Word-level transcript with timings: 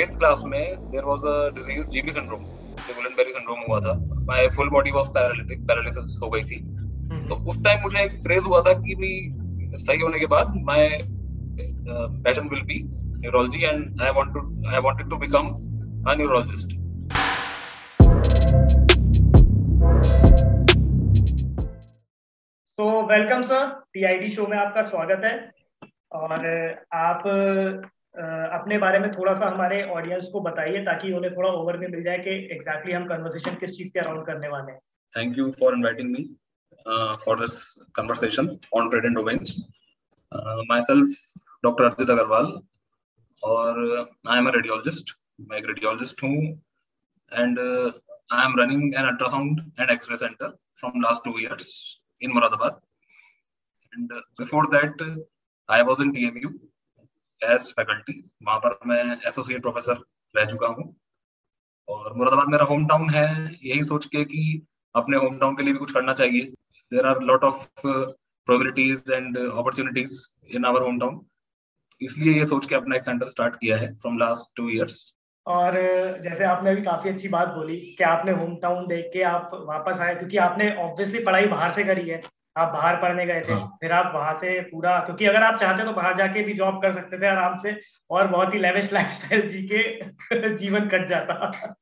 Eighth 0.00 0.18
class 0.18 0.42
में 0.46 0.90
there 0.90 1.04
was 1.04 1.26
a 1.26 1.34
disease 1.54 1.86
GB 1.94 2.12
syndrome 2.12 2.42
Guillain Barre 2.42 3.32
syndrome 3.32 3.58
हुआ 3.68 3.80
था। 3.80 3.92
My 4.26 4.48
full 4.56 4.68
body 4.70 4.90
was 4.90 5.08
paralytic 5.14 5.66
paralysis 5.68 6.18
हो 6.22 6.30
गई 6.30 6.44
थी। 6.44 6.58
हम्म। 6.58 7.26
तो 7.28 7.34
उस 7.50 7.62
टाइम 7.64 7.80
मुझे 7.82 7.98
एक 8.02 8.20
क्रेज 8.22 8.44
हुआ 8.46 8.60
था 8.62 8.72
कि 8.80 8.94
भी 9.00 9.12
सही 9.78 10.00
होने 10.00 10.18
के 10.18 10.26
बाद 10.34 10.54
my 10.66 10.88
passion 12.24 12.48
will 12.48 12.62
be 12.64 12.82
neurology 12.84 13.62
and 13.64 14.02
I 14.02 14.10
want 14.16 14.32
to 14.34 14.40
I 14.70 14.80
wanted 14.84 15.10
to 15.10 15.16
become 15.18 15.48
a 16.08 16.14
neurologist 16.16 16.76
तो 22.78 22.84
वेलकम 23.08 23.42
सर 23.42 23.66
टीआईडी 23.94 24.30
शो 24.30 24.46
में 24.46 24.56
आपका 24.58 24.82
स्वागत 24.82 25.24
है। 25.24 25.34
और 26.12 26.32
आप 26.94 27.22
अपने 28.14 28.78
बारे 28.78 28.98
में 28.98 29.10
थोड़ा 29.12 29.32
सा 29.34 29.46
हमारे 29.46 29.82
ऑडियंस 29.90 30.28
को 30.32 30.40
बताइए 30.40 30.82
ताकि 30.84 31.12
उन्हें 31.12 31.34
थोड़ा 31.36 31.50
ओवर 31.50 31.76
में 31.78 31.86
मिल 31.88 32.02
जाए 32.02 32.18
कि 32.18 32.30
एग्जैक्टली 32.54 32.92
हम 32.92 33.06
कन्वर्सेशन 33.06 33.54
किस 33.56 33.76
चीज़ 33.76 33.92
के 33.92 33.98
अराउंड 34.00 34.26
करने 34.26 34.48
वाले 34.48 34.72
हैं। 34.72 34.80
Thank 35.14 35.38
you 35.38 35.50
for 35.50 35.74
inviting 35.74 36.10
me 36.10 36.24
for 37.24 37.40
this 37.40 37.54
conversation 37.96 38.48
on 38.74 38.90
trade 38.90 39.04
and 39.04 39.16
domains 39.16 39.56
myself 40.82 41.14
doctor 41.64 41.84
Arjit 41.84 42.10
Agarwal 42.10 42.52
और 43.42 43.80
आई 44.28 44.38
एम 44.38 44.48
अ 44.48 44.52
रेडियोलॉजिस्ट 44.54 45.16
मैं 45.40 45.58
एक 45.58 45.66
रेडियोलॉजिस्ट 45.66 46.22
हूँ 46.22 46.36
and 47.32 47.58
I 47.58 48.44
am 48.44 48.58
running 48.60 48.94
an 48.94 49.04
ultrasound 49.04 49.60
and 49.80 49.90
X-ray 49.90 50.16
centre 50.16 50.56
from 50.80 51.00
last 51.02 51.24
two 51.24 51.38
years 51.38 51.72
in 52.22 52.32
Moradabad 52.32 52.80
and 53.92 54.12
before 54.40 54.66
that 54.76 55.02
I 55.68 55.82
was 55.82 56.02
in 56.02 56.12
T 56.12 56.26
M 56.26 56.38
U 56.42 56.50
as 57.42 57.72
faculty 57.72 58.12
वहाँ 58.42 58.58
पर 58.58 58.78
मैं 58.86 59.04
associate 59.28 59.62
professor 59.62 60.04
रह 60.34 60.44
चुका 60.46 60.66
हूँ। 60.68 60.94
और 61.88 62.12
मुरादाबाद 62.16 62.48
मेरा 62.48 62.64
होम 62.64 62.86
टाउन 62.86 63.08
है, 63.10 63.26
यही 63.64 63.82
सोच 63.84 64.06
के 64.06 64.24
कि 64.24 64.66
अपने 64.94 65.16
होम 65.16 65.38
टाउन 65.38 65.56
के 65.56 65.62
लिए 65.62 65.72
भी 65.72 65.78
कुछ 65.78 65.92
करना 65.92 66.12
चाहिए। 66.14 66.42
There 66.92 67.06
are 67.06 67.20
lot 67.22 67.44
of 67.44 67.66
probabilities 67.86 69.10
and 69.10 69.38
opportunities 69.38 70.20
in 70.56 70.64
our 70.64 70.82
hometown 71.00 71.20
इसलिए 72.00 72.38
ये 72.38 72.44
सोच 72.44 72.66
के 72.66 72.74
अपना 72.74 72.96
एक 72.96 73.04
सेंटर 73.04 73.26
स्टार्ट 73.28 73.54
किया 73.54 73.76
है 73.76 73.92
फ्रॉम 73.94 74.18
लास्ट 74.18 74.56
टू 74.56 74.68
ईयर्स 74.70 75.12
और 75.46 75.74
जैसे 76.22 76.44
आपने 76.44 76.70
अभी 76.70 76.82
काफ़ी 76.82 77.10
अच्छी 77.10 77.28
बात 77.28 77.48
बोली 77.48 77.76
कि 77.98 78.04
आपने 78.04 78.32
होम 78.32 78.54
टाउन 78.56 78.86
देख 78.86 79.10
के 79.12 79.22
आप 79.24 79.50
वापस 79.54 80.00
आए, 80.00 80.14
क्योंकि 80.14 80.36
आपने 80.38 80.74
ऑब्वियसली 80.76 81.24
पढ़ाई 81.24 81.46
बाहर 81.46 81.70
से 81.70 81.84
करी 81.84 82.08
है। 82.08 82.20
आप 82.56 82.72
बाहर 82.72 82.96
पढ़ने 82.96 83.26
गए 83.26 83.40
थे 83.40 83.52
हाँ. 83.52 83.78
फिर 83.80 83.92
आप 83.92 84.14
वहाँ 84.14 84.34
से 84.34 84.60
पूरा 84.60 84.98
क्योंकि 84.98 85.26
अगर 85.26 85.42
आप 85.42 85.58
चाहते 85.60 85.84
तो 85.84 85.92
बाहर 85.92 86.16
जाके 86.16 86.42
भी 86.42 86.52
जॉब 86.52 86.82
कर 86.82 86.92
सकते 86.92 87.18
थे 87.18 87.26
आराम 87.26 87.58
से 87.58 87.80
और 88.10 88.26
बहुत 88.26 88.54
ही 88.54 88.58
लेविश 88.58 88.92
लाइफस्टाइल 88.92 89.48
जी 89.48 89.62
के 89.62 90.48
जीवन 90.56 90.88
कट 90.88 91.06
जाता। 91.06 91.76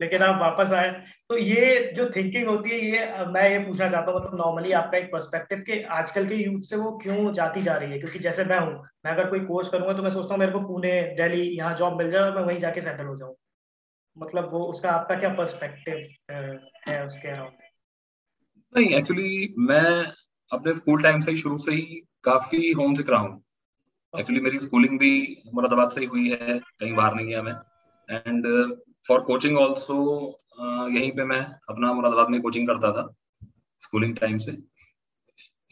लेकिन 0.00 0.22
आप 0.22 0.40
वापस 0.40 0.72
आए। 0.72 0.90
तो 1.28 1.36
ये 1.36 1.92
जो 1.96 2.10
थिंकिंग 2.10 2.48
होती 2.48 2.70
है 2.70 2.78
ये 2.80 3.24
मैं 3.24 3.50
ये 3.50 3.58
पूछना 3.58 3.88
चाहता 3.88 4.10
हूँ 4.12 4.20
मतलब 4.20 4.38
नॉर्मली 4.38 4.72
आपका 4.72 4.98
एक 4.98 5.12
पर्सपेक्टिव 5.12 5.58
के 5.58 5.82
आजकल 5.82 6.26
के 6.28 6.34
यूथ 6.34 6.60
से 6.60 6.76
वो 6.76 6.90
क्यों 7.02 7.32
जाती 7.32 7.62
जा 7.62 7.74
रही 7.76 7.92
है? 7.92 7.98
क्योंकि 7.98 8.18
जैसे 8.18 8.44
मैं 8.44 8.58
हूँ 8.58 8.72
मैं 9.04 9.12
अगर 9.12 9.30
कोई 9.30 9.40
कोर्स 9.40 9.68
करूँगा 9.68 9.92
तो 9.92 10.02
मैं 10.02 10.10
सोचता 10.10 10.34
हूँ 10.34 10.40
मेरे 10.40 10.52
को 10.52 10.60
पुणे 10.60 11.02
दिल्ली 11.02 11.42
यहाँ 11.58 11.74
जॉब 11.76 11.98
मिल 11.98 12.10
जाए 12.10 12.22
और 12.22 12.36
मैं 12.36 12.42
वहीं 12.42 12.58
जाके 12.58 12.80
सेटल 12.80 13.04
हो 13.04 13.16
जाऊँ। 13.16 13.34
मतलब 14.18 14.48
वो 14.50 14.64
उसका 14.64 14.90
आपका 14.90 15.14
क्या 15.14 15.30
पर्सपेक्टिव 15.30 16.08
है 16.88 17.04
उसके 17.04 17.28
अराउंड 17.28 17.52
नहीं 18.76 18.88
एक्चुअली 18.94 19.54
मैं 19.58 20.12
अपने 20.50 20.72
स्कूल 20.72 21.02
टाइम 21.02 21.20
से 21.20 21.30
ही 21.30 21.36
शुरू 21.36 21.56
से 21.58 21.72
ही 21.72 22.00
काफ़ी 22.24 22.70
होम 22.72 22.94
सिक 22.94 23.10
रहा 23.10 23.20
हूँ। 23.20 23.42
एक्चुअली 24.14 24.40
मेरी 24.40 24.58
स्कूलिंग 24.58 24.98
भी 24.98 25.12
मुरादाबाद 25.54 25.88
से 25.88 26.00
ही 26.00 26.06
हुई 26.06 26.28
है, 26.30 26.58
कहीं 26.58 26.92
बाहर 26.94 27.14
नहीं 27.14 27.26
गया 27.26 27.42
मैं। 27.42 27.54
एंड 28.08 28.46
फॉर 29.08 29.20
कोचिंग 29.22 29.56
ऑल्सो 29.58 29.96
यहीं 30.90 31.10
पे 31.12 31.24
मैं 31.24 31.40
अपना 31.70 31.92
मुरादाबाद 31.92 32.30
में 32.30 32.40
कोचिंग 32.42 32.66
करता 32.68 32.92
था 32.92 33.08
स्कूलिंग 33.82 34.16
टाइम 34.16 34.38
से। 34.38 34.56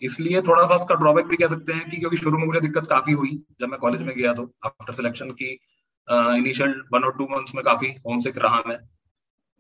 इसलिए 0.03 0.43
थोड़ा 0.43 0.65
सा 0.67 0.75
उसका 0.75 0.95
ड्रॉबैक 0.95 1.27
भी 1.27 1.37
कह 1.37 1.47
सकते 1.47 1.73
हैं 1.73 1.89
कि 1.91 1.97
क्योंकि 1.97 2.17
शुरू 2.17 2.39
में 2.39 2.47
मुझे 2.47 2.61
दिक्कत 2.61 2.87
काफ़ी 2.87 3.13
हुई, 3.13 3.39
जब 3.61 3.69
मैं 3.69 3.79
कॉलेज 3.81 4.03
में 4.03 4.17
गया 4.17 4.33
तो 4.35 4.53
आफ्टर 4.65 4.93
सिलेक्शन 4.95 5.31
की 5.33 5.53
इनिशियल 6.09 6.83
वन 6.93 7.05
और 7.05 7.17
टू 7.19 7.25
मंथ्स 7.27 7.55
में 7.55 7.65
काफ़ी 7.65 7.95
होम 8.07 8.19
सिक 8.21 8.39
रहा 8.39 8.63
मैं। 8.67 8.79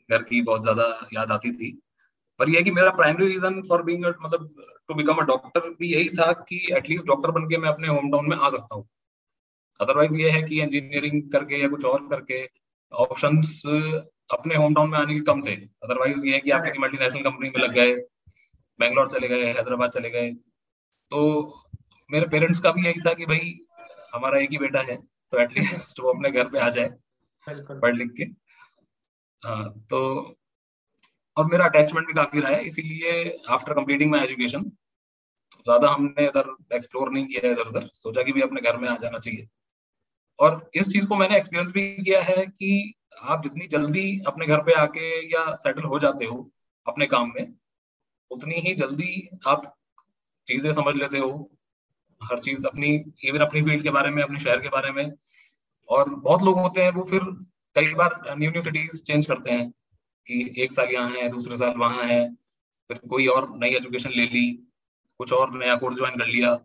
घर 0.08 0.22
की 0.22 0.42
बहुत 0.42 0.62
ज़्यादा 0.62 0.86
याद 1.12 1.30
आती 1.32 1.52
थी। 1.52 1.78
पर 2.40 2.48
यह 2.48 2.62
कि 2.62 2.70
मेरा 2.70 2.90
प्राइमरी 2.92 3.26
रीजन 3.26 3.60
फॉर 3.68 3.82
बीइंग 3.82 4.04
मतलब 4.22 4.48
टू 4.88 4.94
बिकम 4.94 5.16
अ 5.16 5.24
डॉक्टर 5.26 5.68
भी 5.78 5.92
यही 5.92 6.08
था 6.10 6.32
कि 6.48 6.56
एटलीस्ट 6.72 7.06
डॉक्टर 7.06 7.30
बन 7.30 7.48
के 7.48 7.56
मैं 7.56 7.68
अपने 7.68 7.88
होम 7.88 8.10
टाउन 8.12 8.28
में 8.30 8.36
आ 8.36 8.48
सकता 8.48 8.74
हूँ। 8.74 8.86
अदरवाइज़ 9.80 10.18
ये 10.18 10.30
है 10.30 10.42
कि 10.42 10.60
इंजीनियरिंग 10.62 11.22
करके 11.32 11.60
या 11.62 11.68
कुछ 11.68 11.84
और 11.84 12.06
करके 12.08 12.44
ऑप्शंस 12.92 13.62
अपने 14.30 14.56
होम 14.56 14.74
टाउन 14.74 14.90
में 14.90 14.98
आने 14.98 15.14
के 15.14 15.20
कम 15.20 15.40
थे। 15.42 15.54
अदरवाइज़ 15.84 16.26
ये 16.26 16.34
है 16.34 16.40
कि 16.40 16.50
आप 16.50 16.64
किसी 16.64 16.78
मल्टीनेशनल 16.78 17.22
कंपनी 17.22 17.50
में 17.50 17.60
लग 17.62 17.72
गए 17.74 17.94
बेंगलोर 18.78 19.08
चले 19.08 19.28
गए 19.28 19.46
हैदराबाद 19.46 19.90
चले 19.90 20.10
गए। 20.10 20.30
तो 21.12 21.20
मेरे 22.10 22.26
पेरेंट्स 22.28 22.60
का 22.60 22.70
भी 22.72 22.86
यही 22.86 23.00
था 23.00 23.12
कि 23.14 23.26
भाई 23.26 23.54
हमारा 24.14 24.38
एक 24.38 24.50
ही 24.50 24.58
बेटा 24.58 24.80
है 24.82 24.96
तो 25.32 25.38
एटलीस्ट 25.40 26.00
वो 26.00 26.12
अपने 26.12 26.30
घर 26.30 26.48
पे 26.48 26.58
आ 26.58 26.68
जाए 26.70 26.90
पढ़ 27.46 27.96
लिख 27.96 28.10
के। 28.16 28.24
हाँ 29.42 29.68
तो 29.90 30.00
और 31.36 31.46
मेरा 31.46 31.64
अटैचमेंट 31.64 32.06
भी 32.06 32.14
काफ़ी 32.14 32.40
रहा 32.40 32.50
है, 32.52 32.64
इसीलिए 32.64 33.38
आफ्टर 33.50 33.72
कंप्लीटिंग 33.72 34.10
माई 34.10 34.20
एजुकेशन 34.20 34.70
ज़्यादा 35.66 35.88
हमने 35.88 36.26
इधर 36.26 36.54
एक्सप्लोर 36.74 37.10
नहीं 37.12 37.26
किया 37.26 37.50
इधर 37.50 37.68
उधर। 37.68 37.88
सोचा 37.94 38.22
कि 38.22 38.32
भी 38.32 38.40
अपने 38.40 38.60
घर 38.60 38.76
में 38.76 38.88
आ 38.88 38.96
जाना 38.96 39.18
चाहिए। 39.18 39.46
और 40.38 40.70
इस 40.74 40.88
चीज़ 40.88 41.06
को 41.08 41.16
मैंने 41.16 41.36
एक्सपीरियंस 41.36 41.72
भी 41.72 41.82
किया 41.96 42.22
है 42.22 42.46
कि 42.46 42.94
आप 43.22 43.42
जितनी 43.42 43.66
जल्दी 43.66 44.22
अपने 44.26 44.46
घर 44.46 44.62
पे 44.62 44.72
आके 44.72 45.08
या 45.28 45.54
सेटल 45.54 45.82
हो 45.82 45.98
जाते 45.98 46.24
हो 46.24 46.50
अपने 46.86 47.06
काम 47.06 47.32
में, 47.36 47.54
उतनी 48.30 48.54
ही 48.54 48.74
जल्दी 48.74 49.28
आप 49.46 49.74
चीज़ें 50.46 50.70
समझ 50.72 50.94
लेते 50.94 51.18
हो। 51.18 51.30
हर 52.20 52.38
चीज़ 52.38 52.66
अपनी 52.66 52.88
इवन 53.24 53.38
अपनी 53.38 53.62
फ़ील्ड 53.62 53.82
के 53.82 53.90
बारे 53.90 54.10
में, 54.10 54.22
अपने 54.22 54.38
शहर 54.38 54.60
के 54.60 54.68
बारे 54.68 54.90
में। 54.92 55.12
और 55.88 56.08
बहुत 56.10 56.42
लोग 56.42 56.58
होते 56.58 56.82
हैं, 56.82 56.90
वो 56.90 57.02
फिर 57.02 57.20
कई 57.76 57.94
बार 57.94 58.20
न्यू 58.38 58.50
न्यू 58.50 58.62
सिटीज़ 58.62 59.02
चेंज 59.02 59.26
करते 59.26 59.50
हैं। 59.50 59.72
कि 60.26 60.54
एक 60.58 60.72
साल 60.72 60.86
यहाँ 60.86 61.10
है 61.10 61.28
दूसरे 61.28 61.56
साल 61.56 61.74
वहाँ 61.76 62.04
है। 62.04 62.34
फिर 62.88 63.00
कोई 63.10 63.26
और 63.26 63.52
नई 63.56 63.70
एजुकेशन 63.70 64.10
ले 64.10 64.22
ली 64.22 64.70
कुछ 65.18 65.32
और 65.32 65.58
नया 65.58 65.76
कोर्स 65.76 65.96
ज्वाइन 65.96 66.18
कर 66.18 66.26
लिया। 66.26 66.60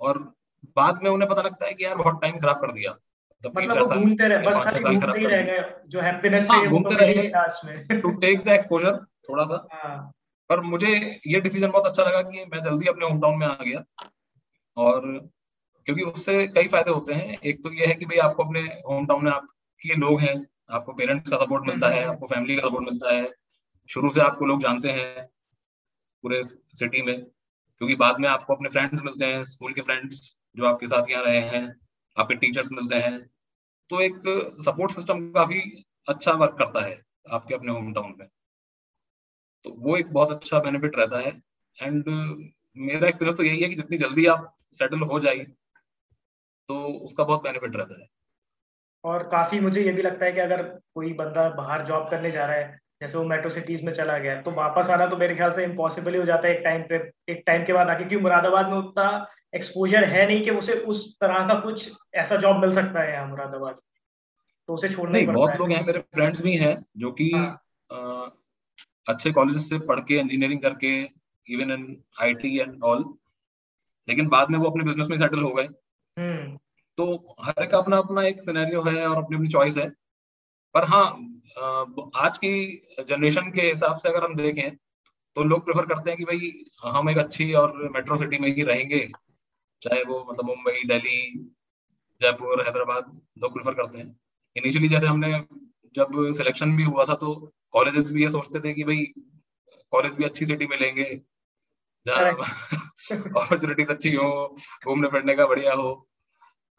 और 0.00 0.34
बाद 0.76 1.02
में 1.02 1.10
उन्हें 1.10 1.30
पता 1.30 1.42
लगता 1.42 1.66
है 1.66 1.74
कि 1.74 1.84
यार 1.84 1.94
बहुत 1.94 2.22
टाइम 2.22 2.38
खराब 2.38 2.56
कर 2.56 2.72
दिया। 2.72 2.98
थोड़ा 9.28 9.44
सा। 9.44 9.68
हाँ। 9.72 10.12
पर 10.48 10.60
मुझे 10.60 11.20
ये 11.26 11.40
डिसीज़न 11.40 11.70
बहुत 11.70 11.86
अच्छा 11.86 12.04
लगा 12.04 12.22
कि 12.22 12.44
मैं 12.44 12.60
जल्दी 12.60 12.86
अपने 12.86 13.06
होम 13.06 13.20
टाउन 13.20 13.38
में 13.38 13.46
आ 13.46 13.54
गया। 13.54 14.08
और 14.76 15.28
क्योंकि 15.84 16.02
उससे 16.02 16.46
कई 16.46 16.66
फ़ायदे 16.66 16.90
होते 16.90 17.14
हैं। 17.14 17.38
एक 17.38 17.62
तो 17.62 17.72
ये 17.72 17.86
है 17.86 17.94
कि 17.94 18.06
भाई 18.06 18.18
आपको 18.18 18.44
अपने 18.44 18.60
होम 18.60 19.06
टाउन 19.06 19.24
में 19.24 19.32
आपके 19.32 19.94
लोग 19.94 20.20
हैं। 20.20 20.46
आपको 20.70 20.92
पेरेंट्स 20.92 21.30
का 21.30 21.36
सपोर्ट 21.36 21.66
मिलता 21.66 21.88
है, 21.88 22.04
आपको 22.04 22.26
फैमिली 22.26 22.56
का 22.56 22.68
सपोर्ट 22.68 22.84
मिलता 22.84 23.14
है। 23.14 23.30
शुरू 23.88 24.10
से 24.10 24.20
आपको 24.20 24.46
लोग 24.46 24.60
जानते 24.60 24.90
हैं 24.90 25.24
पूरे 26.24 26.42
सिटी 26.42 27.02
में, 27.02 27.24
क्योंकि 27.24 27.94
बाद 27.96 28.20
में 28.20 28.28
आपको 28.28 28.54
अपने 28.54 28.68
फ्रेंड्स 28.68 29.02
मिलते 29.02 29.26
हैं 29.26 29.42
स्कूल 29.44 29.72
के 29.72 29.82
फ्रेंड्स 29.82 30.34
जो 30.56 30.66
आपके 30.66 30.86
साथ 30.86 31.10
यहाँ 31.10 31.22
रहे 31.24 31.40
हैं, 31.40 31.64
आपके 32.16 32.34
टीचर्स 32.36 32.72
मिलते 32.72 32.96
हैं। 32.96 33.18
तो 33.90 34.00
एक 34.00 34.22
सपोर्ट 34.64 34.92
सिस्टम 34.92 35.20
काफ़ी 35.32 35.60
अच्छा 36.08 36.32
वर्क 36.34 36.56
करता 36.58 36.84
है 36.86 37.00
आपके 37.30 37.54
अपने 37.54 37.72
होम 37.72 37.92
टाउन 37.94 38.14
में। 38.18 38.28
तो 39.64 39.70
वो 39.78 39.96
एक 39.96 40.12
बहुत 40.12 40.30
अच्छा 40.32 40.58
बेनिफिट 40.60 40.96
रहता 40.96 41.18
है। 41.20 41.32
एंड 41.76 42.04
मेरा 42.76 43.08
एक्सपीरियंस 43.08 43.36
तो 43.38 43.44
यही 43.44 43.62
है 43.62 43.68
कि 43.68 43.74
जितनी 43.74 43.98
जल्दी 43.98 44.26
आप 44.26 44.52
सेटल 44.72 45.00
हो 45.02 45.18
जाए 45.20 45.38
तो 46.68 46.76
उसका 47.04 47.24
बहुत 47.24 47.42
बेनिफिट 47.42 47.76
रहता 47.76 48.00
है। 48.00 48.06
और 49.06 49.22
काफ़ी 49.28 49.60
मुझे 49.60 49.80
ये 49.80 49.92
भी 49.92 50.02
लगता 50.02 50.24
है 50.24 50.32
कि 50.32 50.40
अगर 50.40 50.62
कोई 50.94 51.12
बंदा 51.12 51.48
बाहर 51.50 51.82
जॉब 51.86 52.08
करने 52.10 52.30
जा 52.30 52.46
रहा 52.46 52.56
है 52.56 52.78
जैसे 53.02 53.18
वो 53.18 53.24
मेट्रो 53.24 53.50
सिटीज़ 53.50 53.84
में 53.84 53.92
चला 53.92 54.16
गया 54.18 54.40
तो 54.42 54.50
वापस 54.50 54.90
आना 54.90 55.06
तो 55.06 55.16
मेरे 55.16 55.34
ख्याल 55.36 55.52
से 55.52 55.64
इम्पॉसिबल 55.64 56.12
ही 56.12 56.18
हो 56.18 56.24
जाता 56.26 56.48
है 56.48 56.54
एक 56.54 56.62
टाइम 56.64 56.82
पे 56.82 56.96
एक 57.28 57.42
टाइम 57.46 57.64
के 57.64 57.72
बाद 57.72 57.88
आके 57.88 58.04
क्योंकि 58.04 58.22
मुरादाबाद 58.22 58.68
में 58.68 58.76
उतना 58.78 59.26
एक्सपोजर 59.54 60.04
है 60.04 60.26
नहीं 60.26 60.44
कि 60.44 60.50
उसे 60.50 60.74
उस 60.86 61.04
तरह 61.20 61.46
का 61.48 61.58
कुछ 61.60 61.90
ऐसा 62.14 62.36
जॉब 62.36 62.60
मिल 62.60 62.72
सकता 62.74 63.02
है 63.02 63.12
यहाँ 63.12 63.26
मुरादाबाद 63.28 63.78
तो 64.68 64.74
उसे 64.74 64.88
छोड़ना 64.88 65.12
नहीं 65.12 65.26
बहुत 65.26 65.56
लोग 65.56 65.72
हैं 65.72 65.84
मेरे 65.86 65.98
फ्रेंड्स 66.14 66.42
भी 66.42 66.56
हैं 66.56 66.74
जो 66.96 67.12
कि 67.12 67.30
हाँ. 67.34 68.42
अच्छे 69.08 69.32
कॉलेज 69.32 69.56
से 69.56 69.78
पढ़ 69.78 70.00
के 70.00 70.18
इंजीनियरिंग 70.18 70.60
करके 70.62 70.96
even 71.48 71.70
in 71.70 71.84
IT 72.22 72.58
and 72.58 72.82
all 72.84 73.04
लेकिन 74.08 74.28
बाद 74.28 74.50
में 74.50 74.58
वो 74.58 74.70
अपने 74.70 74.84
बिज़नेस 74.84 75.08
में 75.10 75.16
सेटल 75.16 75.42
हो 75.42 75.50
गए। 75.50 75.68
तो 76.98 77.36
हर 77.40 77.62
एक 77.62 77.74
अपना 77.74 77.96
अपना 77.98 78.22
एक 78.26 78.42
सिनेरियो 78.42 78.82
है 78.82 79.06
और 79.08 79.16
अपनी 79.16 79.36
अपनी 79.36 79.48
चॉइस 79.48 79.76
है। 79.78 79.88
पर 80.74 80.84
हाँ 80.84 81.04
आज 82.16 82.38
की 82.38 82.52
जनरेशन 83.08 83.50
के 83.52 83.62
हिसाब 83.62 83.96
से 83.96 84.08
अगर 84.08 84.24
हम 84.24 84.34
देखें 84.36 84.70
तो 85.36 85.44
लोग 85.44 85.64
प्रेफर 85.64 85.86
करते 85.86 86.10
हैं 86.10 86.18
कि 86.18 86.24
भाई 86.24 86.52
हम 86.92 87.10
एक 87.10 87.18
अच्छी 87.18 87.52
और 87.54 87.76
मेट्रो 87.94 88.16
सिटी 88.16 88.38
में 88.38 88.48
ही 88.56 88.62
रहेंगे। 88.62 89.06
चाहे 89.82 90.02
वो 90.04 90.24
मतलब 90.30 90.46
मुंबई 90.46 90.82
दिल्ली 90.88 91.18
जयपुर 92.20 92.62
हैदराबाद 92.66 93.20
लोग 93.38 93.52
प्रेफर 93.54 93.74
करते 93.74 93.98
हैं। 93.98 94.08
इनिशियली 94.56 94.88
जैसे 94.88 95.06
हमने 95.06 95.32
जब 95.94 96.12
सिलेक्शन 96.36 96.76
भी 96.76 96.84
हुआ 96.84 97.04
था 97.04 97.14
तो 97.14 97.34
कॉलेजेस 97.72 98.10
भी 98.12 98.22
ये 98.22 98.28
सोचते 98.30 98.60
थे 98.60 98.72
कि 98.74 98.84
भाई 98.84 99.04
कॉलेज 99.92 100.12
भी 100.12 100.24
अच्छी 100.24 100.46
सिटी 100.46 100.66
में 100.66 100.78
लेंगे। 100.80 101.04
जहाँ 102.06 102.30
अपॉर्चुनिटीज़ 102.30 103.90
अच्छी 103.94 104.14
हो 104.14 104.28
घूमने 104.86 105.08
फिरने 105.08 105.34
का 105.34 105.46
बढ़िया 105.46 105.74
हो। 105.74 105.88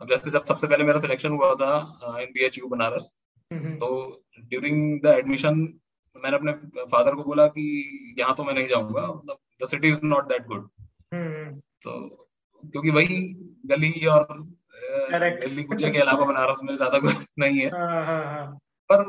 अब 0.01 0.09
जैसे 0.09 0.31
जब 0.31 0.44
सबसे 0.44 0.67
पहले 0.67 0.83
मेरा 0.83 0.99
सिलेक्शन 0.99 1.31
हुआ 1.31 1.53
था 1.55 1.71
in 2.21 2.31
B 2.33 2.45
H 2.45 2.57
U 2.59 2.67
Banaras 2.67 3.11
तो 3.79 3.89
ड्यूरिंग 4.39 5.01
द 5.01 5.05
एडमिशन 5.05 5.59
मैंने 6.15 6.38
अपने 6.38 6.51
फादर 6.85 7.15
को 7.15 7.23
बोला 7.23 7.47
कि 7.47 7.65
यहाँ 8.19 8.35
तो 8.35 8.44
मैं 8.44 8.53
नहीं 8.53 8.67
जाऊँगा 8.67 9.07
मतलब 9.07 9.38
the 9.63 9.67
city 9.67 9.88
is 9.88 9.99
not 10.03 10.27
that 10.27 10.45
good 10.47 10.69
तो 11.83 11.99
क्योंकि 12.63 12.89
वही 12.89 13.17
गली 13.65 14.05
और 14.05 14.27
गली 15.11 15.63
कुचे 15.63 15.91
के 15.91 15.99
अलावा 15.99 16.25
बनारस 16.25 16.59
में 16.63 16.75
ज़्यादा 16.75 16.99
कुछ 16.99 17.15
नहीं 17.39 17.59
है। 17.59 17.69
हाँ, 17.69 18.05
हाँ, 18.05 18.23
हाँ। 18.25 18.57
पर 18.89 19.03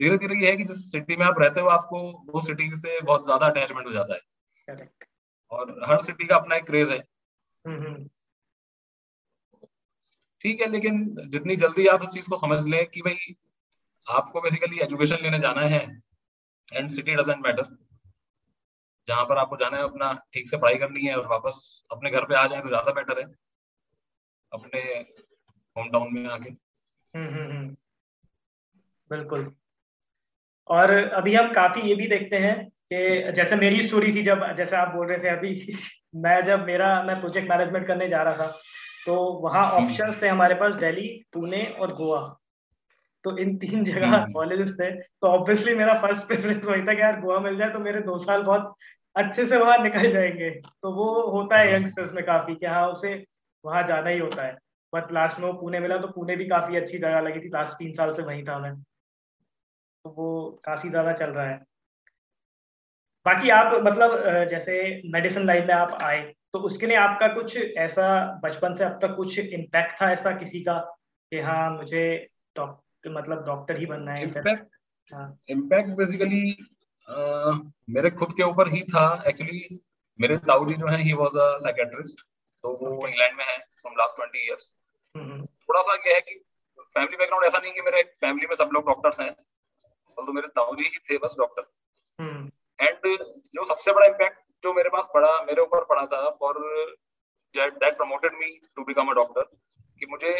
धीरे 0.00 0.18
धीरे 0.18 0.44
ये 0.44 0.50
है 0.50 0.56
कि 0.56 0.64
जिस 0.64 0.90
सिटी 0.92 1.16
में 1.16 1.24
आप 1.26 1.38
रहते 1.38 1.60
हो 1.60 1.68
आपको 1.68 2.00
वो 2.32 2.40
सिटी 2.40 2.70
से 2.76 3.00
बहुत 3.00 3.24
ज़्यादा 3.24 3.46
अटैचमेंट 3.46 3.86
हो 3.86 3.92
जाता 3.92 4.14
है। 4.14 4.88
और 5.52 5.80
हर 5.86 5.98
सिटी 5.98 6.26
का 6.26 6.36
अपना 6.36 6.56
एक 6.56 6.64
क्रेज 6.64 6.92
है। 6.92 6.98
हम्म, 6.98 7.82
हम्म। 7.82 8.08
ठीक 10.44 10.60
है 10.60 10.70
लेकिन 10.70 11.04
जितनी 11.28 11.56
जल्दी 11.56 11.86
आप 11.86 12.02
इस 12.02 12.08
चीज़ 12.08 12.28
को 12.28 12.36
समझ 12.36 12.64
लें 12.66 12.86
कि 12.86 13.00
भाई 13.00 13.34
आपको 14.06 14.40
बेसिकली 14.40 14.78
एजुकेशन 14.78 15.22
लेने 15.22 15.38
जाना 15.38 15.60
है 15.66 15.80
एंड 16.72 16.90
सिटी 16.90 17.14
डजेंट 17.14 17.46
मैटर 17.46 17.76
जहाँ 19.08 19.24
पर 19.24 19.38
आपको 19.38 19.56
जाना 19.56 19.76
है 19.76 19.82
अपना 19.82 20.12
ठीक 20.34 20.48
से 20.48 20.56
पढ़ाई 20.56 20.74
करनी 20.74 21.06
है 21.06 21.16
और 21.16 21.26
वापस 21.26 21.86
अपने 21.90 22.10
घर 22.10 22.24
पे 22.24 22.34
आ 22.34 22.46
जाए 22.46 22.60
तो 22.60 22.68
ज़्यादा 22.68 22.92
बेटर 22.92 23.20
है 23.20 23.26
अपने 24.52 24.80
होम 25.76 25.88
टाउन 25.90 26.14
में 26.14 26.28
आके। 26.30 26.50
हम्म, 27.14 27.28
हम्म, 27.34 27.76
बिल्कुल। 29.10 29.54
और 30.68 30.90
अभी 30.90 31.34
हम 31.34 31.52
काफ़ी 31.52 31.82
ये 31.82 31.94
भी 31.94 32.06
देखते 32.06 32.36
हैं 32.36 32.54
कि 32.92 33.32
जैसे 33.32 33.56
मेरी 33.56 33.82
स्टोरी 33.82 34.12
थी 34.14 34.22
जब 34.22 34.44
जैसे 34.56 34.76
आप 34.76 34.94
बोल 34.94 35.06
रहे 35.06 35.18
थे 35.18 35.28
अभी 35.28 35.76
मैं 36.14 36.44
जब 36.44 36.64
मेरा 36.66 37.02
मैं 37.02 37.20
प्रोजेक्ट 37.20 37.48
मैनेजमेंट 37.50 37.86
करने 37.86 38.08
जा 38.08 38.22
रहा 38.22 38.46
था 38.46 38.60
तो 39.06 39.14
वहाँ 39.42 39.64
ऑप्शंस 39.72 40.00
हम्म। 40.06 40.22
थे 40.22 40.28
हमारे 40.28 40.54
पास 40.54 40.74
दिल्ली 40.74 41.08
पुणे 41.32 41.64
और 41.80 41.94
गोवा। 41.94 42.20
तो 43.24 43.36
इन 43.38 43.56
तीन 43.58 43.84
जगह 43.84 44.16
कॉलेजेस 44.32 44.70
हम्म। 44.70 44.84
थे। 44.84 45.00
तो 45.00 45.26
ऑब्वियसली 45.28 45.74
मेरा 45.74 45.94
फ़र्स्ट 46.00 46.26
प्रेफरेंस 46.26 46.64
वही 46.66 46.82
था 46.82 46.94
कि 46.94 47.00
यार 47.00 47.20
गोवा 47.20 47.38
मिल 47.40 47.56
जाए 47.58 47.70
तो 47.70 47.78
मेरे 47.78 48.00
दो 48.00 48.18
साल 48.18 48.42
बहुत 48.42 48.74
अच्छे 49.16 49.46
से 49.46 49.56
वहाँ 49.56 49.78
निकल 49.78 50.10
जाएँगे। 50.12 50.50
तो 50.50 50.92
वो 50.92 51.06
होता 51.30 51.58
है 51.58 51.74
यंगस्टर्स 51.74 52.12
में 52.12 52.24
काफ़ी 52.24 52.54
कि 52.54 52.66
हाँ 52.66 52.86
उसे 52.88 53.14
वहाँ 53.64 53.82
जाना 53.82 54.10
ही 54.10 54.18
होता 54.18 54.46
है। 54.46 54.56
बट 54.92 55.12
लास्ट 55.12 55.40
में 55.40 55.46
वो 55.46 55.52
पुणे 55.52 55.80
मिला 55.80 55.96
तो 55.98 56.08
पुणे 56.08 56.36
भी 56.36 56.46
काफ़ी 56.46 56.76
अच्छी 56.76 56.98
जगह 56.98 57.20
लगी 57.20 57.40
थी। 57.40 57.48
लास्ट 57.48 57.78
तीन 57.78 57.92
साल 57.92 58.12
से 58.12 58.22
वहीं 58.22 58.44
था 58.44 58.58
मैं। 58.58 58.74
तो 60.04 60.10
वो 60.10 60.60
काफ़ी 60.64 60.88
ज़्यादा 60.90 61.12
चल 61.12 61.30
रहा 61.30 61.46
है। 61.46 61.58
बाकी 63.26 63.50
आप 63.50 63.74
मतलब 63.82 64.44
जैसे 64.48 65.02
मेडिसिन 65.04 65.46
लाइन 65.46 65.66
में 65.66 65.74
आप 65.74 65.98
आए 66.02 66.20
तो 66.54 66.58
उसके 66.58 66.86
लिए 66.86 66.96
आपका 66.96 67.28
कुछ 67.28 67.56
ऐसा 67.56 68.04
बचपन 68.42 68.74
से 68.74 68.84
अब 68.84 68.98
तक 69.02 69.14
कुछ 69.16 69.38
इम्पैक्ट 69.38 70.02
था 70.02 70.10
ऐसा 70.12 70.30
किसी 70.30 70.60
का 70.60 70.74
कि 71.32 71.40
हाँ 71.40 71.70
मुझे 71.70 72.02
डॉक्टर 72.56 73.10
मतलब 73.10 73.44
डॉक्टर 73.46 73.76
ही 73.76 73.86
बनना 73.86 74.12
है? 74.12 74.22
इम्पैक्ट 74.22 75.88
बेसिकली 75.96 76.42
मेरे 77.90 78.10
खुद 78.10 78.32
के 78.32 78.42
ऊपर 78.42 78.68
ही 78.68 78.82
था। 78.82 79.22
एक्चुअली 79.26 79.80
मेरे 80.20 80.36
ताऊ 80.36 80.66
जी 80.66 80.74
जो 80.74 80.86
है 80.86 81.00
ही 81.02 81.12
वाज 81.12 81.36
अ 81.36 81.56
साइकेट्रिस्ट 81.56 82.22
तो 82.64 82.72
वो 82.72 83.08
इंग्लैंड 83.08 83.36
में 83.38 83.44
है 83.44 83.58
फ्रॉम 83.58 83.94
लास्ट 83.98 84.16
ट्वेंटी 84.16 84.46
ईयर्स 84.46 84.72
थोड़ा 85.68 85.80
सा 85.80 85.96
क्या 85.96 86.14
है 86.14 86.20
कि 86.20 86.40
फैमिली 86.94 87.16
बैकग्राउंड 87.16 87.46
ऐसा 87.46 87.58
नहीं 87.58 87.72
कि 87.72 87.80
मेरे 87.80 88.02
फैमिली 88.20 88.46
में 88.46 88.54
सब 88.54 88.70
लोग 88.74 88.86
डॉक्टर्स 88.86 89.20
हैं 89.20 89.32
तो 89.32 90.32
मेरे 90.32 90.48
ताऊ 90.48 90.76
जी 90.76 90.84
ही 90.84 90.98
थे 91.10 91.18
बस 91.18 91.36
डॉक्टर 91.38 91.62
एंड 92.80 93.16
जो 93.52 93.64
सबसे 93.64 93.92
बड़ा 93.92 94.06
इम्पैक्ट 94.06 94.43
जो 94.64 94.72
मेरे 94.74 94.88
पास 94.90 95.08
पड़ा 95.14 95.30
मेरे 95.42 95.62
ऊपर 95.62 95.84
पड़ा 95.86 96.06
था 96.06 96.28
for 96.40 96.60
that 97.54 97.96
promoted 97.96 98.38
me 98.38 98.50
to 98.76 98.84
become 98.84 99.08
a 99.08 99.14
doctor 99.14 99.42
कि 100.00 100.06
मुझे 100.06 100.30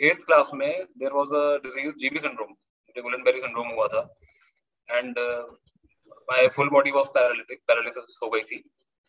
एट्थ 0.00 0.20
uh, 0.20 0.26
क्लास 0.26 0.50
में 0.54 0.70
there 0.98 1.12
was 1.12 1.34
a 1.34 1.44
disease 1.62 1.94
GB 1.96 2.18
syndrome 2.20 2.48
मुझे 2.48 3.02
गुलनबेरी 3.02 3.40
सिंड्रोम 3.40 3.68
हुआ 3.70 3.86
था 3.88 4.02
and 4.88 5.18
my 6.28 6.48
full 6.56 6.68
body 6.70 6.90
was 6.90 7.08
paralytic 7.14 7.60
paralysis 7.68 8.18
हो 8.22 8.28
गई 8.30 8.42
थी 8.44 8.56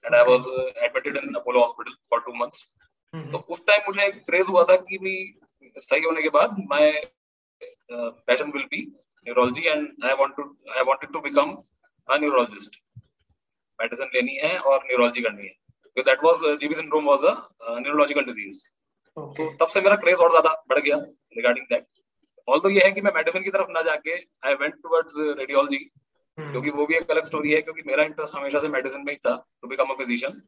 and 0.03 0.15
I 0.15 0.23
was 0.25 0.47
admitted 0.77 1.17
in 1.17 1.33
Apollo 1.35 1.61
hospital 1.61 1.95
for 2.09 2.21
two 2.21 2.33
months 2.35 2.67
तो 3.13 3.37
उस 3.49 3.65
टाइम 3.67 3.81
मुझे 3.87 4.05
एक 4.05 4.23
क्रेज 4.25 4.49
हुआ 4.49 4.63
था 4.69 4.75
कि 4.81 4.97
भी 4.99 5.15
सही 5.77 6.03
होने 6.03 6.21
के 6.21 6.29
बाद 6.31 6.55
my 6.69 6.91
passion 7.91 8.51
will 8.51 8.65
be 8.71 8.81
neurology 9.27 9.67
and 9.67 10.05
I 10.05 10.13
want 10.15 10.35
to 10.35 10.43
I 10.71 10.83
wanted 10.87 11.11
to 11.13 11.19
become 11.21 11.55
a 12.09 12.17
neurologist 12.17 12.81
medicine 13.79 14.09
लेनी 14.15 14.35
है 14.35 14.57
और 14.59 14.83
न्यूरोलॉजी 14.85 15.21
करनी 15.21 15.47
है। 15.47 16.03
That 16.03 16.23
was 16.23 16.45
GB 16.59 16.75
syndrome 16.75 17.05
was 17.05 17.23
a 17.25 17.33
neurological 17.79 18.23
disease 18.23 18.65
तो 19.17 19.49
तब 19.59 19.67
से 19.67 19.81
मेरा 19.81 19.95
क्रेज 19.95 20.19
और 20.19 20.29
ज़्यादा 20.29 20.51
बढ़ 20.69 20.79
गया 20.79 20.97
रिगार्डिंग 21.37 21.65
दैट 21.65 21.85
ऑल 22.47 22.59
तो 22.59 22.69
ये 22.69 22.81
है 22.85 22.91
कि 22.91 23.01
मैं 23.01 23.11
मेडिसिन 23.15 23.43
की 23.43 23.49
तरफ़ 23.49 23.71
ना 23.71 23.81
जाके 23.81 24.15
आई 24.45 24.53
वेंट 24.53 24.73
टुवर्ड्स 24.73 25.15
रेडियोलॉजी 25.17 25.77
क्योंकि 26.37 26.69
वो 26.69 26.85
भी 26.85 26.95
एक 26.95 27.11
अलग 27.11 27.23
स्टोरी 27.23 27.51
है 27.51 27.61
क्योंकि 27.61 27.81
मेरा 27.87 28.03
इंटरेस्ट 28.03 28.35
हमेशा 28.35 28.59
से 28.59 28.67
मेडिसिन 28.67 29.01
में 29.01 29.11
ही 29.13 29.17
था 29.17 29.35
टू 29.61 29.67
बिकम 29.67 29.89
अ 29.89 29.95
फिजिशियन 29.95 30.41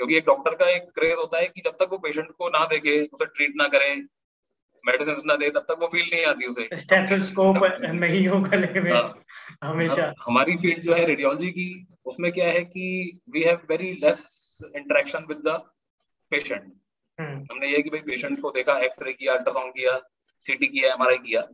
क्योंकि 0.00 0.16
एक 0.16 0.24
डॉक्टर 0.24 0.54
का 0.54 0.68
एक 0.70 0.90
क्रेज 0.94 1.18
होता 1.18 1.38
है 1.38 1.46
कि 1.46 1.60
जब 1.60 1.76
तक 1.80 1.88
वो 1.90 1.98
पेशेंट 1.98 2.30
को 2.30 2.48
ना 2.48 2.64
देखे 2.64 2.94
उसे 3.12 3.26
ट्रीट 3.26 3.52
ना 3.56 3.68
करे 3.68 3.88
मेडिसिन 4.86 5.22
ना 5.26 5.36
दे 5.36 5.50
तब 5.50 5.66
तक 5.68 5.78
वो 5.80 5.86
फील 5.86 6.08
नहीं 6.12 6.24
आती 6.24 6.46
उसे। 6.46 6.68
स्टेथोस्कोप 6.74 7.56
नहीं 7.82 8.26
हो 8.28 8.40
गले 8.40 8.80
में 8.80 8.92
हाँ। 8.92 9.24
हमेशा। 9.64 10.12
हमारी 10.20 10.56
फ़ील्ड 10.56 10.82
जो 10.82 10.94
है 10.94 11.04
रेडियोलॉजी 11.06 11.50
की 11.50 11.68
उसमें 12.04 12.30
क्या 12.32 12.48
है 12.48 12.64
कि 12.64 12.86
we 13.30 13.42
have 13.42 13.60
very 13.68 13.92
less 13.92 14.24
interaction 14.76 15.24
with 15.28 15.38
the 15.38 15.56
patient 16.30 16.72
हमने 17.18 17.68
ये 17.68 17.82
कि 17.82 17.90
भाई 17.90 18.00
पेशेंट 18.00 18.40
को 18.40 18.50
देखा 18.50 18.78
एक्सरे 18.78 19.12
किया 19.12 19.34
अल्ट्रासाउंड 19.34 19.72
किया 19.72 19.98
सीटी 20.42 20.66
किया 20.66 20.92
एम 20.94 21.04
किया 21.16 21.46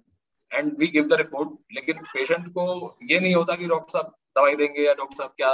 and 0.53 0.73
we 0.79 0.87
give 0.87 1.05
the 1.05 1.13
report 1.13 1.51
लेकिन 1.73 1.99
पेशेंट 2.15 2.49
को 2.49 2.65
ये 3.11 3.21
नहीं 3.21 3.35
होता 3.35 3.57
कि 3.57 3.67
डॉक्टर 3.67 3.93
साहब 3.93 4.15
दवाई 4.39 4.57
देंगे 4.57 4.83
या 4.83 4.95
डॉक्टर 4.95 5.17
साहब 5.17 5.35
क्या 5.37 5.53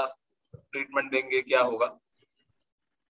ट्रीटमेंट 0.54 1.10
देंगे 1.10 1.40
क्या 1.42 1.60
होगा। 1.60 1.86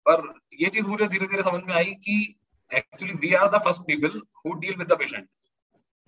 पर 0.05 0.33
ये 0.53 0.69
चीज़ 0.69 0.87
मुझे 0.87 1.07
धीरे 1.07 1.27
धीरे 1.27 1.43
समझ 1.43 1.61
में 1.63 1.73
आई 1.73 1.85
कि 1.85 2.35
actually 2.71 3.13
we 3.21 3.33
are 3.35 3.47
the 3.49 3.61
first 3.63 3.81
people 3.87 4.21
who 4.37 4.53
deal 4.59 4.75
with 4.75 4.87
the 4.87 4.97
patient 4.99 5.27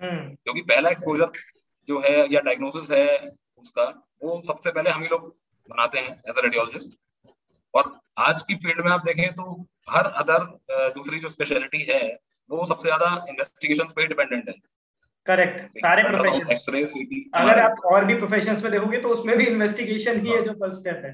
क्योंकि 0.01 0.61
पहला 0.63 0.89
एक्सपोजर 0.89 1.31
जो 1.87 1.99
है 2.01 2.15
या 2.33 2.39
डायग्नोसिस 2.41 2.91
है 2.91 3.07
उसका 3.57 3.85
वो 4.23 4.41
सबसे 4.47 4.71
पहले 4.71 4.89
हम 4.89 5.01
ही 5.03 5.07
लोग 5.09 5.27
बनाते 5.69 5.99
हैं 5.99 6.11
एज 6.29 6.37
अ 6.37 6.41
रेडियोलॉजिस्ट 6.41 6.97
और 7.73 7.93
आज 8.19 8.41
की 8.41 8.55
फ़ील्ड 8.57 8.85
में 8.85 8.91
आप 8.91 9.05
देखें 9.05 9.33
तो 9.35 9.43
हर 9.89 10.05
अदर 10.21 10.43
दूसरी 10.93 11.19
जो 11.19 11.27
स्पेशलिटी 11.29 11.81
है 11.89 12.01
वो 12.49 12.65
सबसे 12.65 12.87
ज़्यादा 12.87 13.09
इन्वेस्टिगेशन 13.29 13.91
पे 13.95 14.05
डिपेंडेंट 14.07 14.47
है। 14.49 14.53
करेक्ट 15.27 15.77
सारे 15.77 16.03
प्रोफेशन 16.03 17.31
अगर 17.35 17.59
आप 17.59 17.81
और 17.85 18.05
भी 18.05 18.15
प्रोफेशंस 18.15 18.63
में 18.63 18.71
देखोगे 18.71 19.01
तो 19.01 19.09
उसमें 19.09 19.37
भी 19.37 19.45
इन्वेस्टिगेशन 19.45 20.25
ही 20.25 20.31
है 20.31 20.43
जो 20.43 20.53
फ़र्स्ट 20.53 20.79
स्टेप 20.79 21.01
है। 21.05 21.11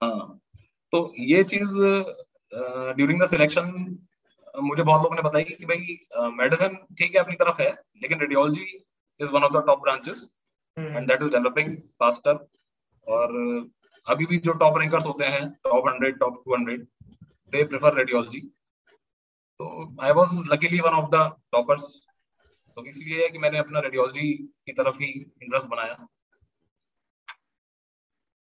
हाँ। 0.00 0.40
तो 0.92 1.12
ये 1.24 1.42
चीज़ 1.44 1.74
ड्यूरिंग 2.96 3.22
द 3.22 3.26
सिलेक्शन 3.28 3.66
मुझे 4.54 4.82
बहुत 4.82 5.02
लोगों 5.02 5.16
ने 5.16 5.22
बताई 5.22 5.44
कि 5.44 5.64
भाई 5.64 6.30
मेडिसिन 6.32 6.76
ठीक 6.98 7.14
है 7.14 7.20
अपनी 7.20 7.34
तरफ़ 7.36 7.60
है 7.62 7.70
लेकिन 8.02 8.20
radiology 8.20 8.64
is 9.20 9.32
one 9.32 9.42
of 9.42 9.52
the 9.52 9.64
top 9.66 9.82
branches 9.82 10.28
and 10.76 11.06
that 11.08 11.22
is 11.22 11.32
developing 11.32 11.76
faster 12.00 12.46
और 13.06 13.34
अभी 14.06 14.26
भी 14.26 14.38
जो 14.38 14.52
टॉप 14.58 14.78
रैंकर्स 14.78 15.06
होते 15.06 15.24
हैं 15.26 15.48
top 15.64 15.88
hundred 15.88 16.18
top 16.18 16.42
two 16.44 16.54
hundred 16.54 16.86
they 17.52 17.64
prefer 17.64 17.94
radiology 17.94 18.40
तो 19.60 19.66
I 20.02 20.12
was 20.12 20.38
luckily 20.52 20.80
one 20.80 20.94
of 20.94 21.08
the 21.10 21.24
toppers 21.52 21.88
तो 22.76 22.84
इसलिए 22.86 23.22
है 23.22 23.28
कि 23.30 23.38
मैंने 23.38 23.58
अपना 23.58 23.80
रेडियोलॉजी 23.80 24.32
की 24.66 24.72
तरफ़ 24.72 25.02
ही 25.02 25.08
इंटरेस्ट 25.42 25.68
बनाया। 25.68 25.94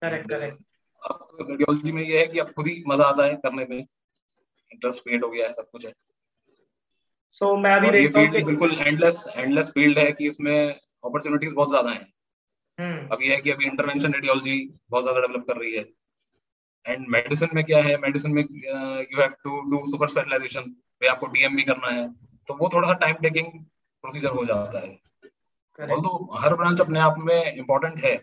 करेक्ट 0.03 0.29
करेक्ट 0.31 1.41
रेडियोलॉजी 1.41 1.93
में 1.93 2.03
ये 2.03 2.19
है 2.19 2.27
कि 2.27 2.39
अब 2.39 2.51
खुद 2.53 2.67
ही 2.67 2.83
मज़ा 2.89 3.05
आता 3.05 3.25
है 3.25 3.35
करने 3.37 3.67
में। 3.71 3.85
इंटरेस्ट 4.73 5.03
क्रिएट 5.05 5.23
हो 5.25 5.31
गया 5.31 5.47
है 5.47 5.53
सब 5.53 5.69
कुछ 5.73 5.87
है। 5.87 5.93
सो 7.35 7.47
so, 7.47 7.63
मैं 7.63 7.75
अभी 7.75 7.91
देखता 7.91 8.21
हूँ 8.21 8.43
बिल्कुल 8.45 8.79
एंडलेस 8.79 9.25
एंडलेस 9.37 9.71
फ़ील्ड 9.71 9.99
है 9.99 10.11
कि 10.13 10.27
इसमें 10.27 10.57
अपॉर्चुनिटीज़ 11.05 11.55
बहुत 11.55 11.71
ज़्यादा 11.71 11.91
हैं। 11.91 12.07
हम्म। 12.79 13.09
अभी 13.13 13.29
है 13.29 13.37
कि 13.41 13.51
अभी 13.51 13.65
इंटरवेंशन 13.65 14.13
रेडियोलॉजी 14.13 14.57
बहुत 14.91 15.03
ज़्यादा 15.05 15.21
डेवलप 15.21 15.47
कर 15.47 15.57
रही 15.57 15.75
है। 15.75 15.85
एंड 16.87 17.07
मेडिसिन 17.09 17.49
में 17.55 17.65
क्या 17.65 17.83
है? 17.83 17.97
मेडिसिन 17.99 18.33
में 18.33 18.43
you 18.43 19.21
have 19.21 19.35
to 19.45 19.61
do 19.71 19.85
super 19.91 20.09
specialization 20.09 20.71
पे 21.01 21.07
आपको 21.07 21.27
डीएम 21.27 21.57
भी 21.57 21.63
करना 21.63 21.91
है। 21.91 22.09
तो 22.49 22.55
वो 22.55 22.69
थोड़ा 22.75 22.89
सा 22.89 22.95
टाइम 22.99 23.15
टेकिंग 23.23 23.47
प्रोसीजर 24.05 24.31
हो 24.31 24.45
जाता 24.45 24.81
है। 24.81 24.99
ऑल्दो 25.79 26.11
हर 26.39 26.55
ब्रांच 26.55 26.81
अपने 26.81 27.01
आप 27.01 27.15
में 27.19 27.55
इम्पोर्टेंट 27.55 27.99
है 28.05 28.17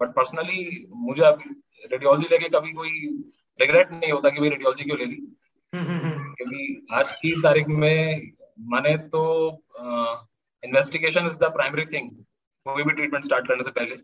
बट 0.00 0.14
पर्सनली 0.14 0.86
मुझे 1.06 1.24
अभी 1.24 1.50
रेडियोलॉजी 1.84 2.26
लेके 2.30 2.48
कभी 2.48 2.72
कोई 2.72 2.90
रिग्रेट 3.60 3.90
नहीं 3.92 4.12
होता 4.12 4.30
कि 4.30 4.40
भाई 4.40 4.48
रेडियोलॉजी 4.48 4.84
क्यों 4.84 4.98
ले 4.98 5.04
ली? 5.04 5.16
क्योंकि 5.74 6.86
आज 6.92 7.12
की 7.12 7.32
तारीख 7.42 7.66
में 7.66 8.30
माने 8.60 8.96
तो 8.98 9.50
investigation 10.64 11.26
is 11.26 11.36
the 11.36 11.44
primary 11.44 11.84
thing 11.84 12.10
कोई 12.64 12.82
भी 12.82 12.92
ट्रीटमेंट 12.92 13.24
स्टार्ट 13.24 13.48
करने 13.48 13.62
से 13.62 13.70
पहले। 13.70 13.94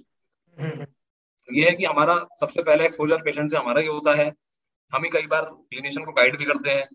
हम्म। 0.62 0.86
ये 1.50 1.68
है 1.70 1.76
कि 1.76 1.84
हमारा 1.84 2.26
सबसे 2.40 2.62
पहले 2.62 2.84
एक्सपोजर 2.84 3.16
पेशेंट 3.16 3.50
से 3.50 3.56
हमारा 3.56 3.80
ये 3.80 3.88
होता 3.88 4.14
है। 4.14 4.32
हम 4.92 5.04
ही 5.04 5.10
कई 5.10 5.26
बार 5.26 5.44
क्लिनिशियन 5.44 6.06
को 6.06 6.12
गाइड 6.12 6.36
भी 6.36 6.44
करते 6.44 6.70
हैं 6.70 6.88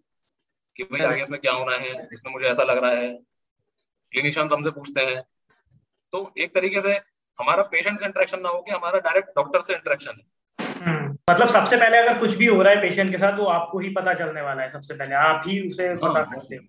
कि 0.78 0.84
भाई 0.84 1.02
आगे 1.02 1.22
इसमें 1.22 1.40
क्या 1.42 1.52
होना 1.52 1.76
है 1.76 2.08
इसमें 2.14 2.34
मुझे 2.34 2.46
ऐसा 2.46 2.64
लग 2.64 2.78
रहा 2.78 2.92
है। 2.92 3.14
क्लिनिशियन 4.12 4.50
हमसे 4.54 4.72
पूछते 4.72 5.02
हैं। 5.02 5.24
तो 6.12 6.34
एक 6.38 6.56
तरीके 6.56 6.82
से 6.82 6.94
हमारा 7.40 7.64
पेशेंट 7.64 8.00
से 8.00 8.06
इंटरेक्शन 8.06 8.40
ना 8.40 8.50
हो 8.50 8.62
कि 8.62 8.72
हमारा 8.72 9.00
डायरेक्ट 9.00 9.30
डॉक्टर 9.30 9.60
से 9.60 9.74
इंटरेक्शन 9.74 10.12
है। 10.12 10.41
मतलब 11.32 11.48
सबसे 11.48 11.78
पहले 11.78 11.98
अगर 11.98 12.20
कुछ 12.20 12.36
भी 12.36 12.46
हो 12.46 12.62
रहा 12.62 12.74
है 12.74 12.82
पेशेंट 12.82 13.12
के 13.12 13.18
साथ 13.18 13.38
तो 13.38 13.46
आपको 13.46 13.80
ही 13.80 13.90
पता 13.90 14.14
चलने 14.14 14.42
वाला 14.42 14.64
है 14.64 14.70
सबसे 14.70 14.94
पहले। 14.94 15.16
आप 15.16 15.42
ही 15.48 15.60
उसे 15.68 15.88
हाँ, 15.88 15.98
बता 15.98 16.24
सकते 16.24 16.56
हो। 16.56 16.64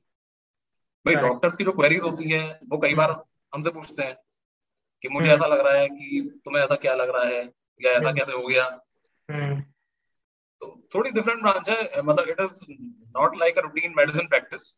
भाई 1.06 1.14
डॉक्टर्स 1.14 1.56
की 1.56 1.64
जो 1.64 1.72
क्वेरीज 1.72 2.02
होती 2.02 2.30
है 2.30 2.58
वो 2.68 2.78
कई 2.78 2.94
बार 2.94 3.10
हमसे 3.54 3.70
पूछते 3.70 4.02
हैं 4.02 4.16
कि 5.02 5.08
मुझे 5.08 5.28
हम्म। 5.28 5.34
ऐसा 5.34 5.46
लग 5.46 5.60
रहा 5.60 5.74
है 5.74 5.88
कि 5.88 6.40
तुम्हें 6.44 6.62
ऐसा 6.62 6.74
क्या 6.74 6.94
लग 6.94 7.10
रहा 7.10 7.24
है 7.24 7.42
या 7.80 7.92
ऐसा 7.92 8.08
हम्म। 8.08 8.18
कैसे 8.18 8.32
हो 8.32 8.46
गया? 8.46 8.64
हम्म। 9.28 9.60
तो 10.60 10.88
थोड़ी 10.94 11.10
डिफरेंट 11.10 11.42
ब्रांच 11.42 11.70
है 11.70 12.02
मतलब 12.02 12.28
it 12.28 12.40
is 12.40 12.60
not 13.18 13.36
like 13.36 13.58
a 13.58 13.60
routine 13.60 13.94
medicine 13.96 14.26
practice 14.26 14.72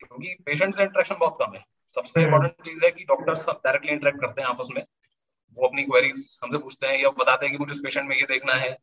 क्योंकि 0.00 0.34
पेशेंट 0.46 0.74
से 0.74 0.82
इंटरेक्शन 0.82 1.14
बहुत 1.14 1.36
कम 1.42 1.54
है। 1.56 1.64
सबसे 1.94 2.22
इम्पोर्टेंट 2.22 2.64
चीज़ 2.64 2.84
है 2.84 2.90
कि 2.90 3.04
डॉक्टर्स 3.04 3.48
डायरेक्टली 3.48 3.92
इंटरेक्ट 3.92 4.20
करते 4.20 4.42
हैं 4.42 4.48
आपस 4.48 4.68
में। 4.76 4.82
वो 5.58 5.66
अपनी 5.66 5.82
क्वेरीज 5.84 6.38
हमसे 6.44 6.58
पूछते 6.58 6.86
हैं 6.86 6.98
या 6.98 7.08
बताते 7.18 7.46
हैं 7.46 7.52
कि 7.52 7.58
मुझे 7.58 7.72
इस 7.72 7.78
पेशेंट 7.78 8.08
में 8.08 8.16
ये 8.16 8.26
देखना 8.28 8.54
है 8.56 8.76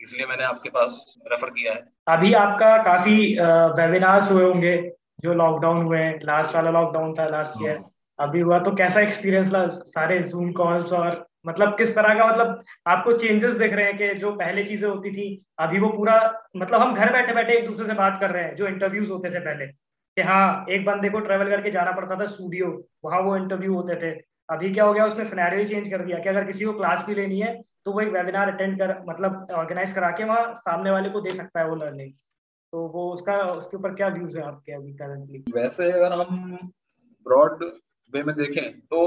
इसलिए 0.00 0.26
मैंने 0.26 0.44
आपके 0.44 0.70
पास 0.70 1.14
रेफर 1.30 1.50
किया 1.50 1.72
है। 1.72 1.84
अभी 2.08 2.32
आपका 2.36 2.76
काफ़ी 2.82 3.14
वेबिनार्स 3.78 4.30
हुए 4.30 4.44
होंगे 4.44 4.76
जो 5.20 5.34
लॉकडाउन 5.34 5.82
हुए 5.82 6.02
लास्ट 6.24 6.54
वाला 6.54 6.70
लॉकडाउन 6.70 7.14
था 7.14 7.26
लास्ट 7.28 7.62
ईयर 7.62 7.80
अभी 8.18 8.40
हुआ 8.40 8.58
तो 8.58 8.74
कैसा 8.74 9.00
एक्सपीरियंस 9.00 9.52
रहा 9.54 9.66
सारे 9.68 10.18
जूम 10.24 10.52
कॉल्स 10.52 10.92
और 10.92 11.26
मतलब 11.46 11.76
किस 11.78 11.94
तरह 11.94 12.14
का 12.14 12.26
मतलब 12.26 12.62
आपको 12.86 13.12
चेंजेस 13.18 13.54
दिख 13.54 13.72
रहे 13.72 13.84
हैं 13.84 13.96
कि 13.98 14.14
जो 14.14 14.30
पहले 14.36 14.64
चीज़ें 14.64 14.88
होती 14.88 15.10
थी 15.12 15.26
अभी 15.58 15.78
वो 15.80 15.88
पूरा 15.88 16.16
मतलब 16.56 16.80
हम 16.80 16.94
घर 16.94 17.12
बैठे 17.12 17.34
बैठे 17.34 17.58
एक 17.58 17.66
दूसरे 17.66 17.86
से 17.86 17.94
बात 17.94 18.18
कर 18.20 18.30
रहे 18.30 18.42
हैं 18.44 18.54
जो 18.56 18.66
इंटरव्यूज़ 18.68 19.10
होते 19.10 19.30
थे 19.30 19.40
पहले। 19.40 19.66
कि 19.66 20.22
हाँ 20.22 20.64
एक 20.70 20.84
बंदे 20.84 21.08
को 21.08 21.20
ट्रेवल 21.20 21.50
करके 21.50 21.70
जाना 21.70 21.90
पड़ता 21.92 22.18
था 22.20 22.26
स्टूडियो 22.26 22.66
वहाँ 23.04 23.20
वो 23.20 23.36
इंटरव्यू 23.36 23.74
होते 23.74 23.94
थे। 23.96 24.10
अभी 24.48 24.72
क्या 24.74 24.84
हो 24.84 24.92
गया, 24.92 25.06
उसने 25.06 25.24
सिनेरियो 25.24 25.66
चेंज 25.68 25.88
कर 25.90 26.04
दिया 26.04 26.18
कि 26.18 26.28
अगर 26.28 26.44
किसी 26.44 26.64
को 26.64 26.72
क्लास 26.72 27.04
भी 27.06 27.14
लेनी 27.14 27.40
है 27.40 27.52
तो 27.84 27.92
वो 27.92 28.00
एक 28.00 28.08
वेबिनार 28.08 28.52
अटेंड 28.52 28.78
कर 28.78 28.94
मतलब 29.08 29.50
ऑर्गेनाइज 29.54 29.92
करा 29.94 30.10
के 30.10 30.24
वहाँ 30.24 30.54
सामने 30.56 30.90
वाले 30.90 31.10
को 31.10 31.20
दे 31.20 31.34
सकता 31.34 31.60
है 31.60 31.68
वो 31.68 31.76
लर्निंग 31.76 32.12
तो 32.72 32.86
वो 32.88 33.12
उसका, 33.12 33.36
उसके 33.52 33.76
ऊपर 33.76 33.94
क्या 33.94 34.08
व्यूज़ 34.08 34.38
है 34.38 34.44
आपके 34.44 34.72
अभी 34.72 34.92
करंटली 34.94 35.44
वैसे 35.52 35.90
अगर 35.92 36.12
हम 36.12 36.56
ब्रॉड 37.26 37.64
वे 38.12 38.22
में 38.22 38.34
देखें 38.36 38.78
तो 38.80 38.98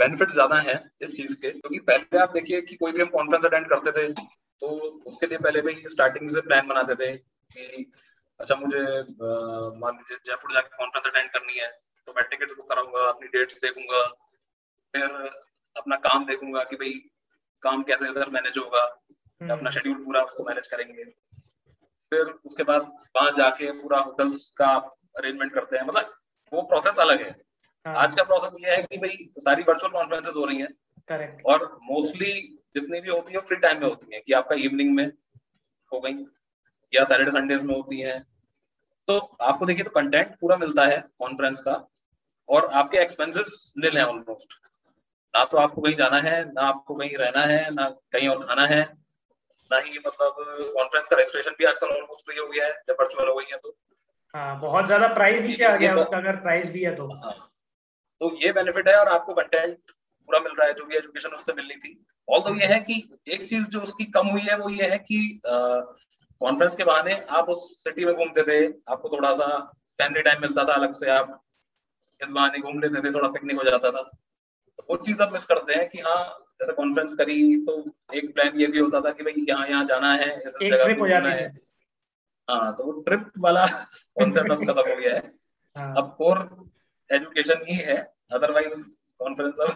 बेनिफिट 0.00 0.30
ज़्यादा 0.30 0.58
है 0.60 0.74
इस 1.02 1.16
चीज़ 1.16 1.36
के, 1.36 1.50
क्योंकि 1.50 1.78
तो 1.78 1.84
पहले 1.84 2.18
आप 2.18 2.32
देखिए 2.32 2.60
कि 2.62 2.76
कोई 2.76 2.92
भी 2.92 3.00
हम 3.00 3.08
कॉन्फ्रेंस 3.10 3.44
अटेंड 3.44 3.68
करते 3.68 3.92
थे 3.92 4.08
तो 4.12 4.66
उसके 5.06 5.26
लिए 5.26 5.38
पहले 5.38 5.60
भी 5.60 5.74
स्टार्टिंग 5.88 6.28
से 6.30 6.40
प्लान 6.40 6.68
बनाते 6.68 6.94
थे 6.94 7.16
कि 7.16 7.90
अच्छा 8.40 8.54
मुझे 8.56 8.82
मान 9.80 9.94
लीजिए 9.94 10.18
जयपुर 10.26 10.52
जाके 10.52 10.76
कॉन्फ्रेंस 10.76 11.06
अटेंड 11.06 11.30
करनी 11.30 11.58
है 11.60 11.68
तो 12.06 12.12
मैं 12.12 12.24
टिकट 12.30 12.56
बुक 12.56 12.68
कराऊँगा, 12.70 13.08
अपनी 13.08 13.28
डेट्स 13.28 13.58
देखूँगा 13.62 14.04
फिर 14.94 15.10
अपना 15.76 15.96
काम 15.96 16.24
देखूँगा 16.26 16.62
कि 16.64 16.76
भाई 16.76 16.92
काम 17.62 17.82
कैसे 17.82 18.08
इधर 18.08 18.28
मैनेज 18.30 18.58
होगा 18.58 18.82
हम्म। 19.40 19.52
अपना 19.52 19.70
शेड्यूल 19.70 19.96
पूरा 20.04 20.22
उसको 20.22 20.44
मैनेज 20.44 20.66
करेंगे। 20.66 21.04
फिर 22.12 22.26
उसके 22.46 22.62
बाद 22.62 22.82
वहाँ 23.16 23.30
जाके 23.30 23.70
पूरा 23.72 23.98
होटल्स 23.98 24.48
का 24.50 24.74
अरेंजमेंट 25.16 25.52
करते 25.54 25.76
हैं। 25.76 25.84
मतलब 25.84 26.14
वो 26.52 26.62
प्रोसेस 26.62 26.98
अलग 26.98 27.22
है। 27.22 27.30
हाँ। 27.86 27.94
आज 27.94 28.14
का 28.14 28.22
प्रोसेस 28.22 28.52
ये 28.60 28.76
है 28.76 28.82
कि 28.82 28.98
भाई 28.98 29.16
सारी 29.38 29.62
वर्चुअल 29.62 29.92
कॉन्फ्रेंसेस 29.92 30.34
हो 30.36 30.44
रही 30.44 30.58
हैं। 30.58 30.72
करेक्ट 31.08 31.42
और 31.46 31.64
मोस्टली 31.82 32.32
जितनी 32.74 33.00
भी 33.00 33.10
होती 33.10 33.32
है 33.32 33.40
फ्री 33.40 33.56
टाइम 33.56 33.80
में 33.80 33.88
होती 33.88 34.14
है 34.14 34.20
कि 34.20 34.32
आपका 34.32 34.54
इवनिंग 34.58 34.94
में 34.94 35.06
हो 35.92 36.00
गई 36.00 36.24
या 36.92 37.04
सैटरडे 37.04 37.30
संडेज 37.30 37.64
में 37.64 37.74
होती 37.74 38.00
है। 38.00 38.18
तो 39.08 39.18
आपको 39.40 39.66
देखिए 39.66 39.84
तो 39.84 39.90
कंटेंट 39.90 40.34
पूरा 40.40 40.56
मिलता 40.56 40.86
है 40.86 41.00
कॉन्फ्रेंस 41.18 41.60
का 41.60 41.74
और 42.48 42.66
आपके 42.74 42.98
एक्सपेंसेस 42.98 43.72
निल 43.78 43.98
है 43.98 44.06
ऑलमोस्ट 44.06 44.58
ना 45.34 45.44
तो 45.44 45.58
आपको 45.58 45.82
कहीं 45.82 45.94
जाना 45.94 46.20
है 46.20 46.42
ना 46.44 46.62
आपको 46.62 46.94
कहीं 46.94 47.16
रहना 47.16 47.44
है 47.46 47.70
ना 47.74 47.88
कहीं 48.12 48.28
और 48.28 48.44
खाना 48.46 48.66
है 48.66 48.82
ना 49.70 49.78
ही 49.78 49.98
मतलब 49.98 50.36
कॉन्फ्रेंस 50.74 51.08
का 51.08 51.16
रजिस्ट्रेशन 51.16 51.54
भी 51.58 51.64
आजकल 51.64 51.86
ऑलमोस्ट 51.88 52.26
फ्री 52.26 52.38
हो 52.38 52.46
गया 52.48 52.66
है 52.66 52.72
जब 52.88 52.96
वर्चुअल 53.00 53.28
हो 53.28 53.34
गई 53.34 53.52
है 53.52 53.58
तो। 53.58 53.76
हाँ 54.34 54.60
बहुत 54.60 54.86
ज़्यादा 54.86 55.06
प्राइस 55.14 55.40
नीचे 55.40 55.64
आ 55.64 55.74
गया 55.76 55.94
उसका 55.96 56.16
अगर 56.16 56.36
प्राइस 56.40 56.70
भी 56.70 56.82
है 56.84 56.94
तो। 56.96 57.06
हाँ 57.14 57.34
तो 58.20 58.34
ये 58.36 58.52
बेनिफिट 58.52 58.88
है 58.88 58.96
और 58.96 59.08
आपको 59.08 59.34
कंटेंट 59.34 59.78
पूरा 60.28 60.38
मिल 60.40 60.52
रहा 60.52 60.66
है 60.66 60.74
जो 60.74 60.84
भी 60.84 60.96
एजुकेशन 60.96 61.30
उससे 61.30 61.52
मिलनी 61.52 61.74
थी। 61.76 61.96
ऑल 62.28 62.40
तो 62.40 62.54
ये 62.54 62.66
है 62.66 62.78
कि 62.80 62.94
एक 63.28 63.46
चीज़ 63.48 63.68
जो 63.68 63.80
उसकी 63.80 64.04
कम 64.12 64.26
हुई 64.26 64.42
है 64.42 64.56
वो 64.58 64.68
ये 64.70 64.88
है 64.88 64.98
कि 65.00 65.40
कॉन्फ्रेंस 65.44 66.76
के 66.76 66.84
बहाने 66.84 67.14
आप 67.30 67.48
उस 67.48 67.62
सिटी 67.84 68.04
में 68.04 68.14
घूमते 68.14 68.42
थे 68.42 68.58
आपको 68.88 69.08
थोड़ा 69.08 69.32
सा 69.32 69.46
फैमिली 69.98 70.22
टाइम 70.22 70.40
मिलता 70.42 70.64
था 70.64 70.74
अलग 70.74 70.92
से 70.92 71.10
आप 71.10 71.40
इस 72.20 72.30
बहाने 72.30 72.58
घूम 72.58 72.80
लेते 72.80 73.02
थे 73.02 73.12
थोड़ा 73.14 73.28
पिकनिक 73.28 73.56
हो 73.56 73.64
जाता 73.64 73.90
था। 73.90 74.10
तो 74.78 74.86
वो 74.90 74.96
चीज़ 74.96 75.22
आप 75.22 75.32
मिस 75.32 75.44
करते 75.44 75.74
हैं 75.74 75.88
कि 75.88 75.98
हाँ 75.98 76.22
जैसे 76.60 76.72
कॉन्फ्रेंस 76.72 77.12
करी 77.12 77.56
तो 77.66 77.78
एक 78.14 78.32
प्लान 78.34 78.60
ये 78.60 78.66
भी 78.66 78.78
होता 78.78 79.00
था 79.00 79.10
कि 79.10 79.22
भाई 79.22 79.44
यहाँ 79.48 79.66
यहाँ 79.68 79.84
जाना 79.84 80.12
है 80.14 80.28
इस 80.46 80.56
जगह 80.62 80.94
घूमना 80.94 81.30
है। 81.30 81.46
हाँ 82.48 82.74
तो 82.74 82.84
वो 82.84 82.92
ट्रिप 83.02 83.30
वाला 83.38 83.66
कॉन्सेप्ट 84.18 84.50
अब 84.50 84.64
खत्म 84.64 84.90
हो 84.90 84.96
गया 84.96 85.14
है। 85.14 85.32
हाँ। 85.76 85.94
अब 85.96 86.14
कोर 86.18 86.48
एजुकेशन 87.10 87.64
ही 87.68 87.76
है 87.76 87.96
अदरवाइज़ 88.32 88.82
कॉन्फ्रेंस 89.20 89.60
अब 89.60 89.68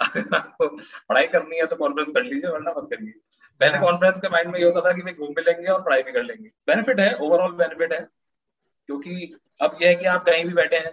आपको 0.34 0.68
पढ़ाई 1.08 1.26
करनी 1.26 1.56
है 1.56 1.66
तो 1.66 1.76
कॉन्फ्रेंस 1.76 2.08
कर 2.08 2.22
लीजिए 2.22 2.50
वरना 2.50 2.74
मत 2.78 2.88
करिए। 2.90 3.12
पहले 3.60 3.78
कॉन्फ्रेंस 3.78 4.14
हाँ। 4.14 4.20
के 4.20 4.28
माइंड 4.28 4.50
में 4.52 4.58
ये 4.58 4.64
होता 4.64 4.80
था 4.80 4.92
कि 4.92 5.02
भाई 5.02 5.12
घूम 5.12 5.34
भी 5.34 5.42
लेंगे 5.42 5.68
और 5.68 5.82
पढ़ाई 5.82 6.02
भी 6.02 6.12
कर 6.12 6.22
लेंगे। 6.22 6.48
बेनिफिट 6.66 7.00
है 7.00 7.12
ओवरऑल 7.16 7.52
बेनिफिट 7.54 7.92
है 7.92 8.00
क्योंकि 8.88 9.34
अब 9.62 9.76
यह 9.82 9.88
है 9.88 9.94
कि 9.94 10.04
आप 10.06 10.24
कहीं 10.24 10.44
भी 10.44 10.54
बैठे 10.54 10.76
हैं 10.76 10.92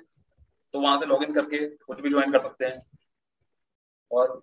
तो 0.74 0.80
वहाँ 0.80 0.98
से 0.98 1.06
लॉग 1.06 1.24
इन 1.24 1.34
करके 1.34 1.66
कुछ 1.68 2.02
भी 2.02 2.10
ज्वाइन 2.10 2.32
कर 2.32 2.40
सकते 2.40 2.66
हैं। 2.66 2.82
और 4.12 4.42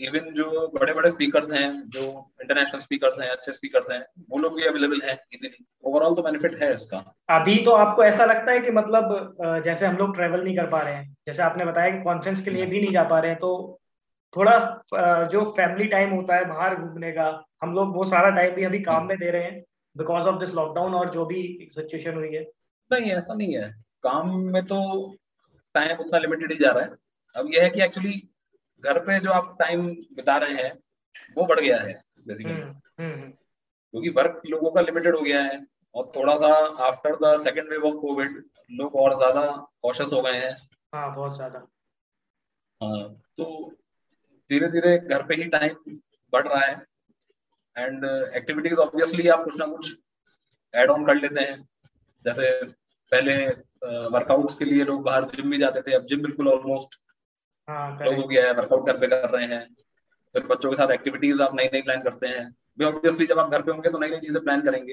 इवन 0.00 0.32
जो 0.34 0.66
बड़े 0.74 0.92
बड़े 0.94 1.10
स्पीकर्स 1.10 1.50
हैं 1.52 1.88
जो 1.88 2.02
इंटरनेशनल 2.42 2.80
स्पीकर्स 2.80 3.20
हैं 3.20 3.28
अच्छे 3.28 3.52
स्पीकर्स 3.52 3.90
हैं 3.90 4.04
वो 4.30 4.38
लोग 4.38 4.54
भी 4.56 4.64
अवेलेबल 4.64 5.00
हैं 5.04 5.18
इजीली 5.32 5.64
ओवरऑल 5.84 6.14
तो 6.14 6.22
बेनिफिट 6.22 6.54
है 6.62 6.72
इसका. 6.74 6.98
अभी 7.30 7.56
तो 7.64 7.70
आपको 7.70 8.04
ऐसा 8.04 8.24
लगता 8.24 8.52
है 8.52 8.60
कि 8.60 8.70
मतलब 8.70 9.36
जैसे 9.64 9.86
हम 9.86 9.96
लोग 9.96 10.14
ट्रेवल 10.16 10.44
नहीं 10.44 10.56
कर 10.56 10.66
पा 10.66 10.80
रहे 10.80 10.94
हैं 10.94 11.16
जैसे 11.26 11.42
आपने 11.42 11.64
बताया 11.64 11.90
कि 11.90 12.02
कॉन्फ्रेंस 12.04 12.42
के 12.42 12.50
लिए 12.50 12.66
भी 12.66 12.80
नहीं 12.80 12.92
जा 12.92 13.02
पा 13.04 13.18
रहे 13.18 13.30
हैं 13.30 13.38
तो 13.40 13.80
थोड़ा 14.36 14.58
जो 15.32 15.44
फैमिली 15.56 15.86
टाइम 15.88 16.10
होता 16.10 16.36
है 16.36 16.44
बाहर 16.44 16.76
घूमने 16.76 17.12
का 17.12 17.26
हम 17.62 17.74
लोग 17.74 17.96
वो 17.96 18.04
सारा 18.04 18.30
टाइम 18.30 18.54
भी 18.54 18.64
अभी 18.64 18.80
काम 18.82 19.06
में 19.06 19.16
दे 19.18 19.30
रहे 19.30 19.42
हैं 19.42 19.62
बिकॉज़ 19.96 20.26
ऑफ़ 20.26 20.38
दिस 20.40 20.54
लॉकडाउन 20.54 20.94
और 20.94 21.10
जो 21.10 21.24
भी 21.26 21.70
सिचुएशन 21.74 22.14
हुई 22.14 22.34
है। 22.34 22.42
नहीं 22.90 23.10
ऐसा 23.12 23.34
नहीं 23.34 23.56
है। 23.56 23.70
काम 24.02 24.36
में 24.52 24.62
तो 24.64 24.80
टाइम 25.74 25.96
उतना 25.96 26.18
लिमिटेड 26.18 26.52
ही 26.52 26.58
जा 26.58 26.70
रहा 26.70 26.84
है। 26.84 26.90
अब 27.36 27.48
यह 27.54 27.62
है 27.62 27.70
कि 27.70 27.82
एक्चुअली 27.82 28.27
घर 28.84 28.98
पे 28.98 29.18
जो 29.20 29.30
आप 29.30 29.56
टाइम 29.58 29.86
बिता 30.16 30.36
रहे 30.36 30.62
हैं 30.62 30.72
वो 31.36 31.46
बढ़ 31.46 31.60
गया 31.60 31.78
है 31.78 32.02
बेसिकली 32.26 32.52
हम्म, 32.52 32.72
हम्म, 33.00 33.12
हम्म। 33.12 33.30
क्योंकि 33.30 34.08
वर्क 34.10 34.42
लोगों 34.46 34.70
का 34.70 34.80
लिमिटेड 34.80 35.16
हो 35.16 35.22
गया 35.22 35.42
है 35.42 35.66
और 35.94 36.12
थोड़ा 36.16 36.34
सा 36.36 36.48
after 36.86 37.16
the 37.16 37.36
second 37.40 37.70
wave 37.70 37.86
of 37.86 37.94
Covid 37.94 38.42
लोग 38.70 38.96
और 38.96 39.16
ज़्यादा 39.16 39.46
कॉशियस 39.82 40.12
हो 40.12 40.22
गए 40.22 40.36
हैं। 40.36 40.56
हाँ 40.94 41.14
बहुत 41.14 41.36
ज़्यादा। 41.36 41.66
हाँ 42.80 43.02
तो 43.36 43.46
धीरे 44.50 44.68
धीरे 44.68 44.98
घर 44.98 45.22
पे 45.22 45.34
ही 45.34 45.44
टाइम 45.44 45.98
बढ़ 46.32 46.46
रहा 46.48 46.64
है 46.64 46.74
एंड 47.76 48.04
एक्टिविटीज़ 48.34 48.78
ऑब्वियसली 48.78 49.28
आप 49.28 49.44
कुछ 49.44 49.58
ना 49.58 49.66
कुछ 49.66 49.96
एड 50.74 50.90
ऑन 50.90 51.04
कर 51.06 51.14
लेते 51.14 51.40
हैं। 51.40 51.62
जैसे 52.24 52.50
पहले 53.12 53.34
वर्कआउट्स 54.08 54.52
uh, 54.52 54.58
के 54.58 54.64
लिए 54.64 54.84
लोग 54.84 55.02
बाहर 55.02 55.24
जिम 55.24 55.50
भी 55.50 55.56
जाते 55.56 55.82
थे 55.82 55.94
अब 55.94 56.04
जिम 56.04 56.22
बिल्कुल 56.22 56.48
ऑलमोस्ट 56.48 57.00
हाँ, 57.68 57.96
क्लोज 57.98 58.18
हो 58.18 58.26
गया 58.26 58.44
है 58.46 58.52
वर्कआउट 58.54 58.86
घर 58.86 58.98
पे 58.98 59.06
कर 59.06 59.28
रहे 59.30 59.46
हैं। 59.46 59.66
फिर 60.34 60.46
बच्चों 60.46 60.70
के 60.70 60.76
साथ 60.76 60.90
एक्टिविटीज़ 60.90 61.42
आप 61.42 61.54
नई 61.54 61.68
नई 61.72 61.82
प्लान 61.82 62.02
करते 62.02 62.26
हैं। 62.26 62.86
ऑब्वियसली 62.86 63.26
जब 63.26 63.38
आप 63.38 63.50
घर 63.50 63.62
पे 63.62 63.70
होंगे 63.70 63.90
तो 63.90 63.98
नई 63.98 64.10
नई 64.10 64.18
चीज़ें 64.20 64.42
प्लान 64.44 64.60
करेंगे। 64.60 64.92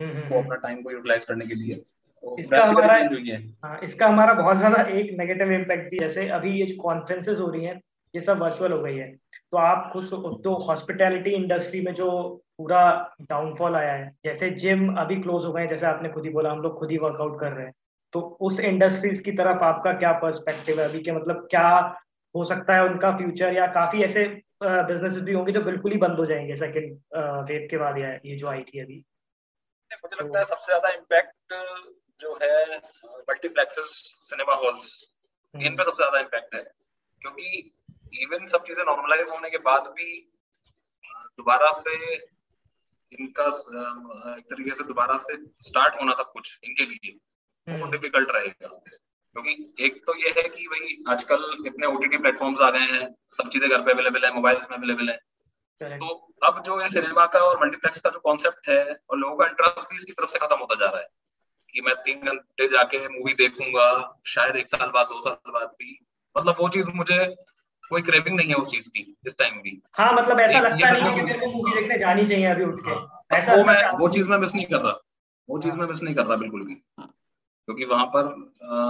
उसको 0.00 0.38
अपना 0.38 0.56
टाइम। 0.56 0.82
को 0.82 0.90
यूटिलाइज 0.90 1.24
करने 1.24 1.46
के 1.46 1.54
लिए। 1.54 1.74
तो 2.22 2.36
इसका 2.38 2.62
हमारा 2.62 2.94
हाँ, 3.64 3.78
इसका 3.82 4.06
हमारा 4.06 4.32
बहुत 4.34 4.56
ज़्यादा 4.56 4.82
एक 4.90 5.12
नेगेटिव 5.18 5.52
इम्पैक्ट 5.52 5.90
भी 5.90 5.98
जैसे 5.98 6.28
अभी 6.28 6.50
ये 6.50 6.66
जो 6.66 6.82
कॉन्फ्रेंसेज 6.82 7.38
हो 7.40 7.50
रही 7.50 7.64
हैं 7.64 7.80
ये 8.14 8.20
सब 8.20 8.38
वर्चुअल 8.38 8.72
हो 8.72 8.82
गई 8.82 8.96
है। 8.96 9.10
तो 9.50 9.56
आप 9.56 9.90
खुद 9.92 10.40
तो 10.44 10.54
हॉस्पिटैलिटी 10.66 11.30
इंडस्ट्री 11.30 11.80
में 11.80 11.92
जो 11.94 12.08
पूरा 12.58 12.80
डाउनफॉल 13.22 13.76
आया 13.76 13.92
है 13.92 14.10
जैसे 14.24 14.50
जिम 14.62 14.88
अभी 14.96 15.16
क्लोज 15.22 15.44
हो 15.44 15.52
गए 15.52 15.66
जैसे 15.66 15.86
आपने 15.86 16.08
खुद 16.08 16.24
ही 16.24 16.30
बोला 16.30 16.52
हम 16.52 16.60
लोग 16.62 16.78
खुद 16.78 16.90
ही 16.90 16.98
वर्कआउट 16.98 17.38
कर 17.40 17.52
रहे 17.52 17.66
हैं। 17.66 17.72
तो 18.12 18.20
उस 18.40 18.60
इंडस्ट्रीज़ 18.62 19.22
की 19.22 19.32
तरफ़ 19.32 19.62
आपका 19.64 19.92
क्या 19.94 20.12
पर्सपेक्टिव 20.20 20.80
है? 20.80 20.88
अभी 20.88 21.00
के 21.02 21.12
मतलब 21.12 21.46
क्या 21.50 21.68
हो 22.34 22.44
सकता 22.44 22.74
है 22.74 22.84
उनका 22.84 23.10
फ्यूचर 23.16 23.52
या 23.54 23.66
काफ़ी 23.74 24.02
ऐसे 24.04 24.24
बिजनेसेस 24.62 25.22
भी 25.22 25.32
होंगे 25.32 25.52
जो 25.52 25.60
बिल्कुल 25.62 25.92
ही 25.92 25.98
बंद 25.98 26.18
हो 26.18 26.24
जाएँगे 26.26 26.56
सेकंड 26.56 26.98
वेव 27.50 27.66
के 27.70 27.78
बाद 27.78 27.98
या 27.98 28.08
ये 28.24 28.36
जो 28.36 28.48
आई 28.48 28.62
थी 28.64 28.80
अभी। 28.80 29.04
मुझे 29.94 30.16
लगता 30.16 30.38
है 30.38 30.44
सबसे 30.44 30.66
ज़्यादा 30.66 30.88
इम्पैक्ट 30.90 31.54
जो 32.20 32.38
है 32.42 32.76
मल्टीप्लेक्सेस 33.28 33.90
सिनेमा 34.24 34.54
हॉल्स 34.56 34.88
इन 35.54 35.76
पे 35.76 35.84
सबसे 35.84 35.96
ज़्यादा 35.96 36.18
इम्पैक्ट 36.20 36.54
है। 36.54 36.62
क्योंकि 37.22 37.72
इवन 38.12 38.46
सब 38.46 38.62
चीज़ें 38.64 38.84
नॉर्मलाइज 38.84 39.28
होने 39.30 39.50
के 39.50 39.58
बाद 39.64 39.86
भी 39.96 40.10
दोबारा 41.38 41.70
से 41.76 41.94
इनका 43.12 43.46
एक 44.36 44.44
तरीके 44.50 44.74
से 44.74 44.84
दोबारा 44.84 45.16
से 45.20 45.36
स्टार्ट 45.62 46.00
होना 46.00 46.12
सब 46.14 46.30
कुछ 46.32 46.58
इनके 46.64 46.84
लिए। 46.84 47.18
बहुत 47.68 47.90
डिफ़िकल्ट 47.90 48.28
हम्म। 48.28 48.38
रहेगा। 48.38 48.68
क्योंकि 48.68 49.84
एक 49.84 50.02
तो 50.06 50.14
ये 50.14 50.28
है 50.36 50.48
कि 50.48 50.66
भाई 50.66 50.96
आजकल 51.08 51.64
इतने 51.66 51.86
ओटीटी 51.86 52.18
प्लेटफॉर्म्स 52.18 52.60
आ 52.62 52.70
गए 52.70 52.86
हैं 52.92 53.14
सब 53.32 53.48
चीज़ें 53.48 53.70
घर 53.70 53.82
पे 53.82 53.92
अवेलेबल 53.92 54.24
है 54.24 54.34
मोबाइल्स 54.34 54.70
में 54.70 54.76
अवेलेबल 54.78 55.10
है। 55.10 55.18
तो 55.82 56.06
अब 56.42 56.62
जो 56.62 56.80
ये 56.82 56.88
सिनेमा 56.88 57.26
का 57.26 57.38
और 57.38 57.60
मल्टीप्लेक्स 57.60 58.00
का 58.00 58.10
जो 58.10 58.20
कॉन्सेप्ट 58.20 58.68
है 58.68 59.00
और 59.10 59.18
लोगों 59.18 59.36
का 59.36 59.46
इंटरेस्ट 59.46 59.88
भी 59.88 59.96
इसकी 59.96 60.12
तरफ़ 60.12 60.30
से 60.30 60.38
खत्म 60.38 60.56
होता 60.56 60.74
जा 60.74 60.90
रहा 60.90 61.00
है 61.00 61.08
कि 61.74 61.80
मैं 61.80 61.94
तीन 61.94 62.20
घंटे 62.20 62.68
जाके 62.68 63.08
मूवी 63.08 63.32
देखूँगा 63.32 64.16
शायद 64.26 64.56
एक 64.56 64.68
साल 64.68 64.90
बाद 64.90 65.06
दो 65.06 65.20
साल 65.20 65.52
बाद 65.52 65.68
भी। 65.68 65.98
मतलब 66.36 66.56
वो 66.60 66.68
चीज़ 66.68 66.90
मुझे 66.90 67.36
कोई 67.90 68.02
क्रेविंग 68.02 68.36
नहीं 68.36 68.48
है 68.48 68.54
उस 68.54 68.70
चीज़ 68.70 68.88
की 68.90 69.16
इस 69.26 69.36
टाइम 69.38 69.54
भी। 69.54 69.82
हाँ 69.92 70.12
मतलब 70.12 70.40
ऐसा 70.40 70.60
लगता 70.60 70.90
नहीं 70.90 71.14
कि 71.14 71.22
मेरे 71.22 71.38
को 71.38 71.46
मूवी 71.46 71.80
देखने 71.80 71.98
जानी 71.98 72.26
चाहिए 72.26 72.46
अभी 72.46 72.64
उठ 72.64 72.80
के। 72.84 72.90
हाँ, 72.90 73.24
ऐसा 73.32 73.54
वो 73.54 73.64
मैं 73.64 73.98
वो 73.98 74.08
चीज़ 74.08 74.30
मैं 74.30 74.38
मिस 74.38 74.54
नहीं 74.54 74.66
कर 74.66 74.76
रहा। 74.76 75.00
वो 75.48 75.58
चीज़ 75.58 75.78
मैं 75.78 75.86
मिस 75.86 76.02
नहीं 76.02 76.14
कर 76.14 76.26
रहा 76.26 76.36
बिल्कुल 76.36 76.64
भी। 76.64 76.82
क्योंकि 77.68 77.84
वहाँ 77.84 78.04
पर 78.06 78.26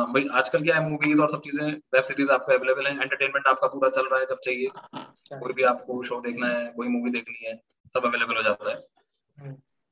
भाई 0.08 0.26
आजकल 0.32 0.62
क्या 0.62 0.74
है 0.76 0.82
मूवीज़ 0.82 1.20
और 1.20 1.28
सब 1.28 1.40
चीज़ें 1.40 1.64
वेब 1.64 2.02
सीरीज़ 2.04 2.30
आपको 2.30 2.52
अवेलेबल 2.52 2.86
है 2.86 2.92
एंटरटेनमेंट 2.94 3.46
आपका 3.46 3.68
पूरा 3.68 3.88
चल 3.90 4.06
रहा 4.06 4.20
है 4.20 4.26
जब 4.26 4.38
चाहिए 4.42 4.66
अच्छा। 4.66 5.38
कोई 5.38 5.52
भी 5.52 5.62
आपको 5.64 6.02
शो 6.02 6.20
देखना 6.20 6.48
है 6.48 6.66
कोई 6.72 6.88
मूवी 6.88 7.10
देखनी 7.10 7.46
है 7.46 7.54
सब 7.94 8.04
अवेलेबल 8.04 8.36
हो 8.36 8.42
जाता 8.42 8.70
है 8.70 8.76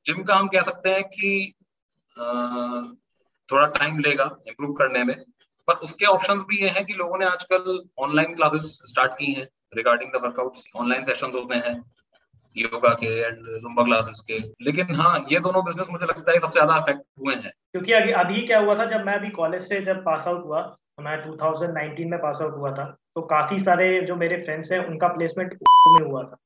जिम 0.05 0.15
हम्म। 0.15 0.23
का 0.23 0.35
हम 0.35 0.47
कह 0.47 0.61
सकते 0.63 0.89
हैं 0.89 1.03
कि 1.09 1.31
थोड़ा 3.49 3.65
टाइम 3.73 3.99
लेगा 3.99 4.29
इम्प्रूव 4.47 4.73
करने 4.75 5.03
में 5.03 5.15
पर 5.67 5.83
उसके 5.83 6.05
ऑप्शंस 6.05 6.45
भी 6.49 6.61
ये 6.61 6.69
हैं 6.69 6.85
कि 6.85 6.93
लोगों 6.93 7.17
ने 7.17 7.25
आजकल 7.25 7.79
ऑनलाइन 7.99 8.35
क्लासेस 8.35 8.77
स्टार्ट 8.85 9.13
की 9.13 9.31
हैं 9.33 9.47
regarding 9.75 10.11
the 10.11 10.23
workouts 10.23 10.67
online 10.75 11.03
sessions 11.03 11.35
होते 11.35 11.55
हैं 11.67 11.75
योगा 12.57 12.93
के 12.95 13.07
एंड 13.19 13.45
जुम्बा 13.61 13.83
क्लासेस 13.83 14.19
के। 14.27 14.39
लेकिन 14.65 14.95
हाँ 14.95 15.13
ये 15.31 15.39
दोनों 15.41 15.63
बिज़नेस 15.65 15.87
मुझे 15.91 16.05
लगता 16.05 16.31
है 16.31 16.39
सबसे 16.39 16.53
ज़्यादा 16.53 16.73
अफेक्ट 16.75 17.01
हुए 17.19 17.35
हैं। 17.35 17.51
क्योंकि 17.71 17.93
अभी 17.93 18.11
अभी 18.13 18.41
क्या 18.47 18.59
हुआ 18.59 18.75
था, 18.75 18.85
जब 18.87 19.05
मैं 19.05 19.13
अभी 19.13 19.29
कॉलेज 19.31 19.61
से 19.63 19.81
जब 19.83 20.03
पास 20.05 20.27
आउट 20.27 20.45
हुआ 20.45 20.61
तो 20.61 21.03
मैं 21.03 21.17
2019 21.21 22.09
में 22.11 22.19
पास 22.19 22.41
आउट 22.41 22.55
हुआ 22.55 22.71
था 22.71 22.85
तो 23.15 23.21
काफ़ी 23.27 23.57
सारे 23.59 23.99
जो 24.01 24.15
मेरे 24.15 24.37
फ्रेंड्स 24.37 24.71
हैं, 24.71 24.85
उनका 24.87 25.07
प्लेसमेंट 25.09 25.53
में 25.53 26.05
हुआ 26.07 26.23
था। 26.23 26.37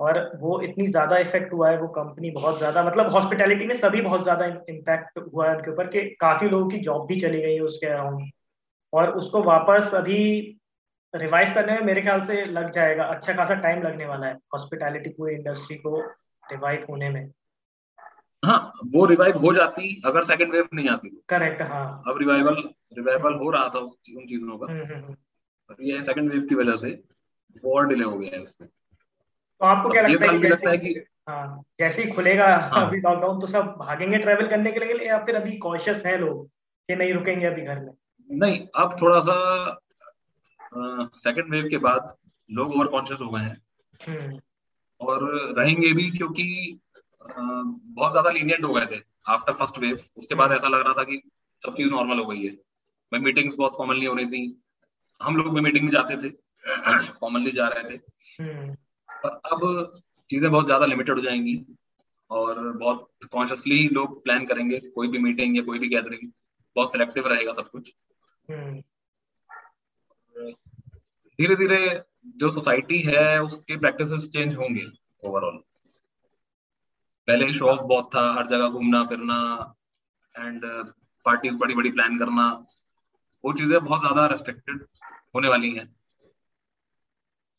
और 0.00 0.18
वो 0.40 0.60
इतनी 0.62 0.86
ज़्यादा 0.86 1.16
इफ़ेक्ट 1.18 1.52
हुआ 1.52 1.70
है, 1.70 1.78
वो 1.78 1.88
कंपनी 1.90 2.30
बहुत 2.30 2.58
ज़्यादा 2.58 2.82
मतलब 2.84 3.10
हॉस्पिटैलिटी 3.12 3.66
में 3.66 3.74
सभी 3.76 4.00
बहुत 4.00 4.22
ज़्यादा 4.22 4.46
इम्पैक्ट 4.46 5.18
हुआ 5.34 5.48
है 5.48 5.56
उनके 5.56 5.70
ऊपर 5.70 5.86
कि 5.86 6.00
काफ़ी 6.20 6.48
लोगों 6.48 6.68
की 6.68 6.78
जॉब 6.80 7.06
भी 7.06 7.20
चली 7.20 7.40
गई 7.40 7.54
है 7.54 7.60
उसके 7.62 7.86
अराउंड 7.86 8.30
और 8.92 9.10
उसको 9.12 9.42
वापस 9.42 9.90
अभी 9.94 10.22
रिवाइव 11.14 11.54
करने 11.54 11.72
में 11.72 11.80
मेरे 11.80 12.02
ख्याल 12.02 12.20
से 12.24 12.44
लग 12.44 12.70
जाएगा 12.70 13.04
अच्छा 13.04 13.32
खासा 13.32 13.54
टाइम 13.54 13.82
लगने 13.82 14.06
वाला 14.06 14.26
है 14.26 14.34
हॉस्पिटैलिटी 14.34 15.10
पूरी 15.10 15.34
इंडस्ट्री 15.34 15.76
को 15.76 16.00
रिवाइव 16.44 16.86
होने 16.90 17.08
में। 17.10 17.32
हाँ 18.42 18.72
वो 18.86 19.06
रिवाइव 19.06 19.38
हो 19.38 19.52
जाती 19.52 20.02
अगर 20.04 20.24
सेकंड 20.24 20.52
वेव 20.52 20.68
नहीं 20.74 20.88
आती 20.88 21.08
करेक्ट 21.28 21.62
हाँ। 21.62 22.02
अब 22.08 22.18
रिवाइवल 22.18 22.62
रिवाइवल 22.96 23.34
हो 23.34 23.50
रहा 23.50 23.68
था 23.68 23.78
उन 23.78 24.26
चीज़ों 24.26 24.58
का। 24.58 24.72
हम्म, 24.72 24.84
हम्म, 24.84 25.04
हम्म। 25.04 25.16
ये 25.80 26.02
सेकंड 26.02 26.30
वेव 26.32 26.46
की 26.48 26.54
वजह 26.54 26.76
से 26.76 27.02
और 27.64 27.86
डिले 27.88 28.04
हो 28.04 28.18
गया 28.18 28.30
है 28.36 28.42
उसमें। 28.42 28.68
तो 28.68 29.66
आपको 29.66 29.88
क्या 29.88 30.02
लगता 30.02 30.32
है 30.32 30.38
कि 30.38 30.48
लगता 30.48 30.70
है 30.70 30.78
कि 30.78 30.94
हाँ 31.28 31.62
जैसे 31.80 32.02
ही 32.02 32.10
खुलेगा 32.10 32.46
हाँ, 32.56 32.86
अभी 32.86 33.00
लॉकडाउन 33.00 33.40
तो 33.40 33.46
सब 33.46 33.74
भागेंगे 33.78 34.18
ट्रेवल 34.18 34.46
करने 34.46 34.72
के 34.72 34.80
लिए 34.80 35.06
या 35.08 35.18
फिर 35.18 35.36
अभी 35.36 35.56
कॉशियस 35.58 36.06
है 36.06 36.16
लोग 36.18 36.46
कि 36.46 36.96
नहीं 36.96 37.12
रुकेंगे 37.14 37.46
अभी 37.46 37.62
घर 37.62 37.80
में? 37.80 37.92
नहीं 38.30 38.60
अब 38.74 38.96
थोड़ा 39.02 39.20
सा 39.20 39.34
सेकंड 40.72 41.50
वेव 41.50 41.68
के 41.68 41.78
बाद 41.78 42.14
लोग 42.50 42.72
ओवर 42.72 42.86
कॉन्शियस 42.86 43.20
हो 43.20 43.30
गए 43.30 43.40
हैं 43.40 43.60
हम्म। 44.00 44.40
और 45.00 45.28
रहेंगे 45.58 45.92
भी 45.92 46.10
क्योंकि 46.10 46.46
बहुत 47.22 48.10
ज़्यादा 48.10 48.30
लीनियंट 48.30 48.64
हो 48.64 48.72
गए 48.72 48.86
थे 48.86 49.00
आफ्टर 49.28 49.52
फ़र्स्ट 49.52 49.78
वेव 49.78 49.98
उसके 50.16 50.34
बाद 50.34 50.52
ऐसा 50.52 50.68
लग 50.68 50.80
रहा 50.80 50.94
था 50.94 51.04
कि 51.04 51.22
सब 51.62 51.74
चीज़ 51.74 51.90
नॉर्मल 51.90 52.18
हो 52.18 52.26
गई 52.26 52.46
है 52.46 52.56
मैं 53.12 53.20
मीटिंग्स 53.20 53.54
बहुत 53.56 53.74
कॉमनली 53.76 54.06
हो 54.06 54.14
रही 54.14 54.26
थी 54.26 54.42
हम 55.20 55.36
लोग 55.36 55.54
भी 55.54 55.60
मीटिंग 55.60 55.84
में 55.84 55.90
जाते 55.90 56.16
थे 56.16 56.30
कॉमनली 57.20 57.50
जा 57.50 57.68
रहे 57.68 57.90
थे 57.90 58.00
हम्म। 58.42 58.74
पर 59.08 59.40
अब 59.52 60.02
चीज़ें 60.30 60.50
बहुत 60.50 60.66
ज़्यादा 60.66 60.86
लिमिटेड 60.86 61.16
हो 61.16 61.22
जाएँगी 61.22 61.56
और 62.30 62.60
बहुत 62.72 63.28
कॉन्शियसली 63.32 63.88
लोग 63.88 64.22
प्लान 64.24 64.46
करेंगे 64.46 64.78
कोई 64.94 65.08
भी 65.08 65.18
मीटिंग 65.18 65.56
या 65.56 65.62
कोई 65.62 65.78
भी 65.78 65.88
गैदरिंग 65.88 66.30
बहुत 66.76 66.92
सिलेक्टिव 66.92 67.26
रहेगा 67.28 67.52
सब 67.52 67.70
कुछ 67.70 67.92
हम्म। 68.48 68.82
धीरे 71.40 71.54
धीरे 71.56 71.78
जो 72.36 72.48
सोसाइटी 72.50 72.98
है 73.02 73.40
उसके 73.42 73.76
प्रैक्टिस 73.78 74.30
चेंज 74.32 74.56
होंगे 74.56 74.82
ओवरऑल 75.22 75.56
पहले 77.28 77.52
शो 77.52 77.66
ऑफ़ 77.68 77.82
बहुत 77.84 78.10
था 78.14 78.24
हर 78.32 78.46
जगह 78.46 78.68
घूमना 78.68 79.04
फिरना 79.04 79.38
एंड 80.34 80.64
पार्टीज़ 81.26 81.56
बड़ी 81.58 81.74
बड़ी 81.74 81.90
प्लान 81.90 82.18
करना 82.18 82.44
वो 83.44 83.52
चीज़ें 83.52 83.78
बहुत 83.80 84.00
ज़्यादा 84.00 84.26
रेस्ट्रिक्टेड 84.26 84.84
होने 85.34 85.48
वाली 85.48 85.70
हैं। 85.74 85.88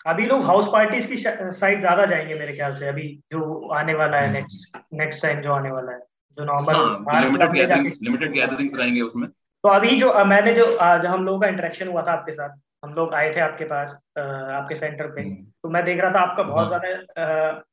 अभी 0.06 0.26
लोग 0.26 0.44
हाउस 0.46 0.68
पार्टीज़ 0.72 1.08
की 1.08 1.18
साइड 1.18 1.80
ज़्यादा 1.80 2.06
जाएँगे 2.06 2.36
मेरे 2.36 2.56
ख्याल 2.56 2.76
से 2.76 2.88
अभी 2.88 3.10
जो 3.32 3.68
आने 3.76 3.94
वाला 3.96 4.18
है 4.18 4.32
नेक्स्ट 4.34 4.78
नेक्स्ट 4.94 5.22
टाइम 5.24 5.42
जो 5.42 5.52
आने 5.54 5.72
वाला 5.72 5.92
है 5.92 6.00
जो 6.38 6.46
normal 6.46 6.76
limited 7.22 7.54
gatherings 7.54 8.00
limited 8.04 8.34
gatherings 8.34 8.76
रहेंगे 8.76 9.02
उसमें। 9.02 9.28
तो 9.30 9.70
अभी 9.70 10.00
जो 10.00 10.14
मैंने 10.26 10.54
जो 10.56 10.76
आज 10.84 11.06
हम 11.06 11.26
लोगों 11.26 11.40
का 11.40 11.48
इंटरेक्शन 11.48 11.88
हुआ 11.88 12.04
था 12.04 12.14
आपके 12.14 12.34
साथ 12.34 12.60
हम 12.84 12.94
लोग 12.94 13.14
आए 13.14 13.34
थे 13.36 13.40
आपके 13.40 13.66
पास 13.66 13.96
आपके 14.18 14.76
सेंटर 14.76 15.08
पे 15.08 15.22
हम्म। 15.22 15.36
तो 15.64 15.70
मैं 15.70 15.84
देख 15.86 16.02
रहा 16.02 16.12
था 16.12 16.20
आपका 16.20 16.44
बहुत 16.44 16.72
हाँ। 16.72 16.80
ज़्यादा 16.80 17.64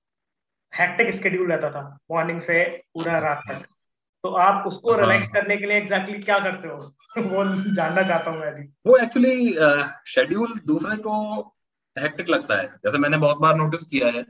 हैक्टिक 0.73 1.11
स्केड्यूल 1.14 1.53
रहता 1.53 1.71
था 1.71 1.83
मॉर्निंग 2.11 2.40
से 2.40 2.64
पूरा 2.94 3.18
रात 3.18 3.42
तक 3.49 3.66
तो 4.25 4.31
आप 4.38 4.66
उसको 4.66 4.94
रिलैक्स 4.94 5.27
हाँ। 5.27 5.42
करने 5.42 5.57
के 5.57 5.66
लिए 5.66 5.77
एग्जैक्टली 5.77 6.14
exactly 6.14 6.25
क्या 6.25 6.38
करते 6.40 6.68
हो 6.68 6.77
वो 7.35 7.44
जानना 7.75 8.03
चाहता 8.03 8.31
हूँ 8.31 8.40
मैं 8.40 8.51
अभी 8.53 8.62
वो 8.87 8.97
एक्चुअली 8.97 9.53
शेड्यूल 10.07 10.59
दूसरे 10.66 10.97
को 10.97 11.14
हैक्टिक 11.97 12.29
लगता 12.29 12.57
है 12.57 12.66
जैसे 12.85 12.99
मैंने 12.99 13.16
बहुत 13.16 13.38
बार 13.38 13.55
नोटिस 13.57 13.85
किया 13.85 14.09
है 14.09 14.23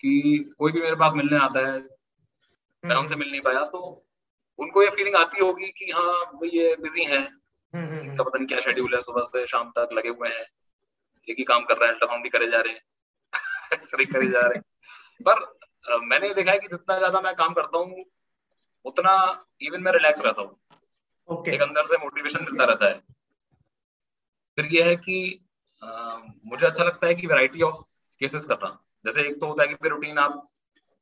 कि 0.00 0.54
कोई 0.58 0.72
भी 0.72 0.80
मेरे 0.80 0.96
पास 0.96 1.12
मिलने 1.14 1.38
आता 1.38 1.66
है 1.66 1.72
मैं 1.72 2.90
हम्म। 2.90 2.98
उनसे 2.98 3.16
मिल 3.16 3.30
नहीं 3.30 3.40
पाया 3.40 3.64
तो 3.64 3.80
उनको 4.58 4.82
ये 4.82 4.90
फीलिंग 4.90 5.16
आती 5.16 5.40
होगी 5.40 5.70
कि 5.78 5.90
हाँ 5.90 6.40
ये 6.44 6.74
बिज़ी 6.76 7.04
हैं 7.04 7.18
हम्म, 7.18 7.26
हम्म, 7.26 7.37
इनका 7.74 8.24
पता 8.24 8.38
नहीं 8.38 8.46
क्या 8.46 8.60
शेड्यूल 8.60 8.94
है 8.94 9.00
सुबह 9.00 9.22
से 9.22 9.46
शाम 9.46 9.70
तक 9.70 9.88
लगे 9.92 10.08
हुए 10.08 10.28
हैं। 10.28 10.46
एक 11.28 11.36
ही 11.38 11.44
काम 11.44 11.64
कर 11.64 11.76
रहे 11.76 11.86
हैं 11.86 11.92
अल्ट्रासाउंड 11.92 12.22
भी 12.22 12.28
करे 12.28 12.50
जा 12.50 12.60
रहे 12.60 12.72
हैं। 12.72 12.80
एक्सरे 13.72 14.04
करे 14.04 14.28
जा 14.28 14.40
रहे 14.40 14.54
हैं। 14.54 14.62
पर 15.22 15.58
आ, 15.92 15.96
मैंने 15.96 16.34
देखा 16.34 16.50
है 16.50 16.58
कि 16.58 16.68
जितना 16.68 16.98
ज़्यादा 16.98 17.20
मैं 17.20 17.34
काम 17.34 17.54
करता 17.54 17.78
हूँ 17.78 18.04
उतना 18.84 19.44
इवन 19.60 19.82
मैं 19.82 19.92
रिलैक्स 19.92 20.20
रहता 20.20 20.42
हूँ। 20.42 20.58
Okay. 21.28 21.48
एक 21.48 21.62
अंदर 21.62 21.82
से 21.82 21.96
मोटिवेशन 21.96 22.44
मिलता 22.44 22.64
रहता 22.64 22.86
है। 22.86 22.98
फिर 24.56 24.66
ये 24.66 24.82
है 24.82 24.96
कि 24.96 25.46
आ, 25.82 26.16
मुझे 26.46 26.66
अच्छा 26.66 26.84
लगता 26.84 27.06
है 27.06 27.14
कि 27.14 27.26
वैरायटी 27.26 27.62
ऑफ़ 27.62 27.74
केसेस 28.20 28.44
करना 28.44 28.78
जैसे 29.04 29.22
एक 29.22 29.40
तो 29.40 29.46
होता 29.46 29.62
है 29.62 29.68
कि 29.68 29.88
रूटीन 29.88 30.18
आप 30.18 30.48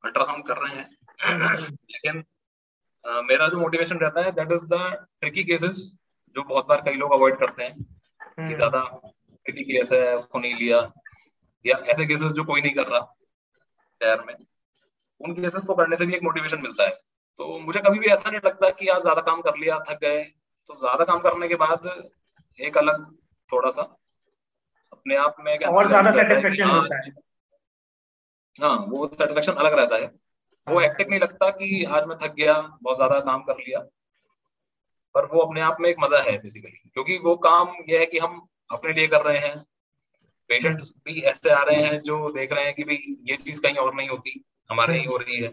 अल्ट्रासाउंड 0.05 0.47
कर 0.47 0.57
रहे 0.57 0.77
हैं। 0.77 0.91
लेकिन 1.91 2.25
आ, 3.07 3.23
मेरा 3.23 3.49
जो 3.49 3.59
मोटिवेशन 3.59 3.99
रहता 3.99 4.21
है 4.21 4.33
that 4.33 4.53
is 4.53 4.67
the 4.67 5.07
tricky 5.21 5.45
cases 5.45 5.97
जो 6.37 6.43
बहुत 6.45 6.67
बार 6.67 6.81
कई 6.85 6.95
लोग 6.95 7.13
अवॉइड 7.13 7.37
करते 7.37 7.63
हैं 7.63 7.75
कि 7.75 8.43
हम्म। 8.43 8.55
ज़्यादा 8.55 8.81
केस 9.47 9.93
है 9.93 10.15
उसको 10.17 10.39
नहीं 10.39 10.55
लिया 10.55 10.79
या 11.65 11.77
ऐसे 11.87 12.07
केसेस 12.07 12.33
जो 12.33 12.45
कोई 12.45 12.61
नहीं 12.61 12.75
कर 12.75 12.87
रहा 12.87 13.01
शहर 14.01 14.25
में 14.25 14.35
उन 15.21 15.35
केसेस 15.35 15.67
को 15.67 15.75
करने 15.75 15.97
से 15.97 16.07
भी 16.07 16.15
एक 16.15 16.23
मोटिवेशन 16.23 16.61
मिलता 16.63 16.85
है। 16.85 16.91
तो 17.39 17.59
मुझे 17.59 17.81
कभी 17.81 17.99
भी 17.99 18.07
ऐसा 18.07 18.31
नहीं 18.31 18.41
लगता 18.45 18.71
कि 18.71 18.89
आज 18.89 19.03
ज़्यादा 19.03 19.21
काम 19.21 19.41
कर 19.41 19.57
लिया 19.59 19.79
थक 19.89 19.99
गए 20.01 20.23
तो 20.71 20.77
ज़्यादा 20.77 21.05
काम 21.05 21.21
करने 21.21 21.49
के 21.49 21.55
बाद 21.55 21.89
एक 22.59 22.79
अलग 22.79 23.05
थोड़ा 23.51 23.71
सा 23.71 23.83
अपने 24.93 25.17
आप 25.17 25.37
में 25.41 25.57
और 25.59 25.89
ज़्यादा 25.89 26.11
सेटिस्फेक्शन 26.13 26.71
होता 26.71 26.99
है 26.99 27.11
हाँ 28.59 28.77
वो 28.89 29.07
सेटिस्फेक्शन 29.07 29.53
अलग 29.55 29.75
रहता 29.75 29.97
है। 29.97 30.07
वो 30.67 30.81
हेक्टिक 30.81 31.09
नहीं 31.09 31.21
लगता 31.21 31.51
कि 31.51 31.85
आज 31.85 32.07
मैं 32.07 32.17
थक 32.19 32.35
गया 32.35 32.55
बहुत 32.83 32.97
ज़्यादा 32.97 33.19
काम 33.21 33.43
कर 33.43 33.57
लिया। 33.59 33.81
पर 35.17 35.27
वो 35.27 35.41
अपने 35.41 35.61
आप 35.61 35.77
में 35.81 35.89
एक 35.91 35.97
मज़ा 36.01 36.19
है 36.23 36.37
बेसिकली 36.39 36.91
क्योंकि 36.95 37.17
वो 37.19 37.35
काम 37.45 37.75
ये 37.89 37.99
है 37.99 38.07
कि 38.07 38.19
हम 38.19 38.47
अपने 38.71 38.93
लिए 38.93 39.07
कर 39.07 39.23
रहे 39.23 39.39
हैं। 39.39 39.59
पेशेंट्स 40.51 40.93
भी 41.05 41.21
ऐसे 41.23 41.51
आ 41.51 41.63
रहे 41.63 41.83
हैं 41.83 42.01
जो 42.01 42.31
देख 42.33 42.53
रहे 42.53 42.65
हैं 42.65 42.75
कि 42.75 42.85
भाई 42.85 43.17
ये 43.31 43.37
चीज़ 43.37 43.61
कहीं 43.63 43.77
और 43.77 43.95
नहीं 43.95 44.09
होती, 44.09 44.45
हमारे 44.71 44.99
ही 44.99 45.05
हो 45.05 45.17
रही 45.17 45.37
है। 45.37 45.49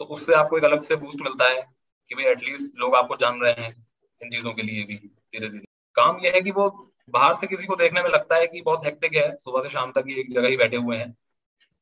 तो 0.00 0.04
उससे 0.04 0.34
आपको 0.34 0.58
एक 0.58 0.64
अलग 0.64 0.80
से 0.80 0.96
बूस्ट 0.96 1.22
मिलता 1.22 1.48
है 1.48 1.62
कि 2.10 2.14
भाई 2.14 2.24
एटलीस्ट 2.24 2.78
लोग 2.78 2.94
आपको 2.94 3.16
जान 3.16 3.40
रहे 3.40 3.64
हैं 3.64 3.74
इन 4.20 4.30
चीज़ों 4.30 4.52
के 4.52 4.62
लिए 4.62 4.84
भी 4.84 4.96
धीरे 4.96 5.48
धीरे 5.48 5.64
काम 5.96 6.20
यह 6.24 6.32
है 6.34 6.40
कि 6.40 6.50
वो 6.50 6.68
बाहर 7.10 7.34
से 7.34 7.46
किसी 7.46 7.66
को 7.66 7.76
देखने 7.76 8.02
में 8.02 8.10
लगता 8.10 8.36
है 8.36 8.46
कि 8.46 8.62
बहुत 8.62 8.84
हेक्टिक 8.84 9.14
है, 9.14 9.36
सुबह 9.36 9.60
से 9.60 9.68
शाम 9.68 9.92
तक 9.92 10.04
ये 10.08 10.20
एक 10.20 10.30
जगह 10.30 10.48
ही 10.48 10.56
बैठे 10.56 10.76
हुए 10.76 10.96
हैं। 10.96 11.10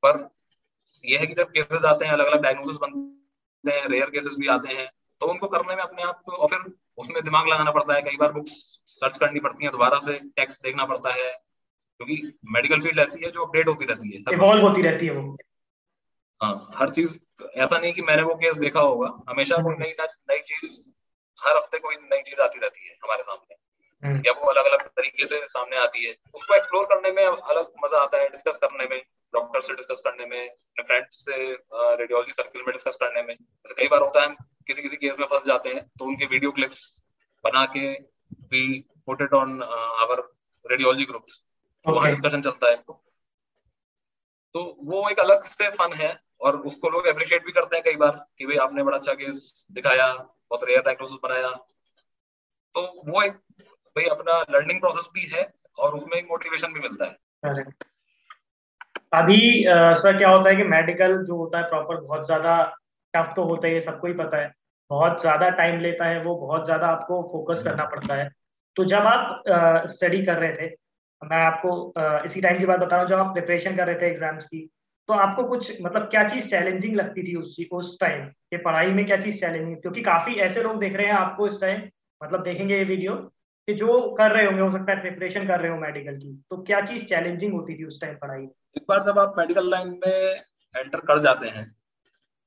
पर 0.02 0.28
यह 1.04 1.20
है 1.20 1.26
कि 1.26 1.34
जब 1.34 1.50
केसेस 1.50 1.84
आते 1.84 2.04
हैं 2.04 2.12
अलग 2.12 2.26
अलग 2.26 2.42
डायग्नोसिस 2.42 2.76
बनते 2.76 3.70
हैं 3.70 3.88
रेयर 3.88 4.10
केसेस 4.10 4.36
भी 4.40 4.46
आते 4.48 4.74
हैं 4.74 4.90
तो 5.20 5.26
उनको 5.26 5.46
करने 5.46 5.74
में 5.74 5.82
अपने 5.82 6.02
आप 6.02 6.22
और 6.28 6.48
फिर 6.48 6.74
उसमें 6.98 7.24
दिमाग 7.24 7.48
लगाना 7.48 7.70
पड़ता 7.70 7.94
है। 7.94 8.02
कई 8.02 8.16
बार 8.16 8.32
बुक्स 8.32 8.80
सर्च 8.86 9.16
करनी 9.16 9.40
पड़ती 9.40 9.64
है 9.64 9.70
दोबारा 9.70 9.98
से 9.98 10.18
टेक्स्ट 10.18 10.62
देखना 10.62 10.84
पड़ता 10.84 11.10
है 11.10 11.32
क्योंकि 12.00 12.38
मेडिकल 12.44 12.80
फ़ील्ड 12.80 12.98
ऐसी 12.98 13.24
है 13.24 13.30
जो 13.30 13.44
अपडेट 13.44 13.68
होती 13.68 13.84
रहती 13.84 14.10
है। 14.10 14.24
इवॉल्व 14.32 14.62
होती 14.62 14.82
रहती 14.82 15.06
है 15.06 15.12
वो। 15.12 15.38
हाँ 16.42 16.68
हर 16.74 16.88
चीज़ 16.90 17.20
ऐसा 17.56 17.78
नहीं 17.78 17.92
कि 17.92 18.02
मैंने 18.02 18.22
वो 18.22 18.34
केस 18.34 18.56
देखा 18.56 18.80
होगा। 18.80 19.22
हमेशा 19.28 19.56
कोई 19.56 19.74
नई 19.74 19.94
नई 20.00 20.38
चीज़ 20.38 20.80
हर 21.44 21.56
हफ़्ते 21.56 21.78
कोई 21.78 21.94
नई 21.96 22.22
चीज़ 22.22 22.40
आती 22.40 22.58
रहती 22.58 22.88
है 22.88 22.94
हमारे 23.04 23.22
सामने। 23.22 23.56
हम्म। 24.06 24.22
या 24.26 24.32
वो 24.32 24.46
अलग 24.50 24.64
अलग 24.64 24.82
तरीके 24.82 25.26
से 25.26 25.46
सामने 25.46 25.76
आती 25.76 26.04
है। 26.04 26.16
उसको 26.34 26.54
एक्सप्लोर 26.54 26.84
करने 26.84 27.12
में 27.12 27.26
अलग 27.26 27.72
मज़ा 27.84 27.98
आता 27.98 28.18
है 28.18 28.28
डिस्कस 28.28 28.56
करने 28.56 28.86
में। 28.90 29.02
डॉक्टर 29.34 29.60
से 29.60 29.74
डिस्कस 29.74 30.00
करने 30.04 30.26
में 30.26 30.40
अपने 30.40 30.82
फ्रेंड्स 30.84 31.24
से 31.24 31.36
रेडियोलॉजी 31.36 32.32
सर्किल 32.32 32.62
में 32.62 32.72
डिस्कस 32.72 32.96
करने 33.00 33.22
में। 33.22 33.34
जैसे 33.34 33.74
कई 33.74 33.88
बार 33.88 34.00
होता 34.00 34.22
है 34.22 34.36
किसी 34.66 34.82
किसी 34.82 34.96
केस 34.96 35.18
में 35.20 35.26
फंस 35.26 35.44
जाते 35.46 35.68
हैं 35.70 35.86
तो 35.88 36.04
उनके 36.04 36.26
वीडियो 36.26 36.50
क्लिप्स 36.52 36.82
बना 37.44 37.64
के 37.76 37.92
we 38.52 38.66
put 39.06 39.22
it 39.22 39.32
on 39.34 39.62
our 39.62 40.20
radiology 40.64 41.04
groups 41.04 41.40
तो 41.84 41.94
वहाँ 41.94 42.10
डिस्कशन 42.10 42.42
चलता 42.42 42.70
है। 42.70 42.76
तो 44.54 44.60
वो 44.82 45.08
एक 45.10 45.18
अलग 45.20 45.42
से 45.44 45.70
फन 45.72 45.92
है 45.94 46.16
और 46.40 46.56
उसको 46.62 46.88
लोग 46.90 47.06
अप्रिशिएट 47.06 47.44
भी 47.44 47.52
करते 47.52 47.76
हैं 47.76 47.84
कई 47.84 47.96
बार 47.96 48.24
कि 48.38 48.46
भाई 48.46 48.56
आपने 48.64 48.82
बड़ा 48.82 48.96
अच्छा 48.96 49.14
केस 49.14 49.66
दिखाया 49.72 50.12
बहुत 50.12 50.64
रेयर 50.64 50.82
डायग्नोसिस 50.82 51.18
बनाया। 51.22 51.50
तो 52.74 52.82
वो 53.06 53.22
एक 53.22 53.32
भाई 53.96 54.04
अपना 54.08 54.38
लर्निंग 54.50 54.80
प्रोसेस 54.80 55.08
भी 55.14 55.26
है 55.32 55.42
और 55.78 55.94
उसमें 55.94 56.16
एक 56.18 56.26
मोटिवेशन 56.30 56.72
भी 56.72 56.80
मिलता 56.80 57.04
है। 57.04 57.16
अभी 59.14 59.38
सर 59.96 60.16
क्या 60.18 60.28
होता 60.30 60.50
है 60.50 60.56
कि 60.56 60.62
मेडिकल 60.64 61.16
जो 61.24 61.36
होता 61.36 61.58
है 61.58 61.64
प्रॉपर 61.64 62.00
बहुत 62.00 62.26
ज़्यादा 62.26 62.62
टफ 63.14 63.32
तो 63.36 63.44
होता 63.44 63.66
है 63.68 63.74
ये 63.74 63.80
सबको 63.80 64.06
ही 64.06 64.12
पता 64.14 64.36
है। 64.36 64.52
बहुत 64.90 65.20
ज़्यादा 65.20 65.48
टाइम 65.52 65.80
लेता 65.80 66.04
है 66.04 66.22
वो 66.22 66.34
बहुत 66.36 66.64
ज़्यादा 66.64 66.86
आपको 66.88 67.22
फोकस 67.32 67.62
करना 67.64 67.84
पड़ता 67.86 68.14
है। 68.14 68.28
तो 68.76 68.84
जब 68.84 69.06
आप 69.06 69.42
स्टडी 69.88 70.22
कर 70.26 70.38
रहे 70.38 70.52
थे 70.52 70.66
मैं 71.22 71.36
आपको 71.38 72.24
इसी 72.24 72.40
टाइम 72.40 72.58
की 72.58 72.66
बात 72.66 72.80
बता 72.80 72.96
रहा 72.96 73.00
हूँ 73.00 73.08
जब 73.10 73.18
आप 73.18 73.32
प्रिपरेशन 73.34 73.76
कर 73.76 73.86
रहे 73.86 73.96
थे 73.96 74.06
एग्ज़ाम्स 74.06 74.46
की 74.46 74.68
तो 75.08 75.14
आपको 75.14 75.44
कुछ 75.44 75.80
मतलब 75.82 76.02
क्या 76.10 76.24
चीज़ 76.28 76.48
चैलेंजिंग 76.48 76.94
लगती 76.96 77.22
थी 77.22 77.34
उस 77.36 77.56
उस 77.72 77.96
टाइम 78.00 78.24
कि 78.50 78.56
पढ़ाई 78.58 78.90
में 78.92 79.04
क्या 79.06 79.16
चीज़ 79.16 79.40
चैलेंजिंग 79.40 79.76
क्योंकि 79.76 80.02
काफ़ी 80.02 80.34
ऐसे 80.40 80.62
लोग 80.62 80.80
देख 80.80 80.96
रहे 80.96 81.06
हैं 81.06 81.14
आपको 81.14 81.46
इस 81.46 81.60
टाइम 81.60 81.82
मतलब 82.20 82.42
देखेंगे 82.42 82.76
ये 82.76 82.84
वीडियो 82.84 83.14
कि 83.68 83.74
जो 83.74 84.00
कर 84.14 84.30
रहे 84.30 84.46
होंगे 84.46 84.60
हो 84.62 84.70
सकता 84.70 84.92
है 84.92 85.00
प्रिपरेशन 85.00 85.46
कर 85.46 85.60
रहे 85.60 85.70
हो 85.70 85.76
मेडिकल 85.78 86.16
की 86.16 86.34
तो 86.50 86.62
क्या 86.62 86.80
चीज़ 86.82 87.04
चैलेंजिंग 87.06 87.52
होती 87.52 87.78
थी 87.78 87.84
उस 87.84 88.00
टाइम 88.00 88.14
पढ़ाई 88.16 88.40
में? 88.40 88.50
एक 88.76 88.84
बार 88.88 89.02
जब 89.04 89.18
आप 89.18 89.34
मेडिकल 89.38 89.68
लाइन 89.70 89.88
में 90.04 90.42
एंटर 90.74 91.00
कर 91.00 91.18
जाते 91.22 91.48
हैं 91.48 91.64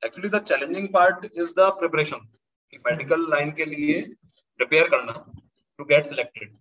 actually 0.03 0.29
the 0.29 0.41
challenging 0.43 0.87
part 0.93 1.25
is 1.25 1.49
the 1.49 1.67
preparation 1.79 2.27
कि 2.73 2.77
मेडिकल 2.87 3.29
लाइन 3.31 3.51
के 3.51 3.65
लिए 3.65 4.01
प्रिपेयर 4.59 4.87
करना 4.89 5.13
टू 5.79 5.85
गेट 5.85 6.05
सिलेक्टेड 6.05 6.55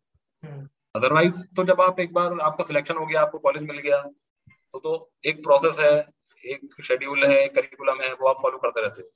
अदरवाइज़ 0.95 1.43
तो 1.57 1.65
जब 1.65 1.81
आप 1.81 2.01
एक 2.01 2.13
बार 2.13 2.39
आपका 2.41 2.65
सिलेक्शन 2.65 2.97
हो 2.97 3.07
गया 3.07 3.21
आपको 3.23 3.39
कॉलेज 3.39 3.63
मिल 3.63 3.79
गया 3.79 4.01
तो 4.03 4.79
तो 4.79 4.93
एक 5.25 5.43
प्रोसेस 5.43 5.79
है 5.81 5.95
एक 6.45 6.83
शेड्यूल 6.85 7.25
है 7.25 7.37
एक 7.39 7.55
करिकुलम 7.55 8.01
है 8.03 8.13
वो 8.13 8.29
आप 8.29 8.37
फॉलो 8.43 8.59
करते 8.59 8.83
रहते 8.83 9.03
हो। 9.03 9.09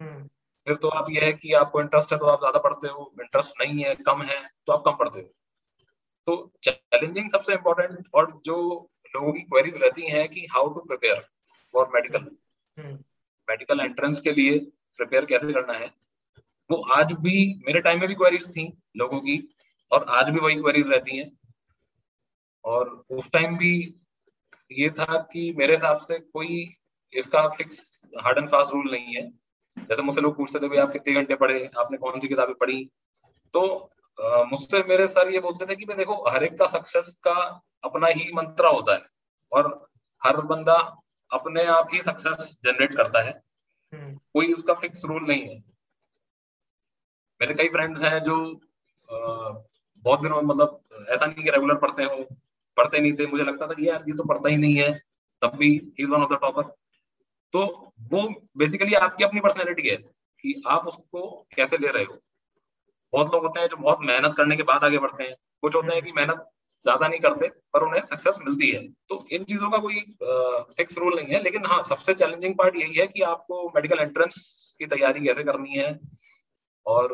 हम्म। 0.00 0.26
फिर 0.66 0.76
तो 0.76 0.88
आप 0.90 1.10
ये 1.10 1.24
है 1.24 1.32
कि 1.34 1.52
आपको 1.54 1.80
इंटरेस्ट 1.80 2.12
है 2.12 2.18
तो 2.18 2.26
आप 2.26 2.38
ज़्यादा 2.40 2.58
पढ़ते 2.60 2.88
हो 2.88 3.12
इंटरेस्ट 3.20 3.60
नहीं 3.60 3.84
है 3.84 3.94
कम 4.06 4.22
है 4.22 4.40
तो 4.66 4.72
आप 4.72 4.82
कम 4.84 4.96
पढ़ते 4.96 5.20
हो। 5.20 5.26
तो 6.26 6.52
चैलेंजिंग 6.62 7.30
सबसे 7.30 7.52
इम्पोर्टेंट 7.54 8.08
और 8.14 8.30
जो 8.44 8.56
लोगों 9.14 9.32
की 9.32 9.40
क्वेरीज 9.40 9.76
रहती 9.82 10.10
हैं 10.10 10.28
कि 10.28 10.46
how 10.52 10.68
to 10.68 10.80
prepare 10.80 11.24
for 11.74 11.90
medical 11.94 12.30
medical 13.48 13.80
entrance 13.80 14.20
के 14.20 14.32
लिए 14.32 14.58
प्रिपेयर 14.98 15.24
कैसे 15.24 15.52
करना 15.52 15.72
है? 15.72 15.90
वो 16.70 16.76
आज 16.94 17.12
भी 17.12 17.62
मेरे 17.66 17.80
टाइम 17.80 18.00
में 18.00 18.08
भी 18.08 18.14
क्वेरीज 18.14 18.46
थी 18.48 18.66
लोगों 18.96 19.20
की 19.20 19.38
और 19.90 20.04
आज 20.08 20.30
भी 20.30 20.40
वही 20.40 20.54
क्वेरीज 20.54 20.90
रहती 20.90 21.16
हैं। 21.18 21.30
और 22.64 22.88
उस 23.10 23.30
टाइम 23.32 23.56
भी 23.58 23.72
ये 24.70 24.90
था 24.90 25.20
कि 25.32 25.52
मेरे 25.58 25.72
हिसाब 25.72 25.98
से 25.98 26.18
कोई 26.18 26.76
इसका 27.12 27.48
fix 27.48 27.80
hard 28.20 28.38
and 28.38 28.48
fast 28.48 28.72
rule 28.74 28.90
नहीं 28.90 29.14
है। 29.14 29.28
जैसे 29.76 30.02
मुझसे 30.02 30.20
लोग 30.20 30.36
पूछते 30.36 30.58
थे 30.58 30.68
भाई 30.68 30.78
आप 30.78 30.92
कितने 30.92 31.14
घंटे 31.14 31.34
पढ़े? 31.34 31.70
आपने 31.78 31.98
कौन 31.98 32.20
सी 32.20 32.28
किताबें 32.28 32.54
पढ़ी? 32.54 32.84
तो 33.54 33.92
मुझसे 34.20 34.82
मेरे 34.82 35.06
सर 35.06 35.28
ये 35.28 35.40
बोलते 35.40 35.66
थे 35.66 35.76
कि 35.76 35.84
मैं 35.86 35.96
देखो 35.96 36.14
हर 36.28 36.44
एक 36.44 36.58
का 36.58 36.66
सक्सेस 36.68 37.14
का 37.24 37.32
अपना 37.84 38.06
ही 38.06 38.30
मंत्र 38.34 38.66
होता 38.66 38.94
है 38.94 39.02
और 39.52 39.68
हर 40.22 40.40
बंदा 40.46 40.76
अपने 41.30 41.64
आप 41.68 41.88
ही 41.92 42.02
सक्सेस 42.02 42.56
जनरेट 42.64 42.96
करता 42.96 43.22
है। 43.22 43.32
हम्म। 43.92 44.14
कोई 44.34 44.52
उसका 44.52 44.74
फिक्स 44.74 45.04
रूल 45.04 45.26
नहीं 45.28 45.48
है। 45.48 45.56
मेरे 47.40 47.54
कई 47.54 47.68
फ्रेंड्स 47.68 48.02
हैं 48.02 48.22
जो 48.22 48.36
बहुत 49.08 50.20
दिनों 50.22 50.42
मतलब 50.42 51.06
ऐसा 51.08 51.26
नहीं 51.26 51.44
कि 51.44 51.50
रेगुलर 51.50 51.74
पढ़ते 51.76 52.04
हो 52.04 52.16
पढ़ते 52.76 53.00
नहीं 53.00 53.12
थे। 53.12 53.26
मुझे 53.26 53.44
लगता 53.44 53.66
था 53.66 53.74
कि 53.74 53.88
यार 53.88 54.04
ये 54.08 54.14
तो 54.14 54.24
पढ़ता 54.24 54.48
ही 54.48 54.56
नहीं 54.56 54.76
है 54.76 54.92
तब 55.42 55.56
भी 55.56 55.70
is 56.00 56.10
one 56.10 56.22
of 56.22 56.34
the 56.34 56.38
topper 56.40 56.62
तो 57.54 57.66
वो 58.12 58.28
बेसिकली 58.56 58.94
आपकी 58.96 59.24
अपनी 59.24 59.40
पर्सनैलिटी 59.40 59.88
है 59.88 59.96
कि 59.96 60.62
आप 60.66 60.86
उसको 60.86 61.46
कैसे 61.56 61.78
ले 61.78 61.88
रहे 61.88 62.04
हो। 62.04 62.18
बहुत 63.12 63.32
लोग 63.34 63.42
होते 63.44 63.60
हैं 63.60 63.68
जो 63.68 63.76
बहुत 63.76 63.98
मेहनत 64.02 64.34
करने 64.36 64.56
के 64.56 64.62
बाद 64.62 64.84
आगे 64.84 64.98
बढ़ते 64.98 65.24
हैं। 65.24 65.34
कुछ 65.62 65.76
होते 65.76 65.94
हैं 65.94 66.02
कि 66.02 66.12
मेहनत 66.12 66.46
ज़्यादा 66.84 67.08
नहीं 67.08 67.20
करते 67.20 67.48
पर 67.74 67.82
उन्हें 67.82 68.02
सक्सेस 68.04 68.38
मिलती 68.44 68.70
है। 68.70 68.80
तो 69.08 69.24
इन 69.32 69.44
चीज़ों 69.44 69.70
का 69.70 69.78
कोई 69.78 70.00
फिक्स 70.76 70.98
रूल 70.98 71.16
नहीं 71.16 71.34
है 71.34 71.42
लेकिन 71.42 71.66
हाँ 71.66 71.82
सबसे 71.84 72.14
चैलेंजिंग 72.14 72.54
पार्ट 72.58 72.76
यही 72.76 72.94
है 72.94 73.06
कि 73.06 73.22
आपको 73.24 73.66
मेडिकल 73.74 73.98
एंट्रेंस 74.00 74.36
की 74.78 74.86
तैयारी 74.86 75.24
कैसे 75.26 75.44
करनी 75.44 75.74
है। 75.74 75.98
और 76.86 77.08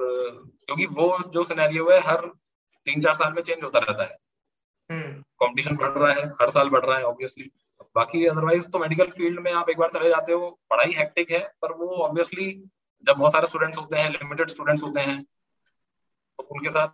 क्योंकि 0.67 0.87
वो 0.93 1.17
जो 1.31 1.43
सिनेरियो 1.43 1.91
है 1.91 2.01
हर 2.01 2.27
तीन 2.87 3.01
चार 3.01 3.15
साल 3.15 3.33
में 3.33 3.43
चेंज 3.43 3.63
होता 3.65 3.79
रहता 3.79 4.05
है। 4.05 4.19
Competition 4.91 5.71
hmm. 5.71 5.81
बढ़ 5.81 5.99
रहा 5.99 6.13
है 6.13 6.27
हर 6.41 6.51
साल 6.51 6.69
बढ़ 6.69 6.85
रहा 6.85 6.97
है 6.99 7.05
ऑब्वियसली 7.05 7.51
बाकी 7.97 8.25
अदरवाइज़ 8.27 8.69
तो 8.71 8.79
मेडिकल 8.79 9.07
फ़ील्ड 9.11 9.41
में 9.41 9.53
आप 9.53 9.71
एक 9.71 9.79
बार 9.79 9.89
चले 9.89 10.09
जाते 10.09 10.33
हो 10.33 10.51
पढ़ाई 10.71 10.93
हेक्टिक 10.93 11.31
है 11.31 11.39
पर 11.63 11.73
वो 11.73 11.89
ऑब्वियसली 12.05 12.51
जब 13.07 13.17
बहुत 13.17 13.33
सारे 13.33 13.47
स्टूडेंट्स 13.47 13.79
होते 13.79 13.97
हैं 13.97 14.11
लिमिटेड 14.11 14.49
स्टूडेंट्स 14.49 14.83
होते 14.83 15.01
हैं 15.01 15.23
उनके 16.39 16.71
साथ 16.71 16.89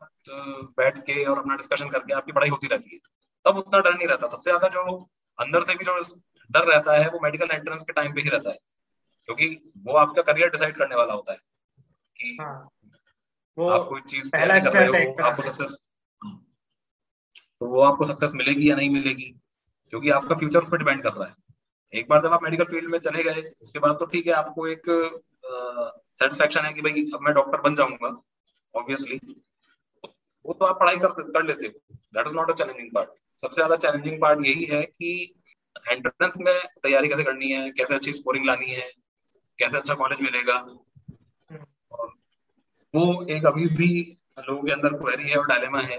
बैठ 0.76 0.98
के 1.00 1.24
और 1.24 1.38
अपना 1.38 1.56
डिस्कशन 1.56 1.88
करके 1.90 2.12
आपकी 2.14 2.32
पढ़ाई 2.32 2.48
होती 2.48 2.66
रहती 2.68 2.94
है। 2.94 2.98
तब 3.44 3.56
उतना 3.58 3.80
डर 3.80 3.94
नहीं 3.94 4.08
रहता। 4.08 4.26
सबसे 4.26 4.50
ज़्यादा 4.50 4.68
जो 4.70 4.82
अंदर 5.38 5.62
से 5.62 5.74
भी 5.74 5.84
जो 5.84 5.98
डर 6.50 6.64
रहता 6.66 6.96
है 6.98 7.08
वो 7.10 7.20
मेडिकल 7.22 7.48
एंट्रेंस 7.52 7.82
के 7.82 7.92
टाइम 7.92 8.14
पे 8.14 8.20
ही 8.20 8.28
रहता 8.28 8.50
है। 8.50 8.58
क्योंकि 9.28 9.46
वो 9.78 9.96
आपका 9.96 10.22
करियर 10.22 10.50
डिसाइड 10.50 10.76
करने 10.76 10.96
वाला 10.96 11.14
होता 11.14 11.32
है 11.32 11.38
कि 12.16 12.36
हाँ, 12.40 12.68
वो 13.58 13.68
आप 13.68 13.86
कोई 13.88 14.00
चीज़ 14.02 14.30
पहला 14.32 14.58
कर 14.60 14.88
रहे 14.88 15.04
हो 15.04 15.22
आपको 15.22 15.42
सक्सेस 15.42 15.76
तो 17.60 17.66
वो 17.68 17.80
आपको 17.82 18.04
सक्सेस 18.04 18.32
मिलेगी 18.34 18.70
या 18.70 18.76
नहीं 18.76 18.90
मिलेगी 18.90 19.24
क्योंकि 19.92 20.10
आपका 20.10 20.34
फ्यूचर 20.34 20.58
उस 20.58 20.70
पर 20.70 20.78
डिपेंड 20.78 21.02
कर 21.02 21.12
रहा 21.12 21.28
है। 21.28 21.34
एक 21.92 22.08
बार 22.08 22.22
जब 22.22 22.32
आप 22.32 22.42
मेडिकल 22.42 22.64
फ़ील्ड 22.64 22.90
में 22.90 22.98
चले 22.98 23.22
गए 23.22 23.42
उसके 23.62 23.78
बाद 23.78 23.96
तो 24.00 24.06
ठीक 24.06 24.26
है 24.26 24.32
आपको 24.34 24.66
एक 24.68 24.82
सेटिस्फेक्शन 25.44 26.64
है 26.64 26.72
कि 26.72 26.82
भाई 26.82 27.04
अब 27.14 27.20
मैं 27.22 27.34
डॉक्टर 27.34 27.60
बन 27.60 27.74
जाऊँगा। 27.74 28.08
ऑब्वियसली 28.74 29.20
वो 30.44 30.52
तो 30.52 30.64
आप 30.64 30.78
पढ़ाई 30.80 30.96
कर 30.98 31.22
कर 31.24 31.44
लेते 31.44 31.66
हो। 31.66 31.72
That 32.14 32.26
is 32.26 32.34
not 32.34 32.50
a 32.50 32.54
challenging 32.54 32.90
part 32.94 33.08
सबसे 33.38 33.54
ज़्यादा 33.54 33.76
चैलेंजिंग 33.78 34.20
पार्ट 34.20 34.44
यही 34.46 34.64
है 34.66 34.82
कि 34.82 35.12
एंट्रेंस 35.88 36.36
में 36.40 36.54
तैयारी 36.82 37.08
कैसे 37.08 37.24
करनी 37.24 37.50
है 37.52 37.70
कैसे 37.72 37.94
अच्छी 37.94 38.12
स्कोरिंग 38.12 38.46
लानी 38.46 38.70
है 38.70 38.90
कैसे 39.58 39.78
अच्छा 39.78 39.94
कॉलेज 39.94 40.20
मिलेगा। 40.20 40.54
और 41.92 42.12
वो 42.94 43.24
एक 43.30 43.46
अभी 43.46 43.66
भी 43.76 43.88
लोगों 44.38 44.62
के 44.62 44.72
अंदर 44.72 44.96
क्वेरी 44.98 45.28
है 45.30 45.36
और 45.36 45.46
डायलेमा 45.46 45.80
है 45.82 45.98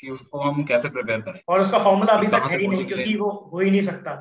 कि 0.00 0.10
उसको 0.10 0.40
हम 0.40 0.64
कैसे 0.64 0.88
प्रिपेयर 0.90 1.20
करें। 1.20 1.40
और 1.48 1.60
उसका 1.60 1.78
फॉर्मूला 1.84 2.12
अभी 2.12 2.26
तक 2.28 2.48
है 2.50 2.58
ही 2.58 2.66
नहीं 2.66 2.86
क्योंकि 2.86 3.16
वो 3.16 3.30
हो 3.52 3.60
ही 3.60 3.70
नहीं 3.70 3.82
सकता। 3.82 4.12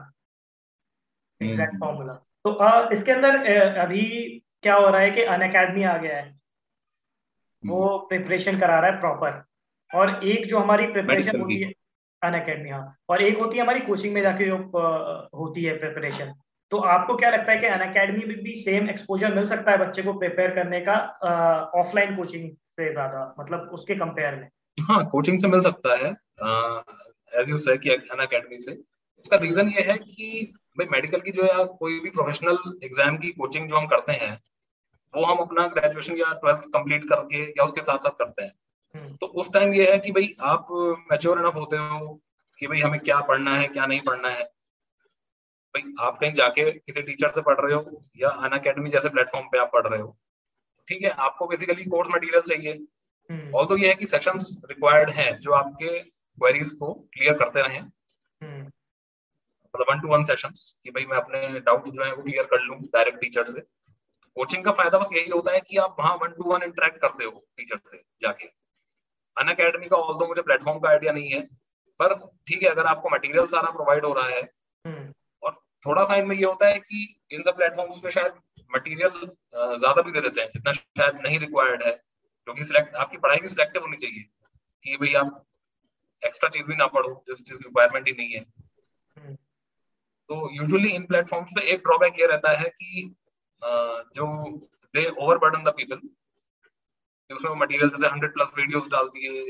एग्जैक्ट 1.41 1.73
हम्म। 1.73 1.79
फॉर्मूला 1.79 2.13
तो 2.13 2.51
आ, 2.51 2.89
इसके 2.91 3.11
अंदर 3.11 3.35
अभी 3.79 4.03
क्या 4.63 4.75
हो 4.75 4.87
रहा 4.87 5.01
है 5.01 5.11
कि 5.11 5.21
अनअकैडमी 5.23 5.83
आ 5.83 5.97
गया 5.97 6.17
है। 6.17 6.39
वो 7.63 7.97
प्रिपरेशन 8.09 8.59
करा 8.59 8.79
रहा 8.79 8.91
है 8.91 8.99
प्रॉपर 8.99 9.43
और 9.91 10.23
एक 10.25 10.45
जो 10.47 10.59
हमारी 10.59 10.87
प्रिपरेशन 10.87 11.39
होती 11.39 11.61
है 11.61 11.71
अन 12.21 12.33
अकेडमी 12.33 12.69
हाँ। 12.69 12.95
और 13.09 13.21
एक 13.21 13.37
होती 13.37 13.57
है 13.57 13.63
हमारी 13.63 13.79
कोचिंग 13.81 14.13
में 14.13 14.21
जाके 14.21 14.45
जो 14.45 14.57
होती 15.35 15.63
है 15.63 15.77
प्रिपरेशन 15.77 16.33
तो 16.71 16.77
आपको 16.89 17.15
क्या 17.17 17.29
लगता 17.29 17.51
है 17.51 17.57
कि 17.59 17.65
अन 17.67 17.79
अकेडमी 17.81 18.25
में 18.25 18.37
भी 18.43 18.53
सेम 18.55 18.89
एक्सपोजर 18.89 19.33
मिल 19.35 19.45
सकता 19.45 19.71
है 19.71 19.77
बच्चे 19.77 20.03
को 20.03 20.13
प्रिपेयर 20.19 20.53
करने 20.55 20.79
का 20.81 20.95
ऑफलाइन 21.75 22.15
कोचिंग 22.15 22.49
से 22.49 22.91
ज़्यादा? 22.91 23.35
मतलब 23.39 23.69
उसके 23.73 23.95
कंपेयर 23.95 24.35
में। 24.35 24.47
हाँ 24.77 25.03
कोचिंग 25.09 25.37
से 25.39 25.47
मिल 25.47 25.61
सकता 25.61 25.97
है 25.97 26.11
एज 27.31 27.49
यू 27.49 27.57
से 27.57 27.71
अन 27.71 28.25
अकेडमी 28.25 28.57
से। 28.57 28.71
उसका 28.71 29.37
रीजन 29.37 29.69
ये 29.69 29.81
है 29.81 29.97
कि 29.97 30.53
भाई 30.77 30.87
मेडिकल 30.91 31.19
की 31.19 31.31
जो 31.31 31.43
है 31.43 31.65
कोई 31.79 31.99
भी 31.99 32.09
प्रोफेशनल 32.09 32.57
एग्ज़ाम 32.83 33.17
की 33.17 33.31
कोचिंग 33.33 33.67
जो 33.69 33.77
हम 33.77 33.87
करते 33.87 34.13
हैं 34.15 34.31
वो 35.13 35.25
हम 35.25 35.37
अपना 35.37 35.67
ग्रेजुएशन 35.69 36.17
या 36.17 36.31
ट्वेल्थ 36.35 36.65
कंप्लीट 36.73 37.03
करके 37.09 37.43
या 37.49 37.63
उसके 37.63 37.81
साथ 37.81 37.97
साथ 37.99 38.17
करते 38.19 38.43
हैं 38.43 38.53
हम्म। 38.95 39.15
तो 39.15 39.27
उस 39.35 39.51
टाइम 39.53 39.73
ये 39.73 39.91
है 39.91 39.97
कि 39.99 40.11
भाई 40.11 40.35
आप 40.45 40.67
मेच्योर 41.11 41.39
इनफ 41.39 41.55
होते 41.55 41.77
हो 41.79 42.13
कि 42.59 42.67
भाई 42.67 42.79
हमें 42.79 42.99
क्या 42.99 43.19
पढ़ना 43.23 43.55
है 43.55 43.67
क्या 43.67 43.85
नहीं 43.85 44.01
पढ़ना 44.01 44.29
है 44.29 44.43
भाई 45.75 45.93
आप 46.01 46.17
कहीं 46.19 46.33
जाके 46.33 46.71
किसी 46.71 47.01
टीचर 47.01 47.31
से 47.31 47.41
पढ़ 47.41 47.59
रहे 47.59 47.73
हो 47.73 48.03
या 48.17 48.29
अन 48.39 48.57
अकेडमी 48.57 48.89
जैसे 48.89 49.09
प्लेटफॉर्म 49.09 49.47
पे 49.47 49.59
आप 49.59 49.69
पढ़ 49.73 49.87
रहे 49.87 50.01
हो 50.01 50.17
ठीक 50.87 51.03
है 51.03 51.09
आपको 51.21 51.47
बेसिकली 51.47 51.85
कोर्स 51.85 52.09
मटेरियल 52.09 52.41
चाहिए 52.43 52.73
ऑल 52.73 53.35
हम्म। 53.35 53.65
तो 53.65 53.77
ये 53.77 53.87
है 53.87 53.95
कि 53.95 54.05
सेशंस 54.05 54.49
रिक्वायर्ड 54.65 55.09
है 55.11 55.31
जो 55.39 55.51
आपके 55.53 55.99
क्वेरीज 55.99 56.71
को 56.73 56.93
क्लियर 57.13 57.37
करते 57.37 57.61
रहे 57.61 57.77
हम्म। 57.77 58.61
मतलब 58.63 59.85
वन 59.89 60.01
टू 60.01 60.07
वन 60.07 60.23
सेशन 60.23 60.53
कि 60.83 60.91
भाई 60.91 61.05
मैं 61.05 61.17
अपने 61.17 61.59
डाउट 61.61 61.87
जो 61.87 62.03
है 62.03 62.13
वो 62.13 62.23
क्लियर 62.23 62.45
कर 62.45 62.61
लूँ 62.61 62.79
डायरेक्ट 62.87 63.19
टीचर 63.21 63.45
से 63.45 63.61
कोचिंग 64.37 64.63
का 64.65 64.71
फ़ायदा 64.71 64.97
बस 64.97 65.09
यही 65.13 65.29
होता 65.29 65.51
है 65.51 65.59
कि 65.61 65.77
आप 65.77 65.95
वहाँ 65.99 66.15
वन 66.15 66.31
टू 66.31 66.43
वन 66.43 66.63
इंटरेक्ट 66.63 67.01
करते 67.01 67.23
हो 67.23 67.43
टीचर 67.57 67.79
से 67.87 68.03
जाके 68.21 68.47
अन 69.37 69.47
अकेडमी 69.47 69.87
का 69.87 69.97
ऑल 69.97 70.27
मुझे 70.27 70.41
प्लेटफॉर्म 70.41 70.79
का 70.79 70.89
आइडिया 70.89 71.13
नहीं 71.13 71.31
है 71.31 71.41
पर 71.99 72.13
ठीक 72.47 72.63
है 72.63 72.69
अगर 72.69 72.85
आपको 72.85 73.09
मटेरियल 73.09 73.45
सारा 73.47 73.71
प्रोवाइड 73.71 74.05
हो 74.05 74.13
रहा 74.13 74.27
है 74.27 74.41
हम्म। 74.85 75.13
और 75.43 75.59
थोड़ा 75.83 76.03
सा 76.03 76.15
इनमें 76.15 76.35
ये 76.35 76.45
होता 76.45 76.67
है 76.67 76.79
कि 76.81 77.03
इन 77.31 77.41
सब 77.41 77.55
प्लेटफॉर्म्स 77.57 77.99
पे 77.99 78.11
शायद 78.11 78.39
मटेरियल 78.71 79.19
ज़्यादा 79.77 80.01
भी 80.01 80.11
दे 80.11 80.21
देते 80.21 80.41
हैं 80.41 80.49
जितना 80.49 80.71
शायद 80.71 81.19
नहीं 81.21 81.39
रिक्वायर्ड 81.39 81.83
है 81.83 81.91
क्योंकि 81.91 82.63
सिलेक्ट 82.63 82.95
आपकी 82.95 83.17
पढ़ाई 83.17 83.37
भी 83.37 83.47
सिलेक्टिव 83.47 83.81
होनी 83.81 83.97
चाहिए 83.97 84.23
कि 84.85 84.97
भाई 84.97 85.13
आप 85.15 85.45
एक्स्ट्रा 86.23 86.49
चीज़ 86.49 86.67
भी 86.67 86.75
ना 86.75 86.87
पढ़ो 86.89 87.13
जिस 87.27 87.37
चीज़ 87.39 87.57
की 87.57 87.63
रिक्वायरमेंट 87.63 88.07
ही 88.07 88.13
नहीं 88.13 88.33
है 88.33 88.39
हम्म। 88.39 89.35
तो 90.29 90.49
यूजुअली 90.53 90.89
इन 90.91 91.05
प्लेटफॉर्म्स 91.05 91.51
पे 91.51 91.61
एक 91.71 91.79
ड्रॉबैक 91.81 92.19
ये 92.19 92.27
रहता 92.27 92.51
है 92.57 92.69
कि 92.71 93.09
जो 93.61 94.25
दे 94.93 95.05
ओवरबर्डन 95.07 95.63
द 95.63 95.73
पीपल 95.77 95.99
उसमें 97.29 97.55
मटेरियल 97.57 97.89
जैसे 97.89 98.07
हंड्रेड 98.07 98.33
प्लस 98.33 98.51
वीडियोस 98.57 98.87
डाल 98.91 99.07
दिए 99.09 99.41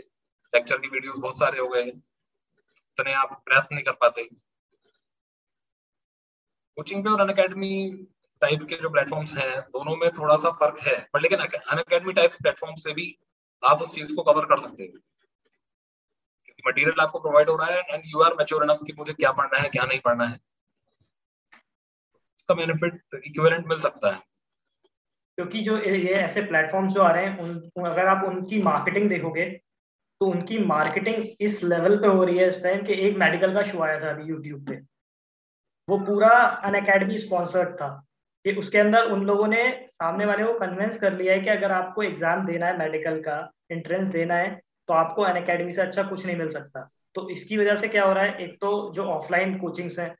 लेक्चर 0.53 0.77
की 0.77 0.87
वीडियोस 0.89 1.17
बहुत 1.19 1.37
सारे 1.37 1.59
हो 1.59 1.67
गए, 1.67 1.83
इतने 1.83 3.13
आप 3.15 3.41
प्रेस 3.45 3.67
नहीं 3.71 3.83
कर 3.83 3.91
पाते। 4.01 4.23
कोचिंग 6.77 7.03
पे 7.03 7.09
और 7.09 7.21
अन 7.21 7.29
अकेडमी 7.29 7.89
टाइप 8.41 8.63
के 8.69 8.75
जो 8.77 8.89
प्लेटफॉर्म्स 8.89 9.35
हैं, 9.37 9.59
दोनों 9.61 9.95
में 9.95 10.09
थोड़ा 10.11 10.35
सा 10.37 10.51
फ़र्क 10.59 10.79
है, 10.81 10.97
पर 11.13 11.21
लेकिन 11.21 11.39
अन 11.39 11.77
अकेडमी 11.77 12.13
टाइप 12.13 12.31
प्लेटफॉर्म 12.41 12.75
से 12.81 12.93
भी 12.93 13.15
आप 13.63 13.81
उस 13.81 13.93
चीज़ 13.95 14.15
को 14.15 14.23
कवर 14.23 14.45
कर 14.45 14.59
सकते 14.59 14.83
हैं। 14.83 15.01
मटेरियल 16.65 16.99
आपको 17.01 17.19
प्रोवाइड 17.19 17.49
हो 17.49 17.55
रहा 17.55 17.67
है 17.67 17.81
and 17.83 18.03
you 18.05 18.21
are 18.21 18.33
mature 18.35 18.63
enough 18.63 18.79
कि 18.87 18.93
मुझे 18.93 19.13
क्या 19.13 19.31
पढ़ना 19.31 19.59
है, 19.59 19.69
क्या 19.69 19.83
नहीं 19.83 19.99
पढ़ना 19.99 20.25
है। 20.25 20.39
इसका 22.51 22.53
बेनिफिट 22.55 23.23
इक्विवेलेंट 23.25 23.67
मिल 23.67 23.79
सकता 23.79 24.11
है। 24.11 24.19
क्योंकि 25.37 25.61
जो 25.61 25.77
ये 25.77 26.13
ऐसे 26.15 26.41
प्लेटफॉर्म 26.43 26.87
जो 26.89 27.01
आ 27.01 27.11
रहे 27.11 27.25
हैं, 27.25 27.39
उन 27.39 27.85
अगर 27.85 28.07
आप 28.07 28.23
उनकी 28.27 28.61
मार्केटिंग 28.63 29.09
देखोगे 29.09 29.45
तो 30.21 30.25
उनकी 30.27 30.57
मार्केटिंग 30.65 31.23
इस 31.41 31.63
लेवल 31.63 31.97
पे 31.97 32.07
हो 32.07 32.23
रही 32.23 32.37
है 32.37 32.47
इस 32.47 32.63
टाइम 32.63 32.83
कि 32.85 32.93
एक 33.07 33.17
मेडिकल 33.17 33.53
का 33.53 33.61
शो 33.63 33.79
आया 33.83 33.99
था 34.01 34.09
अभी 34.09 34.23
यूट्यूब 34.23 34.65
पे। 34.67 34.75
वो 35.87 35.97
पूरा 35.99 36.29
अन 36.65 36.75
अकेडमी 36.75 37.17
स्पॉन्सर्ड 37.17 37.73
था 37.75 37.87
कि 38.45 38.51
उसके 38.59 38.77
अंदर 38.77 39.11
उन 39.11 39.23
लोगों 39.25 39.47
ने 39.47 39.63
सामने 39.87 40.25
वाले 40.25 40.43
को 40.43 40.53
कन्विंस 40.59 40.99
कर 40.99 41.13
लिया 41.13 41.33
है 41.33 41.39
कि 41.39 41.49
अगर 41.49 41.71
आपको 41.71 42.03
एग्ज़ाम 42.03 42.45
देना 42.45 42.65
है 42.65 42.77
मेडिकल 42.79 43.19
का 43.21 43.39
एंट्रेंस 43.71 44.07
देना 44.09 44.35
है 44.35 44.59
तो 44.89 44.93
आपको 44.93 45.21
अन 45.23 45.41
अकेडमी 45.41 45.71
से 45.71 45.81
अच्छा 45.81 46.03
कुछ 46.03 46.25
नहीं 46.25 46.35
मिल 46.37 46.49
सकता। 46.49 46.85
तो 47.15 47.29
इसकी 47.29 47.57
वजह 47.57 47.75
से 47.75 47.87
क्या 47.87 48.05
हो 48.05 48.13
रहा 48.13 48.23
है, 48.23 48.37
एक 48.37 48.57
तो 48.61 48.91
जो 48.93 49.03
ऑफलाइन 49.07 49.57
कोचिंग्स 49.57 49.99
हैं, 49.99 50.15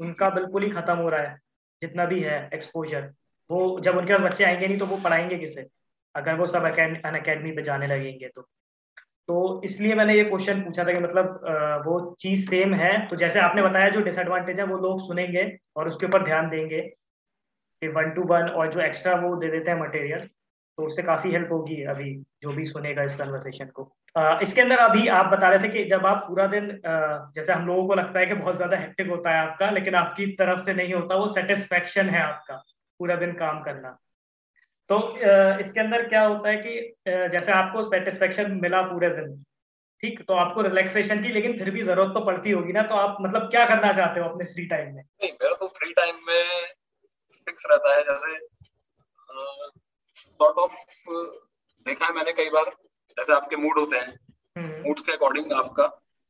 उनका 0.00 0.28
बिल्कुल 0.30 0.62
ही 0.62 0.70
खत्म 0.70 0.96
हो 0.96 1.08
रहा 1.08 1.22
है। 1.22 1.38
जितना 1.84 2.04
भी 2.06 2.20
है 2.20 2.38
एक्सपोजर 2.54 3.12
वो 3.50 3.60
जब 3.80 3.96
उनके 3.98 4.12
पास 4.12 4.22
बच्चे 4.22 4.44
आएँगे 4.44 4.66
नहीं 4.66 4.78
तो 4.78 4.86
वो 4.86 4.96
पढ़ाएँगे 4.96 5.38
किसे? 5.38 5.66
अगर 6.14 6.34
वो 6.34 6.46
सब 6.46 6.64
अन 6.64 7.18
अकेडमी 7.18 7.52
पे 7.52 7.62
जाने 7.62 7.86
लगेंगे 7.86 8.28
तो। 8.28 8.42
तो 9.28 9.62
इसलिए 9.64 9.94
मैंने 9.94 10.14
ये 10.14 10.24
क्वेश्चन 10.24 10.60
पूछा 10.62 10.84
था 10.84 10.92
कि 10.92 10.98
मतलब 10.98 11.26
वो 11.86 11.94
चीज़ 12.20 12.48
सेम 12.50 12.74
है 12.74 12.90
तो 13.08 13.16
जैसे 13.16 13.40
आपने 13.40 13.62
बताया 13.62 13.88
जो 13.88 14.00
डिसएडवांटेज 14.00 14.58
है, 14.60 14.64
वो 14.66 14.78
लोग 14.78 15.00
सुनेंगे 15.06 15.44
और 15.76 15.88
उसके 15.88 16.06
ऊपर 16.06 16.24
ध्यान 16.24 16.48
देंगे 16.50 16.80
कि 16.80 17.88
वन 17.88 18.10
टू 18.10 18.22
वन 18.24 18.48
और 18.50 18.72
जो 18.72 18.80
एक्स्ट्रा 18.80 19.14
वो 19.16 19.34
दे 19.36 19.50
देते 19.50 19.70
हैं 19.70 19.80
मटेरियल 19.80 20.28
तो 20.78 20.86
उससे 20.86 21.02
काफ़ी 21.02 21.30
हेल्प 21.30 21.52
होगी 21.52 21.82
अभी 21.86 22.14
जो 22.42 22.52
भी 22.52 22.64
सुनेगा 22.64 23.02
इस 23.02 23.16
कन्वर्सेशन 23.16 23.66
को। 23.66 23.90
आ, 24.16 24.38
इसके 24.42 24.60
अंदर 24.60 24.78
अभी 24.78 25.06
आप 25.10 25.26
बता 25.26 25.48
रहे 25.48 25.58
थे 25.58 25.68
कि 25.68 25.84
जब 25.90 26.06
आप 26.06 26.24
पूरा 26.28 26.46
दिन 26.46 26.70
आ, 26.86 27.30
जैसे 27.36 27.52
हम 27.52 27.66
लोगों 27.66 27.86
को 27.88 27.94
लगता 27.94 28.20
है 28.20 28.26
कि 28.26 28.34
बहुत 28.34 28.56
ज़्यादा 28.56 28.76
हेक्टिक 28.76 29.08
होता 29.08 29.30
है 29.30 29.38
आपका 29.40 29.70
लेकिन 29.70 29.94
आपकी 29.94 30.26
तरफ़ 30.36 30.60
से 30.60 30.74
नहीं 30.74 30.94
होता 30.94 31.16
वो 31.16 31.26
सेटिस्फेक्शन 31.34 32.08
है 32.08 32.22
आपका 32.22 32.56
पूरा 33.00 33.16
दिन 33.16 33.32
काम 33.34 33.62
करना। 33.62 33.96
तो 34.90 34.96
इसके 35.60 35.80
अंदर 35.80 36.08
क्या 36.08 36.22
होता 36.22 36.48
है 36.48 36.56
कि 36.56 37.28
जैसे 37.32 37.52
आपको 37.52 37.82
सेटिस्फेक्शन 37.84 38.50
मिला 38.62 38.80
पूरे 38.82 39.08
दिन 39.10 39.42
ठीक? 40.02 40.20
तो 40.22 40.34
आपको 40.34 40.62
रिलैक्सेशन 40.62 41.22
की 41.22 41.28
लेकिन 41.32 41.58
फिर 41.58 41.70
भी 41.70 41.82
ज़रूरत 41.82 42.10
तो 42.14 42.24
पड़ती 42.24 42.50
होगी 42.50 42.72
ना 42.72 42.82
तो 42.82 42.94
आप 42.96 43.16
मतलब 43.20 43.48
क्या 43.50 43.64
करना 43.66 43.92
चाहते 43.92 44.20
हो 44.20 44.28
अपने 44.28 44.44
फ्री 44.44 44.66
टाइम 44.66 44.94
में? 44.94 45.02
नहीं 45.02 45.30
मेरा 45.32 45.54
तो 45.54 45.68
फ्री 45.78 45.92
टाइम 45.92 46.16
में 46.26 46.66
फिक्स 47.46 47.66
रहता 47.70 47.94
है 47.94 48.02
जैसे 48.02 48.36
सॉर्ट 50.40 50.56
ऑफ़ 50.58 50.74
देखा 51.86 52.06
है 52.06 52.12
मैंने 52.12 52.32
कई 52.34 52.50
बार 52.50 52.70
जैसे 53.16 53.32
आपके 53.32 53.56
मूड 53.56 53.78
होते 53.78 53.96
हैं 53.96 54.08
मूड्स 54.56 55.00
हम्म। 55.00 55.02
के 55.02 55.12
अकॉर्डिंग 55.12 55.52
आपका 55.54 55.86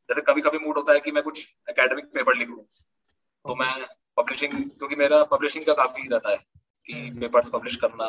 जैसे 0.08 0.20
कभी 0.22 0.40
कभी 0.42 0.58
मूड 0.58 0.76
होता 0.76 0.92
है 0.92 1.00
कि 1.00 1.12
मैं 1.12 1.22
कुछ 1.22 1.46
एकेडमिक 1.68 2.12
पेपर 2.14 2.36
लिखूं 2.36 2.62
तो 3.44 3.54
मैं 3.54 3.72
पब्लिशिंग 4.16 4.52
क्योंकि 4.52 4.96
मेरा 4.96 5.22
पब्लिशिंग 5.28 5.66
का 5.66 5.74
काफ़ी 5.74 6.08
रहता 6.08 6.30
है 6.30 6.36
कि 6.86 7.10
पेपर्स 7.20 7.44
हम्म। 7.44 7.58
पब्लिश 7.58 7.76
करना 7.76 8.08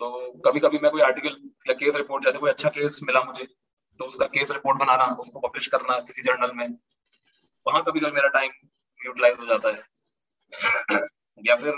तो 0.00 0.10
कभी 0.46 0.60
कभी 0.60 0.78
मैं 0.78 0.90
कोई 0.90 1.02
आर्टिकल 1.02 1.36
या 1.68 1.74
केस 1.74 1.96
रिपोर्ट 1.96 2.24
जैसे 2.24 2.38
कोई 2.38 2.50
अच्छा 2.50 2.68
केस 2.70 2.98
मिला 3.02 3.22
मुझे 3.22 3.46
तो 4.00 4.04
उसका 4.04 4.26
केस 4.28 4.50
रिपोर्ट 4.50 4.78
बनाना 4.78 5.06
उसको 5.20 5.40
पब्लिश 5.40 5.66
करना 5.68 5.98
किसी 6.02 6.22
जर्नल 6.22 6.52
में 6.54 6.68
वहाँ 7.66 7.82
कभी 7.82 8.00
कभी 8.00 8.10
मेरा 8.12 8.28
टाइम 8.30 8.52
यूटिलाइज 9.00 9.38
हो 9.38 9.46
जाता 9.46 9.68
है 9.68 11.02
या 11.40 11.56
फिर 11.56 11.74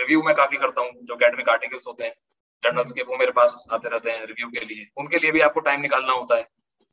रिव्यू 0.00 0.22
में 0.22 0.34
काफ़ी 0.34 0.58
करता 0.58 0.82
हूँ 0.82 0.90
जो 1.02 1.14
अकेडमिक 1.14 1.48
आर्टिकल्स 1.48 1.86
होते 1.88 2.04
हैं 2.04 2.14
जर्नल्स 2.62 2.92
के 2.92 3.02
वो 3.02 3.16
मेरे 3.16 3.32
पास 3.32 3.64
आते 3.72 3.88
रहते 3.88 4.10
हैं 4.10 4.26
रिव्यू 4.26 4.48
के 4.50 4.64
लिए। 4.64 4.86
उनके 4.96 5.18
लिए 5.18 5.32
भी 5.32 5.40
आपको 5.40 5.60
टाइम 5.60 5.80
निकालना 5.80 6.12
होता 6.12 6.36
है। 6.36 6.42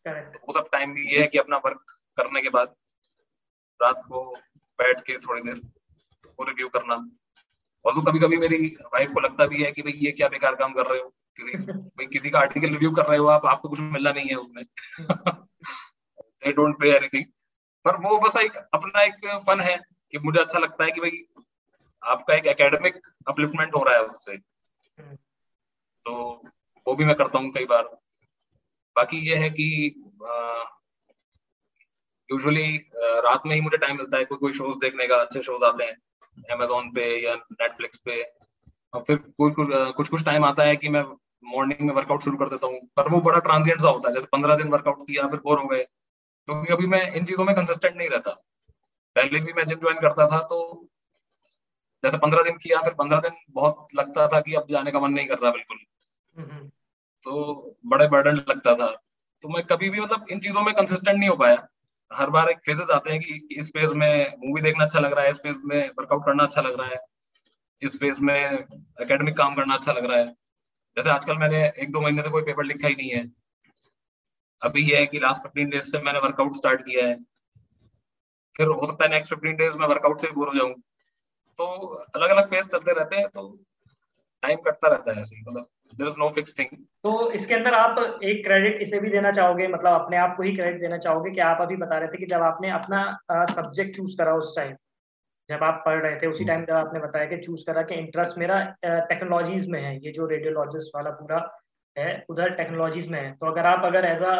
तो 0.06 0.40
वो 0.40 0.54
सब 0.54 0.70
टाइम 0.72 0.94
भी 0.94 1.08
ये 1.08 1.20
है 1.22 1.28
कि 1.28 1.38
अपना 1.38 1.58
वर्क 1.58 1.98
करने 2.18 2.42
के 2.42 2.50
बाद 2.50 2.74
रात 3.80 4.02
को 4.08 4.24
बैठ 4.80 5.02
के 5.02 5.18
थोड़ी 5.18 5.42
देर 5.42 5.62
वो 6.26 6.46
रिव्यू 6.46 6.70
करना। 6.70 6.96
और 7.86 7.94
तो 7.94 8.02
कभी 8.02 8.20
कभी 8.20 8.38
मेरी 8.38 8.66
वाइफ 8.94 9.12
को 9.12 9.20
लगता 9.20 9.46
भी 9.46 9.64
है 9.64 9.72
कि 9.72 9.82
भाई 9.82 9.94
ये 9.96 10.12
क्या 10.12 10.28
बेकार 10.28 10.56
काम 10.56 10.74
कर 10.74 10.86
रहे 10.86 11.00
हो? 11.00 11.14
किसी 11.38 11.58
भाई 11.58 12.06
किसी 12.06 12.30
का 12.30 12.40
आर्टिकल 12.40 12.68
रिव्यू 12.68 12.92
कर 12.92 13.06
रहे 13.06 13.18
हो 13.18 13.28
आप 13.28 13.46
आपको 13.46 13.70
कुछ 13.70 13.80
मिलना 13.82 14.12
नहीं 14.12 14.30
है 14.30 14.36
उसमें। 14.36 14.64
दे 16.42 16.52
डोंट 16.52 16.80
पे 16.80 16.90
एनीथिंग 16.96 17.26
पर 17.86 17.96
वो 17.98 18.18
बस 18.20 18.36
एक 18.38 18.58
अपना 18.74 19.04
एक 19.04 19.28
फन 19.48 19.62
है 19.62 19.78
कि 20.14 20.18
मुझे 20.18 20.40
अच्छा 20.40 20.60
लगता 20.60 20.84
है 20.84 20.92
कि 20.92 21.02
भाई 21.02 21.24
आपका 22.04 22.34
एक 22.34 22.46
एकेडमिक 22.46 23.02
अपलिफ्टमेंट 23.28 23.76
हो 23.76 23.84
रहा 23.84 23.96
है 23.96 24.04
उससे। 24.04 24.32
हम्म। 24.32 25.16
तो 26.06 26.44
वो 26.88 26.96
भी 26.96 27.06
मैं 27.06 27.16
करता 27.16 27.40
हूँ 27.40 27.52
कई 27.52 27.66
बार। 27.66 27.84
बाकी 28.96 29.18
ये 29.30 29.36
है 29.36 29.50
कि 29.50 29.96
यूजुअली 32.32 32.90
रात 32.96 33.42
में 33.46 33.56
ही 33.56 33.62
मुझे 33.62 33.78
टाइम 33.78 33.98
मिलता 33.98 34.18
है 34.18 34.26
कोई 34.26 34.38
कोई 34.38 34.54
शोज़ 34.54 34.76
देखने 34.76 35.08
का 35.08 35.16
अच्छे 35.16 35.42
शोज़ 35.42 35.64
आते 35.64 35.84
हैं 35.84 35.96
अमेजोन 36.52 36.92
पे 36.92 37.26
या 37.26 37.36
नेटफ्लिक्स 37.36 37.98
पे। 37.98 38.24
और 38.94 39.04
फिर 39.04 39.18
कोई 39.18 39.52
कुछ 39.52 39.68
कुछ 39.72 40.10
कुछ 40.10 40.26
टाइम 40.26 40.46
आता 40.46 40.64
है 40.64 40.76
कि 40.76 40.90
मैं 40.90 41.04
मॉर्निंग 41.44 41.82
में 41.82 41.94
वर्कआउट 41.96 42.22
शुरू 42.22 42.38
कर 42.38 42.50
देता 42.50 42.68
हूँ। 42.68 42.80
पर 42.96 43.08
वो 43.10 43.22
बड़ा 43.22 43.40
ट्रांजिएंट 43.40 43.82
सा 43.82 43.90
होता 43.90 44.10
है 44.10 44.14
जैसे 44.14 44.28
पंद्रह 44.32 44.56
दिन 44.56 44.68
वर्कआउट 44.68 45.08
किया 45.08 45.28
फिर 45.28 45.40
बोर 45.40 45.60
हो 45.60 45.68
गए। 45.68 45.84
क्योंकि 45.84 46.74
अभी 46.74 46.88
मैं 46.88 47.14
इन 47.14 47.26
चीज़ों 47.26 47.46
में 47.46 47.56
कंसिस्टेंट 47.56 47.96
नहीं 47.96 48.10
रहता। 48.10 48.32
पहले 49.16 49.40
भी 49.40 49.54
मैं 49.54 49.66
जिम 49.66 49.80
ज्वाइन 49.80 50.00
करता 50.02 50.28
था 50.28 50.40
तो 50.44 50.89
जैसे 52.04 52.18
पंद्रह 52.18 52.44
दिन 52.44 52.58
किया 52.58 52.82
फिर 52.82 52.94
पंद्रह 52.94 53.20
दिन 53.20 53.32
बहुत 53.50 53.88
लगता 53.96 54.28
था 54.28 54.40
कि 54.42 54.54
अब 54.54 54.68
जाने 54.70 54.92
का 54.92 55.00
मन 55.00 55.12
नहीं 55.12 55.28
कर 55.28 55.38
रहा 55.38 55.52
बिल्कुल। 55.52 55.78
तो 57.24 57.76
बड़े 57.86 58.08
बर्डन 58.08 58.36
लगता 58.36 58.76
था। 58.76 58.88
तो 59.42 59.50
मैं 59.50 59.64
कभी 59.64 59.90
भी 59.90 60.02
मतलब 60.02 60.26
इन 60.32 60.40
चीज़ों 60.40 60.62
में 60.62 60.74
कंसिस्टेंट 60.74 61.20
नहीं 61.20 61.30
हो 61.30 61.36
पाया। 61.36 61.68
हर 62.14 62.30
बार 62.30 62.50
एक 62.50 62.58
फेजेस 62.58 62.90
आते 62.90 63.12
हैं 63.12 63.20
कि 63.20 63.48
इस 63.52 63.70
फ़ेज़ 63.70 63.94
में 63.94 64.34
मूवी 64.46 64.62
देखना 64.62 64.84
अच्छा 64.84 65.00
लग 65.00 65.14
रहा 65.14 65.24
है 65.24 65.30
इस 65.30 65.38
फ़ेज़ 65.38 65.58
में 65.66 65.90
वर्कआउट 65.90 66.26
करना 66.26 66.44
अच्छा 66.44 66.62
लग 66.62 66.80
रहा 66.80 66.88
है 66.88 67.00
इस 67.82 68.00
फ़ेज़ 68.00 68.22
में 68.22 68.36
एकेडमिक 69.02 69.38
काम 69.38 69.56
करना 69.56 69.74
अच्छा 69.74 69.92
लग 69.92 70.06
रहा 70.06 70.18
है। 70.18 70.28
जैसे 70.98 71.10
आजकल 71.10 71.38
मैंने 71.38 71.74
एक 71.80 71.92
दो 71.92 72.02
महीने 72.02 72.22
से 72.22 72.30
कोई 72.30 72.42
पेपर 72.42 72.64
लिखा 72.64 72.88
ही 72.88 72.96
नहीं 72.96 73.10
है। 73.10 73.32
अभी 74.62 74.92
यह 74.92 75.00
है 75.00 75.06
कि 75.06 75.20
लास्ट 75.20 75.42
फिफ्टीन 75.42 75.70
डेज़ 75.70 75.84
से 75.84 76.00
मैंने 76.00 76.20
वर्कआउट 76.20 76.56
स्टार्ट 76.56 76.82
किया 76.82 77.08
है। 77.08 77.16
फिर 78.58 78.68
हो 78.68 78.88
सकता 78.88 79.06
है 79.06 79.12
नेक्स्ट 79.12 79.30
फिफ्टीन 79.30 79.56
डेज़ 79.56 79.78
में 79.78 79.88
वर्कआउट 79.88 80.20
से 80.20 80.32
बोर 80.32 80.48
हो 80.48 80.54
जाऊँ। 80.54 80.74
तो 81.60 81.66
अलग 82.16 82.30
अलग 82.30 82.48
फ़ेज़ 82.50 82.68
चलते 82.68 82.94
रहते 82.94 83.16
हैं 83.16 83.28
तो 83.30 83.48
टाइम 84.44 84.58
कटता 84.66 84.88
रहता 84.88 85.14
है 85.14 85.22
ऐसे 85.22 85.42
मतलब 85.42 85.68
there 85.94 86.10
is 86.10 86.16
no 86.20 86.30
fix 86.32 86.58
thing 86.60 86.78
तो 87.04 87.32
इसके 87.32 87.54
अंदर 87.56 87.74
आप 87.76 88.00
एक 88.24 88.44
क्रेडिट 88.46 88.82
इसे 88.82 89.00
भी 89.00 89.10
देना 89.10 89.32
चाहोगे 89.32 89.68
मतलब 89.70 89.94
अपने 89.94 90.18
आप 90.18 90.36
को 90.38 90.44
ही 90.44 90.56
क्रेडिट 90.56 90.82
देना 90.82 90.98
चाहोगे 91.00 91.32
कि 91.32 91.40
आप 91.46 91.62
अभी 91.62 91.76
बता 91.78 91.98
रहे 91.98 92.08
थे 92.10 92.18
कि 92.18 92.26
जब 92.26 92.42
आपने 92.44 92.70
अपना 92.74 93.02
सब्जेक्ट 93.52 93.96
चूज़ 93.96 94.18
करा 94.18 94.34
उस 94.36 94.56
टाइम 94.56 94.76
जब 95.50 95.64
आप 95.64 95.82
पढ़ 95.86 96.02
रहे 96.02 96.16
थे 96.16 96.28
उसी 96.28 96.46
टाइम 96.46 96.66
जब 96.66 96.74
आपने 96.76 97.00
बताया 97.00 97.26
कि 97.26 97.38
चूज़ 97.38 97.64
करा 97.68 97.82
कि 97.84 97.96
इंटरेस्ट 97.96 98.38
मेरा 98.38 98.60
टेक्नोलॉजीज़ 98.86 99.70
में 99.72 99.82
है 99.82 99.96
ये 99.98 100.12
जो 100.12 100.26
रेडियोलॉजिस्ट 100.28 100.96
वाला 100.96 101.12
पूरा 101.22 101.40
है 101.96 102.12
उधर 102.30 102.50
टेक्नोलॉजीज़ 102.56 103.10
में 103.12 103.20
है। 103.20 103.32
तो 103.34 103.46
अगर 103.46 103.66
आप 103.66 103.86
अगर 103.86 104.06
एज 104.06 104.22
अ 104.24 104.36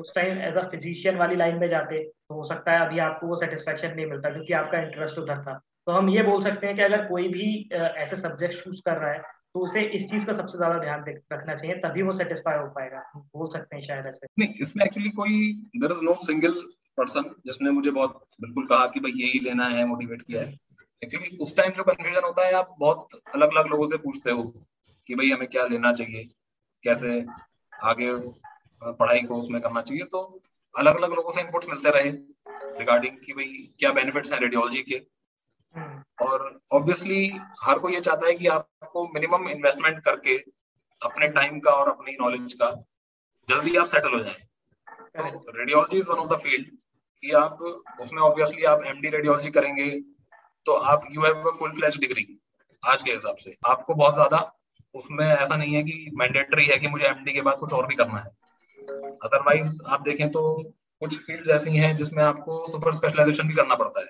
उस 0.00 0.12
टाइम 0.14 0.40
एज 0.42 0.56
अ 0.56 0.62
फिजिशियन 0.70 1.16
वाली 1.18 1.36
लाइन 1.36 1.58
में 1.58 1.68
जाते 1.68 2.02
तो 2.04 2.34
हो 2.34 2.44
सकता 2.44 2.72
है 2.72 2.86
अभी 2.86 2.98
आपको 3.06 3.26
वो 3.26 3.36
सेटिस्फेक्शन 3.36 3.94
नहीं 3.94 4.06
मिलता 4.06 4.30
क्योंकि 4.30 4.52
आपका 4.54 4.78
इंटरेस्ट 4.80 5.18
उधर 5.18 5.42
था। 5.42 5.60
तो 5.86 5.92
हम 5.92 6.08
ये 6.10 6.22
बोल 6.22 6.42
सकते 6.42 6.66
हैं 6.66 6.76
कि 6.76 6.82
अगर 6.82 7.04
कोई 7.06 7.28
भी 7.28 7.46
ऐसे 7.72 8.16
सब्जेक्ट 8.16 8.54
चूज़ 8.54 8.80
कर 8.84 8.96
रहा 8.96 9.12
है 9.12 9.22
तो 9.54 9.60
उसे 9.60 9.82
इस 9.96 10.08
चीज़ 10.10 10.26
का 10.26 10.32
सबसे 10.32 10.58
ज़्यादा 10.58 10.78
ध्यान 10.78 11.04
रखना 11.32 11.54
चाहिए, 11.54 11.74
तभी 11.76 12.02
वो 12.02 12.12
सेटिस्फाई 12.12 12.58
हो 12.58 12.66
पाएगा। 12.68 13.02
बोल 13.16 13.48
सकते 13.48 13.76
हैं 13.76 13.82
शायद 13.82 14.06
ऐसे। 14.06 14.26
नहीं, 14.38 14.54
इसमें 14.60 14.84
एक्चुअली 14.84 15.10
कोई 15.10 15.52
there 15.76 15.92
is 15.92 16.00
no 16.04 16.14
single 16.22 16.54
person 16.98 17.30
जिसने 17.46 17.70
मुझे 17.70 17.90
बहुत 17.90 18.26
बिल्कुल 18.40 18.66
कहा 18.66 18.86
कि 18.86 19.00
भाई 19.00 19.12
यही 19.16 19.40
लेना 19.40 19.68
है 19.68 19.84
मोटिवेट 19.86 20.22
किया 20.22 20.42
है। 20.42 20.58
एक्चुअली 21.02 21.36
उस 21.38 21.56
टाइम 21.56 21.72
जो 21.72 21.84
कंफ्यूजन 21.84 22.24
होता 22.24 22.46
है, 22.46 22.52
आप 22.52 22.74
बहुत 22.78 23.20
अलग 23.34 23.54
अलग 23.56 23.70
लोगों 23.70 23.86
से 23.86 23.96
पूछते 23.98 24.30
हो 24.30 24.42
कि 25.08 25.14
भाई 25.14 25.30
हमें 25.30 25.48
क्या 25.48 25.66
लेना 25.66 25.92
चाहिए, 25.92 26.24
कैसे 26.84 27.24
आगे 27.72 28.12
पढ़ाई 28.82 29.20
को 29.20 29.36
उसमें 29.36 29.60
करना 29.62 29.82
चाहिए। 29.82 30.04
तो 30.04 30.20
अलग 30.74 30.96
अलग 30.96 31.12
लोगों 31.12 31.30
से 31.30 31.40
इनपुट्स 31.40 31.68
मिलते 31.68 31.90
रहे 31.90 32.10
रिगार्डिंग 32.78 33.16
कि 33.16 33.32
भाई 33.32 33.68
क्या 33.78 33.92
बेनिफिट्स 33.92 34.32
हैं 34.32 34.40
रेडियोलॉजी 34.40 34.82
के। 34.82 35.02
और 36.18 36.60
ऑब्वियसली 36.72 37.26
हर 37.62 37.78
कोई 37.78 37.94
ये 37.94 38.00
चाहता 38.00 38.26
है 38.26 38.34
कि 38.34 38.46
आपको 38.48 39.06
मिनिमम 39.14 39.48
इन्वेस्टमेंट 39.48 40.00
करके 40.04 40.36
अपने 41.02 41.28
टाइम 41.30 41.58
का 41.60 41.70
और 41.72 41.88
अपनी 41.88 42.16
नॉलेज 42.20 42.52
का 42.52 42.70
जल्दी 43.48 43.76
आप 43.76 43.86
सेटल 43.86 44.14
हो 44.14 44.20
जाए। 44.20 45.30
तो 45.30 45.52
radiology 45.58 45.98
is 45.98 46.10
one 46.10 46.18
of 46.18 46.28
the 46.28 46.38
field 46.38 46.66
कि 47.22 47.32
आप 47.32 47.58
उसमें 48.00 48.22
ऑब्वियसली 48.22 48.64
आप 48.64 48.84
एमडी 48.86 49.08
रेडियोलॉजी 49.08 49.50
करेंगे 49.50 49.90
तो 50.66 50.72
आप 50.72 51.06
you 51.12 51.22
have 51.22 51.50
full 51.58 51.70
flash 51.70 51.98
degree 51.98 52.26
आज 52.82 53.02
के 53.02 53.12
हिसाब 53.12 53.36
से। 53.36 53.54
आपको 53.66 53.94
बहुत 53.94 54.14
ज़्यादा 54.14 54.40
उसमें 54.94 55.26
ऐसा 55.26 55.56
नहीं 55.56 55.74
है 55.74 55.82
कि 55.82 56.10
मैंडेटरी 56.14 56.64
है 56.64 56.78
कि 56.78 56.88
मुझे 56.88 57.04
एमडी 57.06 57.32
के 57.32 57.40
बाद 57.40 57.58
कुछ 57.58 57.72
और 57.72 57.86
भी 57.86 57.94
करना 57.94 58.18
है। 58.18 58.30
अदरवाइज़ 59.24 59.78
आप 59.86 60.02
देखें 60.02 60.30
तो 60.30 60.42
कुछ 61.02 61.18
फ़ील्ड 61.18 61.48
ऐसी 61.50 61.76
हैं 61.76 61.94
जिसमें 61.96 62.22
आपको 62.24 62.66
सुपर 62.72 62.92
स्पेशलाइजेशन 62.92 63.48
भी 63.48 63.54
करना 63.54 63.74
पड़ता 63.74 64.00
है। 64.00 64.06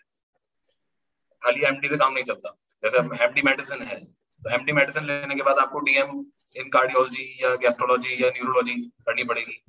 खाली 1.45 1.65
एमडी 1.67 1.89
से 1.89 1.97
काम 1.97 2.13
नहीं 2.13 2.25
चलता। 2.25 2.57
जैसे 2.83 2.99
एमडी 3.25 3.43
मेडिसिन 3.43 3.83
है 3.83 3.99
तो 3.99 4.51
एमडी 4.51 4.73
मेडिसिन 4.73 5.05
लेने 5.07 5.35
के 5.35 5.43
बाद 5.43 5.59
आपको 5.59 5.81
डीएम 5.81 6.25
इन 6.57 6.69
कार्डियोलॉजी 6.71 7.25
या 7.43 7.55
गैस्ट्रोलॉजी 7.59 8.23
या 8.23 8.29
न्यूरोलॉजी 8.31 8.75
करनी 9.07 9.25
पड़ेगी। 9.25 9.63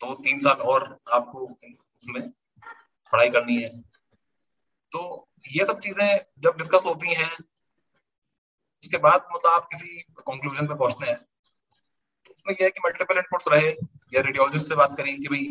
तो 0.00 0.14
तीन 0.24 0.38
साल 0.40 0.62
और 0.66 0.84
आपको 1.12 1.46
उसमें 1.46 2.22
पढ़ाई 3.12 3.28
करनी 3.30 3.56
है। 3.62 3.68
तो 4.92 5.28
ये 5.48 5.64
सब 5.64 5.78
चीज़ें 5.80 6.06
जब 6.38 6.56
डिस्कस 6.58 6.86
होती 6.86 7.14
हैं, 7.14 7.30
उसके 8.82 8.98
बाद 8.98 9.26
मतलब 9.34 9.52
आप 9.52 9.68
किसी 9.70 9.88
कंक्लूजन 10.20 10.66
पे 10.66 10.74
पहुँचते 10.74 11.06
हैं। 11.06 11.16
तो 11.16 12.34
उसमें 12.34 12.54
यह 12.54 12.64
है 12.64 12.70
कि 12.70 12.80
मल्टीपल 12.84 13.18
इनपुट्स 13.18 13.48
रहे, 13.48 13.70
या 14.14 14.20
रेडियोलॉजिस्ट 14.20 14.68
से 14.68 14.74
बात 14.74 14.96
करें 14.96 15.16
कि 15.20 15.28
भाई 15.28 15.44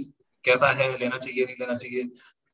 कैसा 0.46 0.72
है, 0.72 0.98
लेना 0.98 1.18
चाहिए, 1.18 1.46
नहीं 1.46 1.56
लेना 1.60 1.76
चाहिए। 1.76 2.10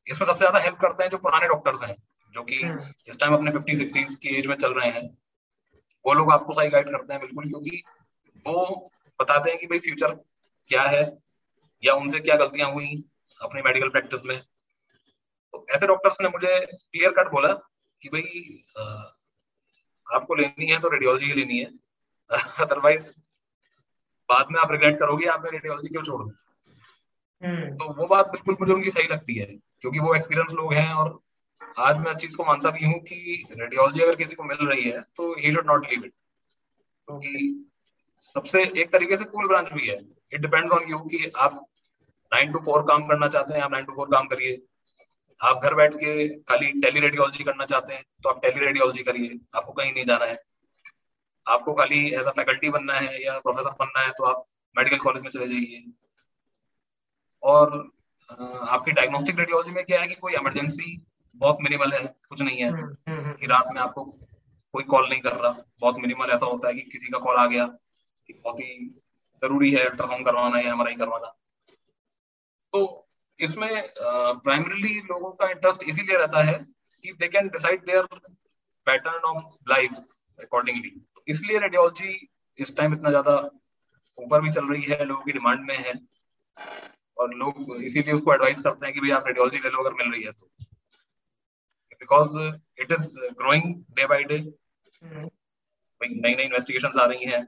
इसमें 0.06 0.26
सबसे 0.26 0.38
ज़्यादा 0.38 0.58
हेल्प 0.58 0.78
करते 0.80 1.02
हैं 1.02 1.10
जो 1.10 1.18
पुराने 1.18 1.48
डॉक्टर्स 1.48 1.82
हैं। 1.82 1.96
जो 2.34 2.42
कि 2.42 2.56
हम्म। 2.56 2.92
इस 3.08 3.18
टाइम 3.18 3.34
अपने 3.34 3.50
फिफ्टी 3.50 3.76
सिक्सटीज 3.76 4.16
की 4.16 4.36
एज 4.38 4.46
में 4.46 4.56
चल 4.56 4.74
रहे 4.74 4.90
हैं 4.90 5.06
वो 6.04 6.12
लोग 6.12 6.32
आपको 6.32 6.52
सही 6.52 6.70
गाइड 6.70 6.90
करते 6.90 7.12
हैं 7.12 7.20
बिल्कुल 7.20 7.48
क्योंकि 7.48 7.82
वो 8.46 8.64
बताते 9.20 9.50
हैं 9.50 9.58
कि 9.58 9.66
भाई 9.66 9.78
फ्यूचर 9.78 10.14
क्या 10.70 10.82
है 10.86 11.02
या 11.82 11.94
उनसे 11.94 12.20
क्या 12.20 12.36
गलतियाँ 12.36 12.70
हुई 12.72 12.92
अपनी 13.40 13.62
मेडिकल 13.62 13.88
प्रैक्टिस 13.88 14.24
में 14.24 14.40
तो 15.54 15.66
ऐसे 15.70 15.86
डॉक्टर्स 15.86 16.20
ने 16.20 16.28
मुझे 16.28 16.58
क्लियर 16.66 17.10
कट 17.12 17.30
बोला 17.30 17.52
कि 18.02 18.08
भाई 18.08 18.64
आपको 20.06 20.34
लेनी 20.34 20.66
है 20.66 20.78
तो 20.80 20.88
रेडियोलॉजी 20.88 21.26
ही 21.26 21.32
लेनी 21.34 21.58
है 21.58 21.70
अदरवाइज़ 22.60 23.10
बाद 24.28 24.48
में 24.50 24.60
आप 24.60 24.72
रिग्रेट 24.72 24.98
करोगे 24.98 25.26
आपने 25.28 25.50
रेडियोलॉजी 25.50 25.88
क्यों 25.88 26.02
छोड़ 26.02 26.22
हम्म। 27.42 27.74
तो 27.76 27.92
वो 27.92 28.06
बात 28.06 28.28
बिल्कुल 28.28 28.56
मुझे 28.60 28.72
उनकी 28.72 28.90
सही 28.90 29.08
लगती 29.08 29.34
है 29.34 29.46
क्योंकि 29.80 29.98
वो 29.98 30.14
एक्सपीरियंस 30.14 30.52
लोग 30.52 30.72
हैं 30.74 30.92
और 30.92 31.18
आज 31.78 31.98
मैं 31.98 32.10
इस 32.10 32.16
चीज़ 32.16 32.36
को 32.36 32.44
मानता 32.44 32.70
भी 32.70 32.84
हूँ 32.84 32.98
कि 33.00 33.44
रेडियोलॉजी 33.50 34.02
अगर 34.02 34.14
किसी 34.16 34.36
को 34.36 34.44
मिल 34.44 34.66
रही 34.68 34.82
है 34.82 35.00
तो 35.16 35.34
he 35.40 35.50
should 35.52 35.66
not 35.66 35.86
leave 35.90 36.04
it 36.04 36.12
क्योंकि 37.08 37.64
सबसे 38.22 38.62
एक 38.80 38.90
तरीके 38.92 39.16
से 39.16 39.24
कूल 39.24 39.48
ब्रांच 39.48 39.72
भी 39.72 39.86
है। 39.88 39.96
इट 40.32 40.40
डिपेंड्स 40.40 40.72
ऑन 40.72 40.88
यू 40.90 40.98
कि 41.00 41.30
आप 41.36 41.64
नाइन 42.32 42.52
टू 42.52 42.58
फोर 42.58 42.82
काम 42.88 43.06
करना 43.08 43.28
चाहते 43.28 43.54
हैं, 43.54 43.60
आप 43.62 43.72
नाइन 43.72 43.84
टू 43.84 43.94
फोर 43.96 44.08
काम 44.12 44.26
करिए। 44.26 44.60
आप 45.40 45.62
घर 45.64 45.74
बैठ 45.74 45.94
के 45.94 46.28
खाली 46.28 46.70
टेली 46.80 47.00
रेडियोलॉजी 47.00 47.44
करना 47.44 47.66
चाहते 47.66 47.94
हैं 47.94 48.04
तो 48.22 48.28
आप 48.30 48.42
टेली 48.42 48.64
रेडियोलॉजी 48.64 49.02
करिए। 49.02 49.38
आपको 49.54 49.72
कहीं 49.72 49.92
नहीं 49.92 50.04
जाना 50.04 50.24
है। 50.24 50.38
आपको 51.46 51.74
खाली 51.74 52.06
एज 52.10 52.26
अ 52.26 52.32
फैकल्टी 52.32 52.70
बनना 52.70 52.94
है 52.94 53.24
या 53.24 53.38
प्रोफेसर 53.40 53.70
बनना 53.80 54.00
है 54.00 54.10
तो 54.18 54.24
आप 54.24 54.44
मेडिकल 54.76 54.98
कॉलेज 54.98 55.22
में 55.22 55.30
चले 55.30 55.48
जाइए। 55.48 55.84
और 57.42 57.78
आपकी 58.30 58.92
डायग्नोस्टिक 58.92 59.38
रेडियोलॉजी 59.38 59.72
में 59.72 59.84
क्या 59.84 60.00
है 60.00 60.08
कि 60.08 60.14
कोई 60.16 60.34
इमरजेंसी 60.34 60.96
बहुत 61.38 61.58
मिनिमल 61.62 61.92
है 61.92 62.04
कुछ 62.28 62.40
नहीं 62.42 62.58
है। 62.58 62.70
हम्म, 62.70 62.96
हम्म, 63.08 63.20
हम्म। 63.20 63.32
कि 63.32 63.46
रात 63.46 63.68
में 63.74 63.80
आपको 63.80 64.04
कोई 64.74 64.84
कॉल 64.84 65.08
नहीं 65.08 65.20
कर 65.20 65.36
रहा। 65.36 65.64
बहुत 65.80 65.98
मिनिमल 65.98 66.30
ऐसा 66.30 66.46
होता 66.46 66.68
है 66.68 66.74
कि 66.74 66.80
किसी 66.92 67.08
का 67.08 67.18
कॉल 67.18 67.36
आ 67.36 67.46
गया 67.46 67.66
कि 68.28 68.32
बहुत 68.34 68.60
ही 68.60 68.88
ज़रूरी 69.42 69.70
है 69.72 69.84
अल्ट्रासाउंड 69.84 70.24
करवाना 70.26 70.58
है 70.58 70.66
एम 70.66 70.82
करवाना। 70.98 71.34
तो 72.72 72.80
इसमें 73.40 73.70
प्राइमरीली 73.98 74.94
लोगों 75.00 75.30
का 75.32 75.48
इंटरेस्ट 75.50 75.82
इसीलिए 75.82 76.16
रहता 76.18 76.42
है 76.42 76.54
कि 77.04 77.12
they 77.12 77.28
can 77.28 77.48
decide 77.48 77.84
their 77.84 78.06
pattern 78.86 79.28
of 79.28 79.44
life 79.68 79.98
accordingly 80.38 80.92
इसलिए 81.28 81.58
रेडियोलॉजी 81.58 82.28
इस 82.58 82.76
टाइम 82.76 82.94
इतना 82.94 83.10
ज़्यादा 83.10 83.36
ऊपर 84.18 84.40
भी 84.40 84.50
चल 84.50 84.68
रही 84.68 84.82
है 84.82 85.04
लोगों 85.04 85.22
की 85.22 85.32
डिमांड 85.32 85.60
में 85.60 85.76
है। 85.76 85.92
और 87.18 87.34
लोग 87.34 87.76
इसीलिए 87.82 88.14
उसको 88.14 88.32
एडवाइस 88.34 88.60
करते 88.62 88.86
हैं 88.86 88.94
कि 88.94 89.00
भाई 89.00 89.10
आप 89.10 89.26
रेडियोलॉजी 89.26 89.58
ले 89.58 89.70
लो 89.70 89.82
अगर 89.82 89.92
मिल 89.94 90.12
रही 90.12 90.22
है 90.22 90.32
तो। 90.32 90.50
Because 92.00 92.36
it 92.82 92.92
is 92.92 93.08
growing 93.38 93.74
day 93.96 94.06
by 94.06 94.24
day 94.24 94.38
नई 96.00 96.34
नई 96.34 96.42
इन्वेस्टिगेशन 96.42 97.00
आ 97.00 97.04
रही 97.06 97.24
हैं। 97.24 97.46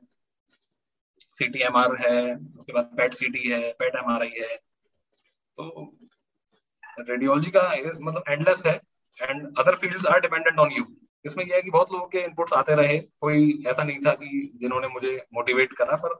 सी 1.34 1.46
टी 1.48 1.60
एम 1.64 1.76
आर 1.76 1.94
है 2.00 2.34
उसके 2.34 2.72
बाद 2.72 2.94
पेट 2.96 3.12
सी 3.14 3.28
टी 3.30 3.48
है 3.48 3.60
पेट 3.78 3.96
एम 3.96 4.10
आर 4.12 4.22
आई 4.22 4.40
है। 4.40 4.56
तो 5.56 5.92
रेडियोलॉजी 7.00 7.50
का 7.50 7.68
मतलब 8.00 8.22
एंडलेस 8.28 8.62
है 8.66 8.74
and 9.18 9.58
other 9.58 9.74
fields 9.76 10.06
are 10.06 10.20
dependent 10.20 10.58
on 10.58 10.72
you 10.72 10.84
इसमें 11.24 11.44
यह 11.44 11.54
है 11.54 11.62
कि 11.62 11.70
बहुत 11.70 11.92
लोगों 11.92 12.06
के 12.08 12.20
इनपुट्स 12.24 12.52
आते 12.52 12.74
रहे। 12.74 12.98
कोई 12.98 13.62
ऐसा 13.68 13.82
नहीं 13.82 13.98
था 14.06 14.12
कि 14.14 14.28
जिन्होंने 14.60 14.88
मुझे 14.88 15.16
मोटिवेट 15.34 15.72
करा 15.78 15.96
पर 16.04 16.14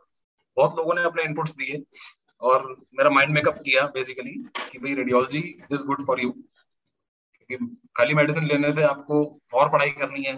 बहुत 0.57 0.77
लोगों 0.79 0.95
ने 0.95 1.03
अपने 1.05 1.23
इनपुट्स 1.23 1.53
दिए 1.57 1.83
और 2.43 2.67
मेरा 2.99 3.11
माइंड 3.11 3.33
मेकअप 3.35 3.59
किया 3.65 3.87
बेसिकली 3.95 4.33
कि 4.71 4.79
भाई 4.79 4.95
radiology 4.95 5.41
is 5.73 5.85
good 5.87 6.05
for 6.07 6.21
you 6.21 6.31
क्योंकि 7.51 7.77
खाली 7.97 8.15
मेडिसिन 8.15 8.47
लेने 8.47 8.73
से 8.73 8.83
आपको 8.85 9.25
और 9.55 9.69
पढ़ाई 9.69 9.91
करनी 9.91 10.23
है। 10.23 10.35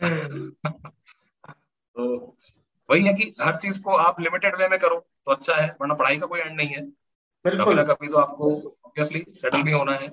हम्म। 0.00 0.50
तो 1.96 2.36
वही 2.88 3.02
है 3.04 3.12
कि 3.14 3.34
हर 3.40 3.56
चीज़ 3.56 3.80
को 3.82 3.96
आप 3.98 4.20
लिमिटेड 4.20 4.56
वे 4.56 4.68
में 4.68 4.78
करो 4.78 4.98
तो 4.98 5.32
अच्छा 5.32 5.54
है 5.54 5.66
वरना 5.80 5.94
पढ़ाई 5.94 6.16
का 6.18 6.26
कोई 6.26 6.40
एंड 6.40 6.56
नहीं 6.56 6.68
है। 6.68 6.82
कभी 7.44 7.74
ना 7.74 7.82
कभी 7.84 8.08
तो 8.08 8.18
आपको 8.18 8.50
ऑब्वियसली 8.84 9.24
सेटल 9.32 9.62
भी 9.62 9.72
होना 9.72 9.92
है। 9.94 10.08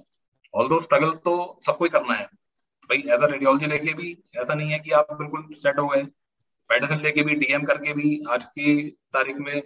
ऑल 0.53 0.67
दो 0.69 0.79
स्ट्रगल 0.81 1.11
तो 1.25 1.35
सबको 1.65 1.85
ही 1.85 1.89
करना 1.89 2.13
है। 2.13 2.25
भाई 2.89 2.97
एज 2.97 3.21
अ 3.21 3.27
रेडियोलॉजी 3.27 3.67
लेके 3.67 3.93
भी 3.93 4.17
ऐसा 4.37 4.53
नहीं 4.53 4.71
है 4.71 4.79
कि 4.79 4.91
आप 4.93 5.11
बिल्कुल 5.13 5.47
सेट 5.53 5.79
हो 5.79 5.87
गए। 5.87 6.01
मेडिसिन 6.69 6.99
लेके 7.01 7.21
भी 7.23 7.35
डीएम 7.35 7.63
करके 7.65 7.93
भी 7.93 8.19
आज 8.29 8.45
की 8.45 8.75
तारीख 9.13 9.37
में 9.39 9.61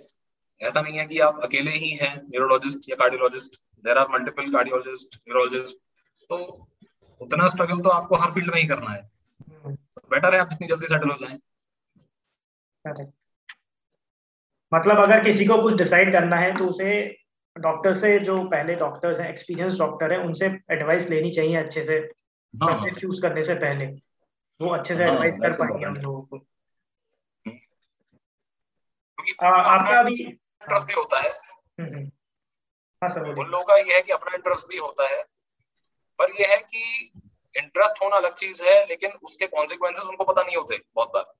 ऐसा 0.62 0.82
नहीं 0.82 0.98
है 0.98 1.06
कि 1.06 1.20
आप 1.26 1.40
अकेले 1.44 1.72
ही 1.72 1.90
हैं 1.98 2.16
न्यूरोलॉजिस्ट 2.24 2.90
या 2.90 2.96
cardiologist 2.96 3.56
there 3.84 3.98
are 3.98 4.08
multiple 4.10 4.52
cardiologist 4.54 5.16
neurologist 5.18 5.78
तो 6.30 6.68
उतना 7.22 7.48
स्ट्रगल 7.48 7.80
तो 7.80 7.90
आपको 7.90 8.16
हर 8.16 8.32
फ़ील्ड 8.32 8.54
में 8.54 8.62
ही 8.62 8.68
करना 8.68 8.92
है। 8.92 9.02
तो 9.68 10.02
बेटर 10.12 10.36
है 10.36 10.42
आप 10.42 10.50
जितनी 10.50 10.68
जल्दी 10.68 10.88
सेटल 10.88 11.10
हो 11.10 11.16
जाए। 11.16 11.38
मतलब 14.74 15.00
अगर 15.00 15.24
किसी 15.24 15.46
को 15.46 15.62
कुछ 15.62 15.74
डिसाइड 15.74 16.12
करना 16.12 16.36
है 16.36 16.58
तो 16.58 16.68
उसे 16.68 17.18
डॉक्टर 17.58 17.94
से 17.94 18.20
जो 18.20 18.44
पहले 18.44 18.76
डॉक्टर्स 18.76 19.20
हैं 19.20 19.30
एक्सपीरियंस 19.30 19.78
डॉक्टर 19.80 20.14
है 20.14 20.20
उनसे 20.20 20.46
एडवाइस 20.72 21.10
लेनी 21.10 21.32
चाहिए 21.32 21.56
अच्छे 21.56 21.84
से। 21.84 22.00
सब्जेक्ट 22.06 22.86
हाँ। 22.86 23.02
चूज़ 23.02 23.22
करने 23.22 23.44
से 23.44 23.56
पहले। 23.56 23.86
वो 24.62 24.70
अच्छे 24.70 24.96
से 24.96 25.04
एडवाइस 25.04 25.34
हाँ, 25.34 25.52
कर 25.52 25.58
पाएँगे 25.58 25.86
हम 25.86 25.96
लोगों 25.96 26.22
को। 26.22 26.38
आपका 29.46 30.00
अभी 30.00 30.14
इंटरेस्ट 30.14 30.88
भी 30.88 30.94
होता 30.94 31.20
है। 31.20 31.30
हम्म, 31.80 31.96
हम्म। 31.96 32.06
हाँ 33.02 33.10
सर 33.10 33.40
उन 33.40 33.46
लोगों 33.46 33.66
का 33.66 33.76
ये 33.76 33.94
है 33.96 34.02
कि 34.02 34.12
अपना 34.12 34.36
इंटरेस्ट 34.36 34.68
भी 34.68 34.78
होता 34.78 35.08
है। 35.08 35.24
पर 36.20 36.32
यह 36.42 36.48
है 36.50 36.58
कि 36.58 37.12
इंटरेस्ट 37.58 38.04
होना 38.04 38.16
अलग 38.16 38.34
चीज़ 38.34 38.64
है 38.64 38.88
लेकिन 38.88 39.12
उसके 39.12 39.48
कॉन्सिक्वेंसेस 39.48 40.06
उनको 40.06 40.24
पता 40.24 40.44
नहीं 40.44 40.58
होते 40.58 40.82
बहुत 40.96 41.12
बार। 41.14 41.34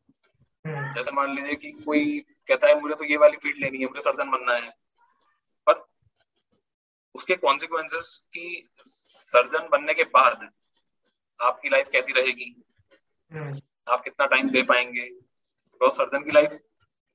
हम्म। 0.68 0.94
जैसे 0.94 1.12
मान 1.12 1.36
लीजिए 1.36 1.56
कि 1.56 1.72
कोई 1.72 2.20
कहता 2.48 2.68
है 2.68 2.82
मुझे 2.82 2.96
तो 2.96 3.06
ये 3.06 3.18
वाली 3.18 3.38
फ़ील्ड 3.38 3.58
लेनी 3.58 3.78
है 3.78 3.86
मुझे 3.86 4.02
सर्जन 4.02 4.30
बनना 4.30 4.54
है। 4.54 4.70
पर 5.70 5.86
उसके 7.16 7.36
कॉन्सिक्वेंसेस 7.36 8.24
की 8.28 8.70
सर्जन 8.84 9.70
बनने 9.72 9.94
के 9.94 10.04
बाद 10.04 10.52
आपकी 11.42 11.70
लाइफ 11.70 11.90
कैसी 11.90 12.12
रहेगी? 12.12 12.64
हम्म। 13.34 13.62
आप 13.88 14.04
कितना 14.04 14.26
टाइम 14.26 14.50
दे 14.50 14.64
पाएँगे? 14.64 15.02
बिकॉज़ 15.02 15.92
सर्जन 15.92 16.24
की 16.24 16.32
life 16.32 16.52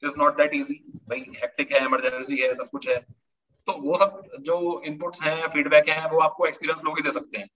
is 0.04 0.12
not 0.18 0.36
that 0.36 0.54
easy 0.54 0.98
भाई 1.08 1.20
हेक्टिक 1.20 1.72
है 1.72 1.84
इमरजेंसी 1.84 2.36
है 2.36 2.54
सब 2.54 2.70
कुछ 2.70 2.88
है। 2.88 3.23
तो 3.68 3.72
वो 3.80 3.96
सब 3.96 4.22
जो 4.40 4.56
इनपुट्स 4.86 5.22
हैं 5.22 5.48
फीडबैक 5.48 5.88
हैं 5.88 6.10
वो 6.10 6.18
आपको 6.20 6.46
एक्सपीरियंस 6.46 6.82
लोग 6.84 6.98
ही 6.98 7.02
दे 7.02 7.10
सकते 7.10 7.38
हैं। 7.38 7.48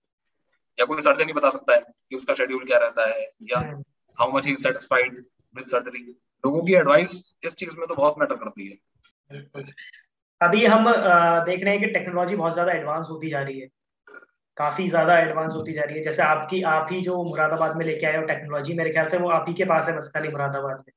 या 0.79 0.85
कोई 0.87 1.01
सर्जन 1.03 1.27
ही 1.27 1.33
बता 1.33 1.51
सकता 1.51 1.75
है 1.75 1.81
कि 1.81 2.17
उसका 2.17 2.35
शेड्यूल 2.35 2.65
क्या 2.65 2.79
रहता 2.79 3.07
है 3.09 3.23
या 3.45 3.59
how 4.19 4.31
much 4.33 4.49
is 4.49 4.63
satisfied 4.63 5.17
with 5.55 5.65
surgery 5.67 6.03
लोगों 6.45 6.63
की 6.63 6.75
एडवाइस 6.75 7.13
इस 7.45 7.55
चीज़ 7.57 7.77
में 7.79 7.87
तो 7.89 7.95
बहुत 7.95 8.19
मैटर 8.19 8.37
करती 8.37 8.69
है। 8.69 8.77
अभी 10.41 10.65
हम 10.67 10.85
देख 10.89 11.65
रहे 11.65 11.71
हैं 11.71 11.81
कि 11.81 11.87
टेक्नोलॉजी 11.89 12.37
बहुत 12.37 12.53
ज़्यादा 12.53 12.73
एडवांस 12.73 13.07
होती 13.11 13.29
जा 13.29 13.43
रही 13.43 13.59
है। 13.61 13.69
काफ़ी 14.57 14.89
ज़्यादा 14.89 15.19
एडवांस 15.19 15.55
होती 15.55 15.73
जा 15.73 15.83
रही 15.83 15.97
है। 15.97 16.03
जैसे 16.05 16.23
आपकी 16.23 16.63
आप 16.69 16.89
ही 16.93 17.01
जो 17.01 17.23
मुरादाबाद 17.25 17.77
में 17.77 17.85
लेके 17.87 18.07
आए 18.07 18.17
हो 18.17 18.23
टेक्नोलॉजी 18.27 18.75
मेरे 18.75 18.91
ख्याल 18.93 19.09
से 19.09 19.19
वो 19.19 19.29
आप 19.31 19.45
ही 19.49 19.55
के 19.55 19.65
पास 19.65 19.89
है 19.89 19.97
बस 19.97 20.11
खाली 20.15 20.29
मुरादाबाद 20.29 20.77
में। 20.79 20.93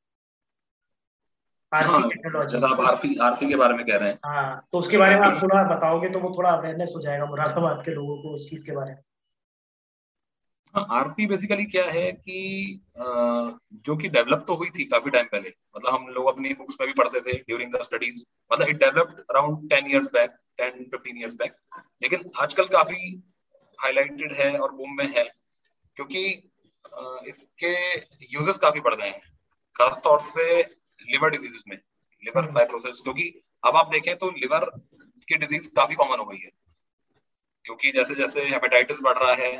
आरफी 1.71 2.09
टेक्नोलॉजी 2.09 2.53
जैसा 2.53 2.67
आप 2.67 2.79
आरफी 2.81 3.15
आरफी 3.21 3.47
के 3.49 3.55
बारे 3.55 3.73
में 3.73 3.85
कह 3.85 3.97
रहे 3.97 4.09
हैं। 4.09 4.19
हाँ 4.25 4.67
तो 4.71 4.79
उसके 4.79 4.97
बारे 4.97 5.15
में 5.15 5.25
आप 5.27 5.41
थोड़ा 5.43 5.63
बताओगे 5.65 6.09
तो 6.09 6.19
वो 6.19 6.33
थोड़ा 6.37 6.49
अवेयरनेस 6.49 6.93
हो 6.95 7.01
जाएगा 7.01 7.25
मुरादाबाद 7.25 7.83
के 7.85 7.91
लोगों 7.91 8.17
को 8.17 8.33
उस 8.33 8.49
चीज़ 8.49 8.65
के 8.65 8.71
बारे 8.71 8.91
में। 8.91 8.97
आरफी 10.91 11.25
बेसिकली 11.27 11.65
क्या 11.65 11.85
है 11.85 12.11
कि 12.11 12.79
जो 13.85 13.95
कि 13.95 14.09
डेवलप 14.09 14.43
तो 14.47 14.55
हुई 14.55 14.69
थी 14.69 14.83
काफ़ी 14.85 15.11
टाइम 15.11 15.25
पहले। 15.31 15.53
मतलब 15.77 15.93
हम 15.93 16.07
लोग 16.09 16.27
अपनी 16.27 16.53
बुक्स 16.53 16.77
में 16.81 16.87
भी 16.87 16.93
पढ़ते 16.93 17.21
थे 17.21 17.37
ड्यूरिंग 17.39 17.73
द 17.73 17.81
स्टडीज़ 17.81 18.23
मतलब 18.51 18.67
it 18.67 18.79
developed 18.79 19.19
around 19.21 19.69
ten 19.69 19.91
years 19.91 20.07
back 20.13 20.37
ten 20.57 20.83
fifteen 20.91 21.17
years 21.17 21.35
back 21.35 21.55
लेकिन 22.03 22.29
आजकल 22.41 22.67
काफ़ी 22.69 23.01
हाईलाइटेड 23.79 24.33
है 24.33 24.55
और 24.57 24.71
बूम 24.71 24.95
में 24.97 25.07
है। 25.07 25.23
क्योंकि 25.97 26.23
इसके 27.27 27.73
यूजेस 28.33 28.57
काफ़ी 28.57 28.79
बढ़ 28.79 28.95
गए 28.95 29.07
हैं। 29.07 29.21
खासतौर 29.75 30.19
से 30.21 30.61
लिवर 31.09 31.29
डिज़ीज़ 31.29 31.63
में 31.67 31.77
लिवर 32.23 32.45
फाइब्रोसिस। 32.51 33.01
क्योंकि 33.01 33.29
अब 33.63 33.75
आप 33.75 33.89
देखें 33.91 34.15
तो 34.17 34.29
लिवर 34.31 34.65
की 35.27 35.37
डिज़ीज़ 35.37 35.69
काफ़ी 35.75 35.95
कॉमन 35.95 36.19
हो 36.19 36.25
गई 36.25 36.37
है 36.37 36.49
क्योंकि 37.65 37.91
जैसे 37.91 38.15
जैसे 38.15 38.41
हेपेटाइटिस 38.41 39.01
बढ़ 39.01 39.17
रहा 39.17 39.33
है 39.33 39.51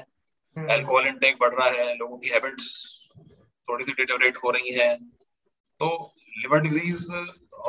अल्कोहल 0.56 1.04
हम्म। 1.04 1.14
इंटेक 1.14 1.38
बढ़ 1.39 1.54
रहा 1.54 1.70
है 1.70 1.96
लोगों 1.98 2.18
की 2.18 2.30
हैबिट्स 2.30 2.68
थोड़ी 3.68 3.84
सी 3.84 3.92
डिटोरेट 3.94 4.38
हो 4.38 4.52
रही 4.52 4.72
है 4.74 4.96
तो 5.82 5.89
लिवर 6.38 6.62
डिज़ीज़ 6.62 7.12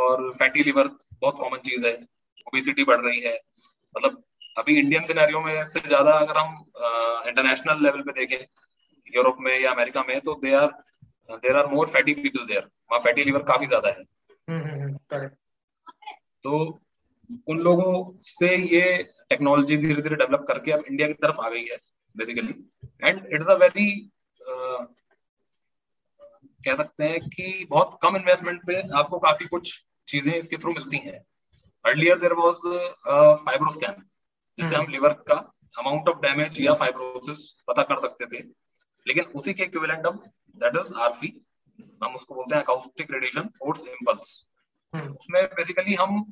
और 0.03 0.33
फैटी 0.39 0.63
लिवर 0.63 0.89
बहुत 1.21 1.39
कॉमन 1.39 1.59
चीज़ 1.59 1.87
है 1.87 1.95
ओबिसिटी 2.47 2.85
बढ़ 2.85 3.01
रही 3.01 3.21
है 3.21 3.35
मतलब 3.95 4.23
अभी 4.59 4.79
इंडियन 4.79 5.05
सिनेरियो 5.05 5.41
में 5.41 5.65
से 5.65 5.81
ज़्यादा 5.81 6.13
अगर 6.13 6.39
हम 6.39 6.57
इंटरनेशनल 7.29 7.83
लेवल 7.83 8.03
पे 8.03 8.13
देखें 8.13 8.47
यूरोप 9.07 9.37
में 9.41 9.59
या 9.61 9.71
अमेरिका 9.71 10.03
में 10.09 10.21
तो 10.21 10.35
they 10.35 10.53
are 10.55 10.73
there 11.29 11.57
are 11.57 11.67
more 11.67 11.89
fatty 11.89 12.15
people 12.15 12.47
there 12.47 12.61
वहाँ 12.61 13.01
फैटी 13.01 13.25
लिवर 13.25 13.43
काफ़ी 13.43 13.67
ज़्यादा 13.67 13.89
है। 13.89 14.03
हम्म, 14.49 14.63
हम्म, 14.63 15.29
तो 16.45 16.81
उन 17.49 17.59
लोगों 17.59 18.19
से 18.21 18.55
ये 18.57 19.03
टेक्नोलॉजी 19.31 19.77
धीरे 19.77 20.03
धीरे 20.03 20.17
डेवलप 20.17 20.45
करके 20.49 20.73
अब 20.73 20.85
इंडिया 20.89 21.09
की 21.09 21.15
तरफ़ 21.23 21.41
आ 21.41 21.49
गई 21.51 21.65
है 21.65 21.77
basically 22.15 22.55
and 23.05 23.27
it's 23.35 23.49
a 23.49 23.55
very 23.55 23.91
कह 26.65 26.75
सकते 26.75 27.05
हैं 27.05 27.21
कि 27.21 27.67
बहुत 27.71 27.99
कम 28.03 28.17
इन्वेस्टमेंट 28.17 28.61
पे 28.67 28.81
आपको 28.99 29.19
काफ़ी 29.19 29.47
कुछ 29.47 29.81
चीज़ें 30.09 30.35
इसके 30.35 30.57
थ्रू 30.57 30.73
मिलती 30.73 30.97
हैं। 30.97 31.19
अर्लियर 31.85 32.19
देर 32.19 32.33
वॉज़ 32.33 32.61
फाइब्रोस्कैन 33.45 34.03
जिससे 34.59 34.77
हम 34.77 34.87
लिवर 34.91 35.13
का 35.29 35.35
अमाउंट 35.75 36.09
ऑफ़ 36.09 36.19
डैमेज 36.19 36.61
या 36.61 36.73
फाइब्रोसिस 36.75 37.51
पता 37.69 37.83
कर 37.83 37.99
सकते 37.99 38.27
थे। 38.27 38.43
लेकिन 39.07 39.25
उसी 39.35 39.55
के 39.55 39.63
इक्विवेलेंट 39.63 40.07
अब 40.07 40.23
दैट 40.57 40.77
इज़ 40.77 40.93
आरफी 40.95 41.35
हम 42.03 42.15
उसको 42.15 42.35
बोलते 42.35 42.55
हैं 42.55 42.63
अकाउस्टिक 42.63 43.11
रेडिएशन 43.11 43.49
फोर्स 43.59 43.85
इम्पल्स 43.89 44.31
उसमें 44.95 45.45
बेसिकली 45.47 45.95
हम 45.95 46.23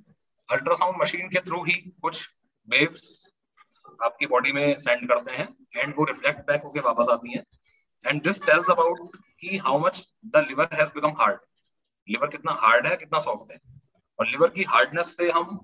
अल्ट्रासाउंड 0.49 1.01
मशीन 1.01 1.29
के 1.29 1.41
थ्रू 1.41 1.63
ही 1.65 1.73
कुछ 2.03 2.29
वेव्स 2.69 3.31
आपकी 4.03 4.27
बॉडी 4.27 4.53
में 4.53 4.79
सेंड 4.79 5.09
करते 5.09 5.33
हैं 5.33 5.49
एंड 5.77 5.95
वो 5.99 6.05
रिफ्लेक्ट 6.05 6.41
बैक 6.41 6.63
होके 6.63 6.81
वापस 6.81 7.09
आती 7.11 7.33
हैं। 7.33 7.43
एंड 8.05 8.23
दिस 8.23 8.41
टेल्स 8.43 8.71
अबाउट 8.71 9.17
कि 9.41 9.57
how 9.57 9.79
much 9.79 10.07
the 10.27 10.45
liver 10.49 10.69
has 10.73 10.91
become 10.95 11.13
hard 11.19 11.41
liver 12.09 12.29
कितना 12.29 12.53
हार्ड 12.61 12.87
है 12.87 12.97
कितना 12.97 13.19
सॉफ्ट 13.19 13.53
है। 13.53 13.59
और 14.19 14.27
लिवर 14.27 14.51
की 14.51 14.63
हार्डनेस 14.63 15.17
से 15.17 15.31
हम 15.31 15.61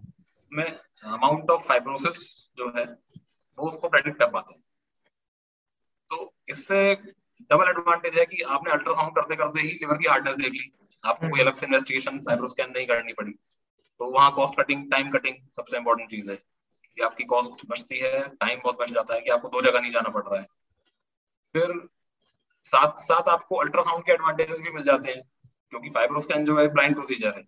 में 0.53 0.65
अमाउंट 0.65 1.51
ऑफ़ 1.51 1.67
फाइब्रोसिस 1.69 2.19
जो 2.59 2.73
है 2.77 2.85
वो 3.59 3.67
उसको 3.67 3.89
प्रेडिक्ट 3.89 4.19
कर 4.19 4.31
पाते 4.31 4.55
हैं। 4.55 4.63
तो 6.11 6.35
इससे 6.49 6.95
डबल 7.51 7.69
एडवांटेज 7.69 8.19
है 8.19 8.27
कि 8.27 8.43
आपने 8.43 8.73
अल्ट्रासाउंड 8.73 9.15
करते 9.17 9.37
करते 9.37 9.61
ही 9.61 9.69
लिवर 9.69 9.97
की 9.97 10.09
हार्डनेस 10.09 10.35
देख 10.35 10.53
ली। 10.53 10.73
आपको 11.05 11.29
कोई 11.29 11.41
अलग 11.41 11.55
से 11.55 11.67
इन्वेस्टिगेशन 11.67 12.19
फाइब्रो 12.19 12.47
स्कैन 12.47 12.71
नहीं 12.71 12.87
करनी 12.87 13.13
पड़ी। 13.13 13.33
तो 13.33 14.11
वहाँ 14.11 14.33
कॉस्ट 14.33 14.61
कटिंग 14.61 14.91
टाइम 14.91 15.11
कटिंग 15.11 15.37
सबसे 15.57 15.77
इंपॉर्टेंट 15.77 16.11
चीज़ 16.11 16.31
है 16.31 16.37
कि 16.37 17.03
आपकी 17.03 17.25
कॉस्ट 17.25 17.67
बचती 17.67 17.99
है 17.99 18.29
टाइम 18.29 18.61
बहुत 18.65 18.79
बच 18.79 18.93
जाता 18.93 19.15
है 19.15 19.21
कि 19.21 19.31
आपको 19.31 19.49
दो 19.49 19.63
जगह 19.63 19.81
नहीं 19.81 19.93
जाना 19.93 20.09
पड़ 20.09 20.23
रहा 20.23 20.41
है। 20.41 20.47
फिर 21.53 21.89
साथ 22.63 22.93
साथ 22.97 23.29
आपको 23.29 23.57
अल्ट्रासाउंड 23.57 24.05
के 24.05 24.13
एडवांटेजेस 24.13 24.61
भी 24.61 24.71
मिल 24.71 24.83
जाते 24.83 25.11
हैं 25.11 25.23
क्योंकि 25.71 25.91
फाइब्रोस्कैन 25.91 26.45
जो 26.45 26.59
है 26.59 26.69
ब्लाइंड 26.69 26.95
प्रोसीजर 26.95 27.29
है। 27.29 27.43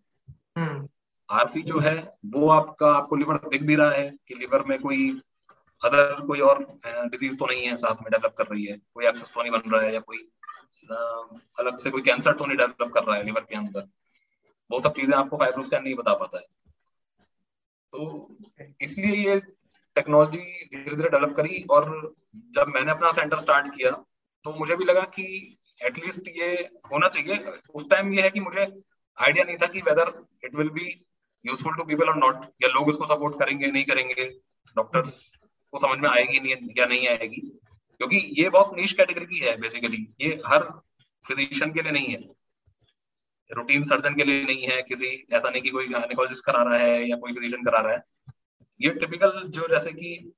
आरफी 1.28 1.60
हम्म। 1.60 1.68
जो 1.68 1.78
है 1.78 2.14
वो 2.26 2.48
आपका 2.50 2.92
आपको 2.92 3.16
लिवर 3.16 3.36
दिख 3.36 3.62
भी 3.62 3.76
रहा 3.76 3.90
है 3.90 4.10
कि 4.28 4.34
लिवर 4.34 4.62
में 4.62 4.78
कोई 4.78 5.20
अदर 5.82 6.24
कोई 6.26 6.40
और 6.42 6.62
डिज़ीज़ 6.86 7.36
तो 7.38 7.46
नहीं 7.46 7.66
है, 7.66 7.76
साथ 7.76 8.02
में 8.02 8.10
डेवलप 8.10 8.34
कर 8.38 8.46
रही 8.46 8.64
है। 8.64 8.76
कोई 8.94 9.06
एक्सेस 9.06 9.30
तो 9.34 9.42
नहीं 9.42 9.52
बन 9.52 9.70
रहा 9.70 9.82
है 9.82 9.92
या 9.94 10.00
कोई 10.00 10.18
अलग 11.58 11.76
से 11.78 11.90
कोई 11.90 12.02
कैंसर 12.02 12.32
तो 12.34 12.46
नहीं 12.46 12.56
डेवलप 12.58 12.92
कर 12.94 13.04
रहा 13.04 13.16
है 13.16 13.24
लिवर 13.24 13.40
के 13.42 13.56
अंदर। 13.56 13.88
वो 14.70 14.80
सब 14.80 14.92
चीज़ें 14.94 15.16
आपको 15.16 15.36
फाइब्रोस्कैन 15.36 15.82
नहीं 15.82 15.94
बता 15.96 16.14
पाता 16.14 16.38
है। 16.38 16.44
तो 17.92 18.36
इसलिए 18.82 19.14
ये 19.18 19.38
टेक्नोलॉजी 19.96 20.40
धीरे 20.72 20.96
धीरे 20.96 21.08
डेवलप 21.08 21.34
करी 21.36 21.62
और 21.70 21.86
जब 22.54 22.68
मैंने 22.68 22.90
अपना 22.90 23.10
सेंटर 23.12 23.36
स्टार्ट 23.38 23.74
किया 23.76 23.90
तो 24.44 24.52
मुझे 24.54 24.76
भी 24.76 24.84
लगा 24.84 25.00
कि 25.14 25.24
एटलीस्ट 25.80 26.28
ये 26.36 26.50
होना 26.92 27.08
चाहिए। 27.08 27.38
उस 27.74 27.88
टाइम 27.90 28.12
ये 28.12 28.22
है 28.22 28.30
कि 28.30 28.40
मुझे 28.40 28.66
आइडिया 29.18 29.44
नहीं 29.44 29.56
था 29.56 29.66
कि 29.68 29.80
whether 29.82 30.12
it 30.44 30.56
will 30.56 30.68
be 30.70 30.86
useful 31.44 31.74
to 31.76 31.84
people 31.84 32.08
और 32.08 32.16
नॉट 32.18 32.44
या 32.62 32.68
लोग 32.68 32.88
इसको 32.90 33.04
सपोर्ट 33.06 33.38
करेंगे, 33.38 33.66
नहीं 33.66 33.84
करेंगे। 33.84 34.24
डॉक्टर्स 34.76 35.16
को 35.72 35.78
समझ 35.78 35.98
में 35.98 36.08
आएगी 36.10 36.40
नहीं 36.40 36.54
या 36.78 36.86
नहीं 36.86 37.08
आएगी। 37.08 37.40
क्योंकि 38.00 38.16
ये 38.42 38.48
बहुत 38.48 38.76
नीच 38.76 38.92
कैटेगरी 38.92 39.26
की 39.26 39.38
है 39.38 39.56
बेसिकली 39.56 40.06
ये 40.20 40.40
हर 40.46 40.62
फिजिशियन 41.26 41.72
के 41.72 41.82
लिए 41.82 41.92
नहीं 41.92 42.08
है। 42.08 42.20
रूटीन 43.52 43.84
सर्जन 43.84 44.14
के 44.14 44.24
लिए 44.24 44.44
नहीं 44.44 44.62
है 44.62 44.82
किसी 44.82 45.26
ऐसा 45.32 45.50
नहीं 45.50 45.62
कि 45.62 45.70
कोई 45.70 45.88
गायनेकोलॉजिस्ट 45.88 46.44
करा 46.44 46.62
रहा 46.62 46.78
है 46.78 47.08
या 47.08 47.16
कोई 47.16 47.32
फिजिशियन 47.32 47.64
करा 47.64 47.80
रहा 47.80 47.92
है। 47.92 48.04
ये 48.80 48.90
टिपिकल 48.90 49.42
जो 49.46 49.68
जैसे 49.68 49.92
कि 49.92 50.32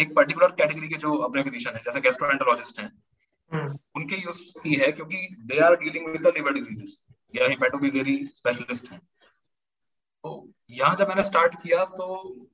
एक 0.00 0.14
पर्टिकुलर 0.14 0.46
कैटेगरी 0.46 0.88
के 0.88 0.94
जो 0.94 1.14
अपने 1.14 1.42
फिजिशियन 1.42 1.76
है 1.76 1.82
जैसे 1.84 2.00
गैस्ट्रोएंटरोलॉजिस्ट 2.00 2.80
हैं 2.80 3.02
हम्म। 3.52 3.78
उनके 3.96 4.16
यूज़ 4.16 4.58
की 4.62 4.74
है 4.74 4.92
क्योंकि 4.92 5.16
they 5.40 5.58
are 5.58 5.76
dealing 5.76 6.06
with 6.06 6.22
the 6.22 6.26
liver 6.26 6.52
diseases 6.52 7.02
या 7.36 7.48
हिपेटोबिलियरी 7.48 8.26
स्पेशलिस्ट 8.34 8.92
हैं। 8.92 9.00
तो 10.24 10.48
यहाँ 10.70 10.96
जब 10.96 11.08
मैंने 11.08 11.24
स्टार्ट 11.24 11.54
किया 11.62 11.84
तो 11.96 12.06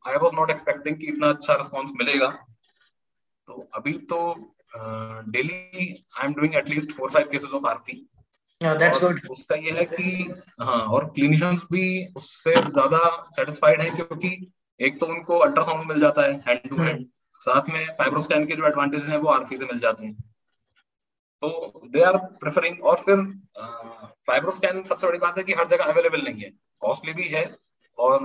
आई 0.08 0.16
वॉज़ 0.16 0.34
नॉट 0.34 0.50
एक्सपेक्टिंग 0.50 0.96
कि 0.96 1.06
इतना 1.06 1.28
अच्छा 1.28 1.54
रिस्पॉन्स 1.54 1.92
मिलेगा। 1.96 2.28
तो 3.48 3.68
अभी 3.74 3.92
तो 4.10 4.18
daily 5.32 5.52
I 6.18 6.26
am 6.26 6.34
doing 6.34 6.54
atleast 6.56 6.92
four 6.92 7.10
five 7.10 7.28
cases 7.32 7.52
of 7.52 7.66
ARFI 7.66 8.04
उसका 9.30 9.56
ये 9.56 9.70
है 9.72 9.84
कि 9.86 10.10
हाँ 10.60 10.80
और 10.86 11.04
क्लिनिशियंस 11.10 11.64
भी 11.72 11.84
उससे 12.16 12.54
ज़्यादा 12.54 13.00
सेटिस्फाइड 13.36 13.80
है 13.82 13.90
क्योंकि 13.90 14.30
एक 14.80 14.98
तो 15.00 15.06
उनको 15.06 15.38
अल्ट्रासाउंड 15.38 15.88
मिल 15.88 16.00
जाता 16.00 16.22
है 16.22 16.32
हैंड 16.48 16.68
टू 16.70 16.76
हैंड 16.76 17.06
साथ 17.40 17.68
में 17.70 17.86
फाइब्रोस्कैन 17.98 18.46
के 18.46 18.56
जो 18.56 18.66
एडवांटेज 18.66 19.08
हैं 19.10 19.18
वो 19.18 19.28
आरफी 19.28 19.56
से 19.56 19.64
मिल 19.64 19.78
जाते 19.80 20.06
हैं। 20.06 20.16
तो 21.42 21.48
दे 21.86 22.02
आर 22.02 22.16
प्रेफरिंग 22.40 22.84
और 22.84 22.96
फिर 22.98 23.22
फाइब्रोस्कैन 24.26 24.82
सबसे 24.84 25.06
बड़ी 25.06 25.18
बात 25.18 25.38
है 25.38 25.44
कि 25.44 25.52
हर 25.54 25.66
जगह 25.68 25.84
अवेलेबल 25.84 26.22
नहीं 26.22 26.42
है। 26.42 26.50
कॉस्टली 26.82 27.12
भी 27.12 27.28
है 27.28 27.44
और 27.98 28.24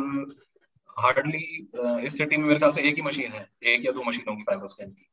हार्डली 0.97 1.45
इस 2.07 2.18
सिटी 2.18 2.38
में 2.38 2.45
मेरे 2.45 2.59
ख्याल 2.59 2.72
से 2.72 2.82
एक 2.89 2.95
ही 2.95 3.01
मशीन 3.01 3.32
है 3.32 3.47
एक 3.66 3.86
या 3.86 3.91
दो 3.91 4.03
मशीन 4.03 4.30
होगी 4.30 4.43
फाइब्रोस्कैन 4.43 4.89
की। 4.89 5.09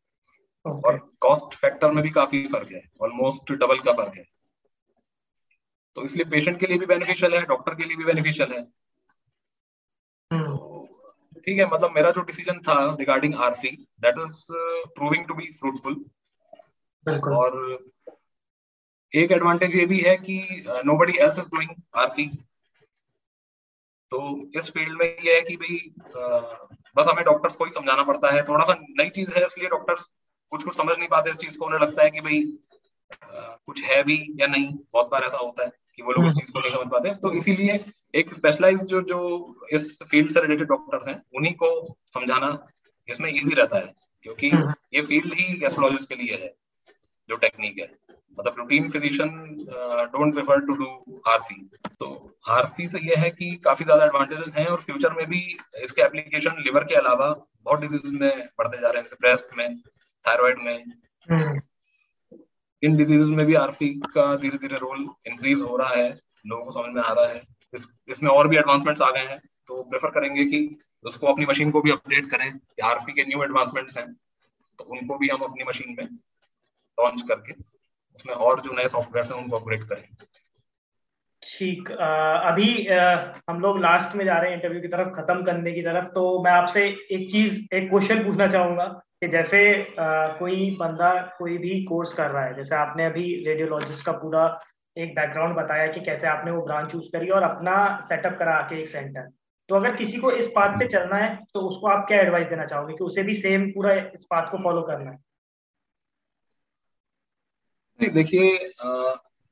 Okay. 0.66 0.84
और 0.86 0.98
कॉस्ट 1.20 1.54
फैक्टर 1.56 1.90
में 1.90 2.02
भी 2.02 2.10
काफ़ी 2.10 2.46
फ़र्क 2.48 2.72
है 2.72 2.82
ऑलमोस्ट 3.02 3.52
डबल 3.54 3.78
का 3.80 3.92
फ़र्क 3.92 4.16
है। 4.16 4.24
तो 5.96 6.02
इसलिए 6.04 6.24
पेशेंट 6.30 6.58
के 6.60 6.66
लिए 6.66 6.78
भी 6.78 6.86
बेनिफिशियल 6.86 7.34
है 7.34 7.40
डॉक्टर 7.46 7.74
के 7.74 7.84
लिए 7.84 7.96
भी 7.96 8.04
बेनिफिशियल 8.04 8.52
है। 8.52 8.60
Hmm. 10.30 10.44
तो 10.44 11.40
ठीक 11.46 11.58
है 11.58 11.66
मतलब 11.66 11.94
मेरा 11.94 12.10
जो 12.10 12.22
डिसीज़न 12.22 12.58
था 12.60 12.74
regarding 13.00 13.34
RC 13.44 13.68
that 14.00 14.18
is 14.18 14.34
proving 14.94 15.26
to 15.28 15.34
be 15.34 15.50
fruitful 15.60 15.94
और 17.08 17.78
एक 19.12 19.32
एडवांटेज 19.32 19.76
ये 19.76 19.84
भी 19.86 19.98
है 20.00 20.16
कि 20.16 20.64
nobody 20.98 21.12
else 21.20 21.38
is 21.38 21.46
doing 21.46 21.70
RC 21.96 22.26
तो 24.12 24.20
इस 24.56 24.70
फ़ील्ड 24.70 24.98
में 24.98 25.06
ये 25.24 25.34
है 25.34 25.40
कि 25.42 25.56
भाई 25.56 25.78
बस 26.96 27.06
हमें 27.08 27.24
डॉक्टर्स 27.24 27.56
को 27.56 27.64
ही 27.64 27.70
समझाना 27.72 28.02
पड़ता 28.02 28.30
है। 28.30 28.42
थोड़ा 28.42 28.64
सा 28.64 28.74
नई 28.74 29.08
चीज़ 29.08 29.32
है 29.34 29.44
इसलिए 29.44 29.68
डॉक्टर्स 29.68 30.04
कुछ 30.52 30.64
कुछ 30.64 30.76
समझ 30.76 30.96
नहीं 30.98 31.08
पाते 31.08 31.30
इस 31.30 31.36
चीज़ 31.36 31.58
को। 31.58 31.64
उन्हें 31.66 31.80
लगता 31.80 32.02
है 32.02 32.10
कि 32.10 32.20
भाई 32.20 32.40
कुछ 33.24 33.82
है 33.84 34.02
भी 34.02 34.16
या 34.40 34.46
नहीं। 34.46 34.72
बहुत 34.92 35.10
बार 35.10 35.24
ऐसा 35.24 35.38
होता 35.38 35.64
है 35.64 35.72
कि 35.96 36.02
वो 36.02 36.12
लोग 36.12 36.24
इस 36.24 36.30
हम्म। 36.30 36.40
चीज़ 36.40 36.52
को 36.52 36.60
नहीं 36.60 36.72
समझ 36.72 36.86
पाते 36.86 37.14
तो 37.14 37.32
इसीलिए 37.32 37.84
एक 38.14 38.34
स्पेशलाइज 38.34 38.82
जो 38.84 39.00
जो 39.02 39.20
इस 39.72 39.98
फ़ील्ड 40.10 40.30
से 40.30 40.40
रिलेटेड 40.40 40.68
डॉक्टर्स 40.68 41.08
हैं 41.08 41.22
उन्हीं 41.36 41.54
को 41.54 41.70
समझाना 42.14 42.66
इसमें 43.08 43.30
इजी 43.32 43.54
रहता 43.54 43.78
है। 43.78 43.94
क्योंकि 44.22 44.50
हम्म। 44.50 44.74
ये 44.94 45.02
फ़ील्ड 45.02 45.34
ही 45.34 45.54
गैस्ट्रोलॉजिस्ट 45.54 46.08
के 46.08 46.14
लिए 46.14 46.36
है। 46.36 46.54
जो 47.30 47.36
टेक्निक 47.36 47.78
है। 47.78 47.90
मतलब 48.38 48.54
routine 48.58 48.88
physician 48.90 49.30
don't 50.12 50.34
prefer 50.34 50.60
to 50.66 50.74
do 50.74 51.20
RC 51.28 51.54
तो 52.00 52.08
आरसी 52.48 52.86
से 52.88 52.98
यह 53.00 53.20
है 53.20 53.30
कि 53.30 53.50
काफ़ी 53.64 53.84
ज़्यादा 53.84 54.04
एडवांटेजेस 54.04 54.52
हैं 54.56 54.66
और 54.66 54.80
फ्यूचर 54.80 55.12
में 55.12 55.26
भी 55.26 55.40
इसके 55.82 56.02
एप्लीकेशन 56.02 56.62
लिवर 56.66 56.84
के 56.84 56.94
अलावा 56.94 57.28
बहुत 57.64 57.80
डिज़ीज़ 57.80 58.14
में 58.14 58.48
बढ़ते 58.58 58.80
जा 58.80 58.88
रहे 58.88 58.96
हैं। 58.96 59.04
जैसे 59.04 59.16
ब्रेस्ट 59.20 59.56
में 59.58 59.76
थायराइड 60.24 60.58
में। 60.58 60.84
हम्म। 61.28 61.60
इन 62.82 62.96
डिजीजेस 62.96 63.28
में 63.28 63.44
भी 63.46 63.54
आरसी 63.54 63.88
का 64.06 64.34
धीरे 64.36 64.58
धीरे 64.58 64.76
रोल 64.76 65.08
इंक्रीज 65.26 65.62
हो 65.62 65.76
रहा 65.76 65.94
है। 65.94 66.08
लोगों 66.46 66.64
को 66.64 66.70
समझ 66.70 66.94
में 66.94 67.02
आ 67.02 67.12
रहा 67.12 67.26
है। 67.26 67.42
इस, 67.74 67.86
इसमें 68.08 68.30
और 68.30 68.48
भी 68.48 68.56
एडवांसमेंट्स 68.56 69.02
आ 69.02 69.10
गए 69.10 69.26
हैं। 69.26 69.40
तो 69.68 69.82
प्रेफर 69.82 70.10
करेंगे 70.10 70.44
कि 70.44 70.78
उसको 71.04 71.26
अपनी 71.26 71.46
मशीन 71.46 71.70
को 71.70 71.80
भी 71.82 71.90
अपडेट 71.90 72.30
करें 72.30 72.48
आरसी 72.84 73.12
के 73.12 73.24
न्यू 73.24 73.42
एडवांसमेंट्स 73.42 73.96
हैं। 73.98 74.12
तो 74.78 74.84
उनको 74.84 75.18
भी 75.18 75.28
हम 75.28 75.40
अपनी 75.42 75.64
मशीन 75.64 75.94
में 75.98 76.08
लॉन्च 77.02 77.22
करके 77.22 77.52
उसमें 78.14 78.34
और 78.34 78.60
जो 78.60 78.72
नए 78.72 78.88
सॉफ्टवेयर 78.88 79.26
हैं 79.26 79.42
उनको 79.42 79.58
अपग्रेड 79.58 79.84
करें। 79.84 80.04
ठीक 81.42 81.90
अभी 81.90 82.86
आ, 82.86 83.32
हम 83.50 83.60
लोग 83.60 83.78
लास्ट 83.80 84.16
में 84.16 84.24
जा 84.24 84.38
रहे 84.38 84.50
हैं 84.50 84.56
इंटरव्यू 84.56 84.80
की 84.80 84.88
तरफ़ 84.88 85.08
खत्म 85.08 85.42
करने 85.42 85.72
की 85.72 85.82
तरफ़ 85.82 86.04
तो 86.04 86.42
मैं 86.42 86.52
आपसे 86.52 86.84
एक 87.10 87.30
चीज़ 87.30 87.74
एक 87.74 87.88
क्वेश्चन 87.90 88.24
पूछना 88.24 88.48
चाहूँगा 88.48 88.84
कि 89.20 89.28
जैसे 89.28 89.60
आ, 90.00 90.26
कोई 90.26 90.76
बंदा 90.80 91.34
कोई 91.38 91.58
भी 91.58 91.84
कोर्स 91.84 92.12
कर 92.14 92.30
रहा 92.30 92.44
है 92.44 92.54
जैसे 92.54 92.74
आपने 92.74 93.06
अभी 93.06 93.44
रेडियोलॉजिस्ट 93.46 94.06
का 94.06 94.12
पूरा 94.12 94.60
एक 94.98 95.14
बैकग्राउंड 95.14 95.56
बताया 95.56 95.86
कि 95.86 96.00
कैसे 96.00 96.26
आपने 96.26 96.50
वो 96.50 96.62
ब्रांच 96.62 96.92
चूज़ 96.92 97.08
करी 97.12 97.28
और 97.28 97.42
अपना 97.42 97.98
सेटअप 98.02 98.38
करा 98.38 98.60
के 98.60 98.80
एक 98.80 98.88
सेंटर 98.88 99.28
तो 99.68 99.74
अगर 99.74 99.96
किसी 99.96 100.18
को 100.18 100.30
इस 100.32 100.46
पाथ 100.46 100.78
पे 100.78 100.86
चलना 100.86 101.16
है 101.16 101.34
तो 101.54 101.60
उसको 101.60 101.86
आप 101.86 102.06
क्या 102.08 102.20
एडवाइस 102.20 102.46
देना 102.46 102.64
चाहोगे 102.66 102.94
कि 102.94 103.04
उसे 103.04 103.22
भी 103.22 103.34
सेम 103.34 103.70
पूरा 103.70 103.94
इस 103.94 104.26
पाथ 104.30 104.50
को 104.50 104.58
फॉलो 104.58 104.82
करना 104.82 105.10
है? 105.10 105.18
देखिए 108.08 108.56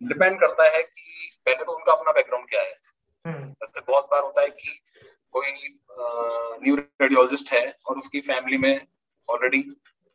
डिपेंड 0.01 0.39
करता 0.41 0.65
है 0.69 0.83
कि 0.83 1.31
पहले 1.47 1.65
तो 1.65 1.73
उनका 1.73 1.93
अपना 1.93 2.13
बैकग्राउंड 2.13 2.49
क्या 2.49 2.61
है। 2.63 2.75
हम्म। 3.25 3.51
जैसे 3.53 3.81
बहुत 3.81 4.05
बार 4.05 4.23
होता 4.23 4.41
है 4.41 4.49
कि 4.51 4.79
कोई 5.33 5.53
न्यू 6.63 6.77
रेडियोलॉजिस्ट 6.77 7.53
है 7.53 7.65
और 7.87 7.97
उसकी 7.97 8.21
फैमिली 8.21 8.59
में 8.59 8.87
ऑलरेडी 9.29 9.65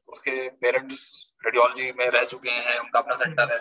उसके 0.09 0.49
पेरेंट्स 0.49 0.99
रेडियोलॉजी 1.45 1.91
में 1.91 2.09
रह 2.09 2.23
चुके 2.23 2.49
हैं 2.49 2.77
उनका 2.79 2.99
अपना 2.99 3.15
सेंटर 3.15 3.53
है। 3.53 3.59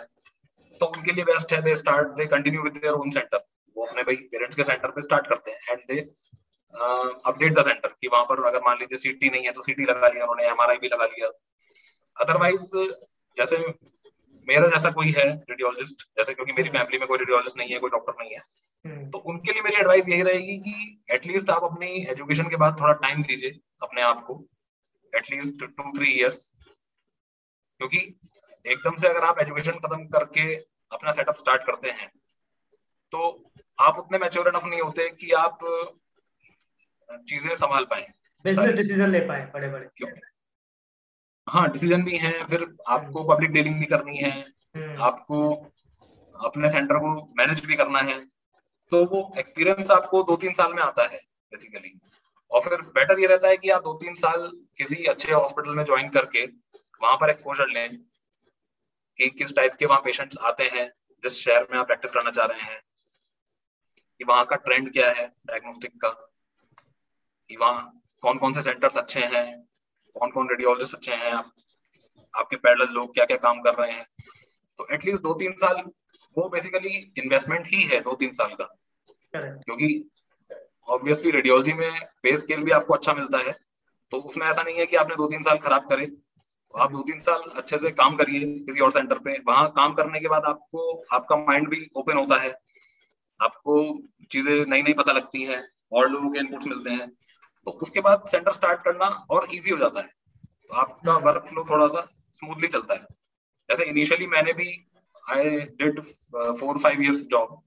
तो 0.79 0.85
उनके 0.85 1.11
लिए 1.11 1.23
बेस्ट 1.23 1.53
है 1.53 1.61
they 1.61 1.75
start 1.75 2.07
they 2.07 2.25
continue 2.25 2.61
with 2.61 2.73
their 2.73 2.93
own 2.93 3.09
centre 3.09 3.45
वो 3.75 3.85
अपने 3.85 4.03
भाई 4.03 4.15
पेरेंट्स 4.31 4.55
के 4.55 4.63
सेंटर 4.63 4.91
पे 4.91 5.01
स्टार्ट 5.01 5.27
करते 5.27 5.51
हैं 5.51 5.59
and 5.69 5.79
they 5.87 5.99
update 7.25 7.53
the 7.53 7.63
centre 7.63 7.89
कि 7.89 8.07
वहाँ 8.07 8.23
पर 8.23 8.43
अगर 8.45 8.61
मान 8.61 8.77
लीजिए 8.79 8.97
सीटी 8.97 9.29
नहीं 9.29 9.45
है 9.45 9.51
तो 9.51 9.61
सीटी 9.61 9.85
लगा 9.85 10.07
लिया 10.07 10.25
उन्होंने 10.25 10.51
एमआरआई 10.51 10.77
भी 10.77 10.87
लगा 10.87 11.05
लिया। 11.05 11.27
अदरवाइज़ 12.17 12.71
जैसे 13.37 13.57
मेरा 14.47 14.67
जैसा 14.67 14.89
कोई 14.91 15.11
है 15.11 15.25
रेडियोलॉजिस्ट 15.49 16.03
जैसे 16.17 16.33
क्योंकि 16.33 16.53
मेरी 16.53 16.69
फैमिली 16.69 16.97
में 16.97 17.07
कोई 17.07 17.17
रेडियोलॉजिस्ट 17.17 17.57
नहीं 17.57 17.69
है 17.69 17.79
कोई 17.79 17.89
डॉक्टर 17.89 18.13
नहीं 18.19 18.31
है 18.31 18.41
हम्म। 18.85 19.09
तो 19.09 19.17
उनके 19.17 19.51
लिए 19.51 19.61
मेरी 19.61 19.75
एडवाइस 19.75 20.09
यही 20.09 20.21
रहेगी 20.21 20.57
कि 20.57 21.03
एटलीस्ट 21.11 21.49
आप 21.49 21.63
अपनी 21.63 21.91
एजुकेशन 22.11 22.49
के 22.49 22.55
बाद 22.55 22.79
थोड़ा 22.81 22.93
टाइम 22.93 23.21
दीजिए 23.23 23.59
अपने 23.83 24.01
आप 24.01 24.23
को 24.25 24.43
एटलीस्ट 25.13 25.59
टू 25.59 25.91
थ्री 25.91 26.11
इयर्स 26.11 26.49
क्योंकि 27.79 27.97
एकदम 28.65 28.95
से 28.95 29.07
अगर 29.07 29.23
आप 29.23 29.39
एजुकेशन 29.39 29.79
खत्म 29.79 30.05
करके 30.07 30.53
अपना 30.91 31.11
सेटअप 31.11 31.35
स्टार्ट 31.35 31.63
करते 31.63 31.89
हैं 31.91 32.11
तो 33.13 33.51
आप 33.79 33.97
उतने 33.99 34.17
मैच्योर 34.17 34.47
इनफ 34.47 34.65
नहीं 34.65 34.81
होते 34.81 35.09
कि 35.09 35.31
आप 35.31 35.59
चीज़ें 37.27 37.53
संभाल 37.55 37.85
पाए। 37.85 38.13
बिज़नेस 38.45 38.73
डिसीज़न 38.73 39.11
ले 39.11 39.19
पाए 39.19 39.45
बड़े 39.53 39.69
बड़े 39.69 39.89
हाँ 41.47 41.67
डिसीज़न 41.71 42.03
भी 42.03 42.17
है 42.17 42.31
फिर 42.45 42.61
आपको 42.87 43.23
पब्लिक 43.25 43.51
डीलिंग 43.51 43.79
भी 43.79 43.85
करनी 43.85 44.17
है 44.17 44.31
हम्म। 44.75 45.01
आपको 45.01 45.39
अपने 46.35 46.69
सेंटर 46.69 46.97
को 46.97 47.13
मैनेज 47.37 47.65
भी 47.65 47.75
करना 47.75 47.99
है 48.01 48.19
तो 48.91 49.03
वो 49.05 49.21
एक्सपीरियंस 49.37 49.91
आपको 49.91 50.21
दो 50.23 50.35
तीन 50.35 50.53
साल 50.53 50.73
में 50.73 50.81
आता 50.83 51.03
है 51.03 51.17
बेसिकली 51.51 51.93
और 52.51 52.61
फिर 52.61 52.81
बेटर 52.91 53.19
ये 53.19 53.27
रहता 53.27 53.47
है 53.47 53.57
कि 53.57 53.69
आप 53.69 53.83
दो 53.83 53.93
तीन 53.93 54.15
साल 54.15 54.49
किसी 54.77 55.03
अच्छे 55.05 55.31
हॉस्पिटल 55.33 55.75
में 55.75 55.83
ज्वाइन 55.83 56.09
करके 56.09 56.45
वहाँ 57.01 57.15
पर 57.17 57.29
एक्सपोजर 57.29 57.69
लें 57.69 57.97
कि 59.19 59.29
किस 59.31 59.55
टाइप 59.55 59.73
के 59.73 59.85
वहाँ 59.85 60.01
पेशेंट्स 60.01 60.37
आते 60.43 60.69
हैं 60.73 60.87
जिस 61.23 61.37
शहर 61.39 61.67
में 61.71 61.77
आप 61.79 61.87
प्रैक्टिस 61.87 62.11
करना 62.11 62.31
चाह 62.31 62.45
रहे 62.45 62.61
हैं 62.63 62.79
कि 64.19 64.25
वहाँ 64.25 64.45
का 64.45 64.55
ट्रेंड 64.61 64.91
क्या 64.93 65.09
है 65.11 65.27
डायग्नोस्टिक 65.47 65.99
का 66.01 66.09
कि 67.49 67.57
वहाँ 67.57 67.91
कौन 68.23 68.37
कौन 68.37 68.53
से 68.53 68.61
सेंटर्स 68.61 68.97
अच्छे 68.97 69.23
हैं 69.27 69.45
कौन 70.15 70.31
कौन 70.31 70.49
रेडियोलॉजिस्ट 70.49 70.95
अच्छे 70.95 71.11
हैं 71.11 71.31
आप? 71.31 71.51
आपके 72.35 72.55
पैरल 72.55 72.87
लोग 72.93 73.13
क्या 73.13 73.25
क्या 73.25 73.37
काम 73.37 73.61
कर 73.61 73.73
रहे 73.73 73.91
हैं? 73.91 74.07
तो 74.77 74.87
एटलीस्ट 74.91 75.23
दो 75.23 75.33
तीन 75.33 75.53
साल 75.53 75.83
वो 76.37 76.49
बेसिकली 76.49 77.13
इन्वेस्टमेंट 77.17 77.67
ही 77.67 77.81
है 77.83 77.99
दो 77.99 78.13
तीन 78.13 78.33
साल 78.33 78.47
का। 78.47 78.75
क्योंकि 79.65 80.09
ऑब्वियसली 80.87 81.31
रेडियोलॉजी 81.31 81.73
में 81.73 81.99
पे 82.23 82.37
स्केल 82.37 82.63
भी 82.63 82.71
आपको 82.71 82.93
अच्छा 82.93 83.13
मिलता 83.13 83.37
है। 83.37 83.59
तो 84.11 84.17
उसमें 84.17 84.47
ऐसा 84.47 84.63
नहीं 84.63 84.77
है 84.77 84.85
कि 84.85 84.95
आपने 84.95 85.15
दो 85.15 85.27
तीन 85.27 85.41
साल 85.41 85.57
खराब 85.57 85.89
करे। 85.89 86.11
आप 86.73 86.91
दो 86.91 87.01
तीन 87.01 87.19
साल 87.19 87.41
अच्छे 87.41 87.77
से 87.77 87.91
काम 87.91 88.15
करिए 88.15 88.59
किसी 88.59 88.79
और 88.79 88.91
सेंटर 88.91 89.17
पे। 89.17 89.39
वहाँ 89.47 89.69
काम 89.69 89.93
करने 89.93 90.19
के 90.19 90.27
बाद 90.27 90.43
आपको 90.45 91.05
आपका 91.11 91.35
माइंड 91.35 91.69
भी 91.69 91.89
ओपन 91.95 92.17
होता 92.17 92.37
है। 92.37 92.57
आपको 93.41 94.01
चीज़ें 94.31 94.65
नई 94.65 94.81
नई 94.81 94.93
पता 94.93 95.11
लगती 95.11 95.43
हैं 95.43 95.69
और 95.91 96.09
लोगों 96.09 96.29
के 96.29 96.39
इनपुट्स 96.39 96.67
मिलते 96.67 96.89
हैं। 96.89 97.11
तो 97.67 97.71
उसके 97.71 98.01
बाद 98.01 98.23
सेंटर 98.27 98.51
स्टार्ट 98.51 98.83
करना 98.83 99.05
और 99.29 99.47
इजी 99.53 99.71
हो 99.71 99.77
जाता 99.77 99.99
है। 99.99 100.07
तो 100.67 100.75
आपका 100.75 101.17
वर्क। 101.19 101.45
फ्लो 101.47 101.65
थोड़ा 101.69 101.87
सा 101.87 102.07
स्मूथली 102.33 102.67
चलता 102.67 102.93
है। 102.93 103.05
जैसे 103.69 103.83
इनिशियली 103.85 104.27
मैंने 104.27 104.53
भी 104.53 104.69
I 105.31 105.59
did 105.79 105.99
four 105.99 106.77
five 106.77 107.01
years 107.01 107.21
job 107.25 107.61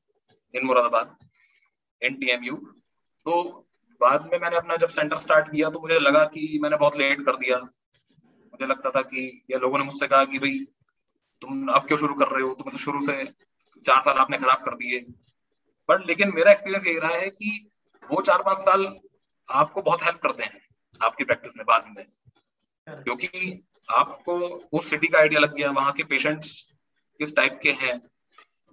in 0.54 0.66
Moradabad 0.66 1.16
in 2.02 2.14
TMU 2.14 2.56
तो 3.26 3.42
बाद 4.00 4.28
में 4.32 4.38
मैंने 4.38 4.56
अपना 4.56 4.76
जब 4.76 4.88
सेंटर 4.88 5.16
स्टार्ट 5.16 5.48
किया 5.48 5.70
तो 5.70 5.80
मुझे 5.80 5.98
लगा 5.98 6.24
कि 6.24 6.58
मैंने 6.62 6.76
बहुत 6.76 6.96
लेट 6.96 7.20
कर 7.20 7.36
दिया। 7.36 7.58
मुझे 7.58 8.66
लगता 8.66 8.90
था 8.90 9.02
कि 9.02 9.42
या 9.50 9.58
लोगों 9.58 9.78
ने 9.78 9.84
मुझसे 9.84 10.06
कहा 10.06 10.24
कि 10.24 10.38
भाई 10.38 10.58
तुम 11.42 11.68
अब 11.68 11.86
क्यों 11.86 11.98
शुरू 11.98 12.14
कर 12.14 12.28
रहे 12.28 12.42
हो? 12.42 12.52
तुम 12.54 12.70
तो 12.70 12.78
शुरू 12.78 13.00
से 13.00 13.24
चार 13.84 14.00
साल 14.00 14.18
आपने 14.18 14.38
खराब 14.38 14.64
कर 14.64 14.74
दिए। 14.74 15.00
बट 15.88 16.06
लेकिन 16.06 16.32
मेरा 16.34 16.50
एक्सपीरियंस 16.50 16.86
यही 16.86 16.98
रहा 16.98 17.16
है 17.16 17.30
कि 17.30 17.70
वो 18.02 18.20
चार 18.22 18.42
पाँच 18.42 18.58
साल 18.58 18.84
आपको 19.48 19.82
बहुत 19.82 20.02
हेल्प 20.02 20.18
करते 20.18 20.44
हैं 20.44 20.60
आपकी 21.00 21.24
प्रैक्टिस 21.24 21.56
में, 21.56 21.64
बाद 21.66 21.84
में। 21.96 22.04
क्योंकि 22.86 23.62
आपको 23.88 24.36
उस 24.72 24.88
सिटी 24.90 25.06
का 25.06 25.18
आइडिया 25.18 25.40
लग 25.40 25.54
गया, 25.54 25.70
वहाँ 25.70 25.92
के 25.92 26.04
पेशेंट्स 26.04 26.60
किस 27.20 27.34
टाइप 27.36 27.58
के 27.62 27.72
हैं, 27.72 28.00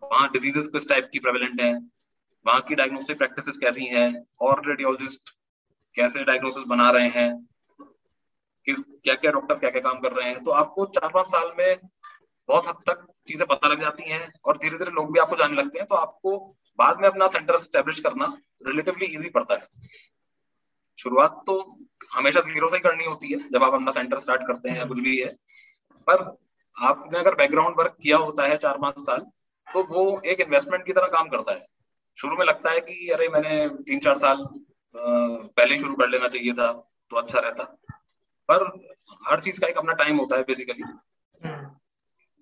वहाँ 0.02 0.30
डिजीजेस 0.30 0.68
किस 0.68 0.88
टाइप 0.90 1.10
की 1.14 1.20
प्रेवलेंट 1.20 1.62
है, 1.62 1.74
वहाँ 2.46 2.62
की 2.62 2.76
डायग्नोस्टिक 2.76 3.18
प्रैक्टिसेस 3.18 3.58
कैसी 3.58 3.86
हैं, 3.86 4.26
और 4.42 4.62
रेडियोलॉजिस्ट 4.68 5.30
कैसे 5.96 6.24
डायग्नोसिस 6.24 6.64
बना 6.64 6.90
रहे 6.90 7.10
हैं, 7.10 7.48
किस 8.68 8.82
क्या 8.82 9.14
क्या 9.14 9.32
डॉक्टर 9.32 9.56
क्या 9.56 9.70
क्या 9.70 9.82
काम 9.82 10.00
कर 10.00 10.12
रहे 10.12 10.30
हैं। 10.30 10.44
तो 10.44 10.52
आपको 10.52 10.86
चार 10.86 11.10
पाँच 11.14 11.28
साल 11.28 11.52
में 11.58 11.80
बहुत 12.50 12.68
हद 12.68 12.84
तक 12.88 13.06
चीज़ें 13.28 13.48
पता 13.48 13.68
लग 13.68 13.82
जाती 13.82 14.04
हैं, 14.04 14.32
और 14.46 14.58
धीरे 14.58 14.78
धीरे 14.78 14.92
लोग 14.92 15.12
भी 15.14 15.20
आपको 15.20 15.36
जानने 15.36 15.58
लगते 15.58 15.80
हैं। 15.80 15.88
तो 15.88 15.96
आपको 15.96 16.38
बाद 16.80 17.00
में 17.00 17.08
अपना 17.08 17.28
सेंटर 17.28 17.58
स्टेब्लिश 17.58 18.00
करना 18.00 18.26
रिलेटिवली 18.68 19.06
इजी 19.06 19.30
पड़ता 19.30 19.56
है। 19.56 19.68
शुरुआत 20.98 21.44
तो 21.48 21.56
हमेशा 22.14 22.40
ज़ीरो 22.42 22.68
से 22.70 22.78
ही 22.78 22.82
करनी 22.82 23.06
होती 23.06 23.32
है 23.32 23.38
जब 23.50 23.64
आप 23.64 23.74
अपना 23.74 23.92
सेंटर 23.92 24.20
स्टार्ट 24.20 24.42
करते 24.48 24.70
हैं 24.70 24.78
या 24.78 24.86
कुछ 24.86 25.00
भी 25.00 25.18
है। 25.18 25.28
पर 26.08 26.24
आपने 26.78 27.20
अगर 27.20 27.36
बैकग्राउंड 27.36 27.76
वर्क 27.80 27.96
किया 28.02 28.18
होता 28.18 28.48
है 28.48 28.58
चार 28.58 28.78
पाँच 28.78 29.00
साल 29.00 29.26
तो 29.68 29.84
वो 29.86 30.22
एक 30.26 30.42
इन्वेस्टमेंट 30.42 30.86
की 30.86 30.94
तरह 30.94 31.08
काम 31.08 31.30
करता 31.30 31.52
है। 31.52 31.66
शुरू 32.18 32.38
में 32.38 32.46
लगता 32.46 32.72
है 32.72 32.80
कि 32.80 33.10
अरे 33.10 33.28
मैंने 33.30 33.68
तीन 33.84 34.00
चार 34.00 34.16
साल 34.18 34.46
पहले 34.96 35.78
शुरू 35.78 35.96
कर 35.96 36.10
लेना 36.10 36.28
चाहिए 36.28 36.54
था 36.54 36.72
तो 37.12 37.18
अच्छा 37.18 37.40
रहता। 37.40 37.64
पर 38.50 38.66
हर 39.30 39.40
चीज़ 39.40 39.60
का 39.62 39.68
एक 39.68 39.78
अपना 39.78 39.94
टाइम 39.94 40.18
होता 40.18 40.36
है 40.36 40.44
बेसिकली 40.44 40.84
हम्म। 40.84 41.70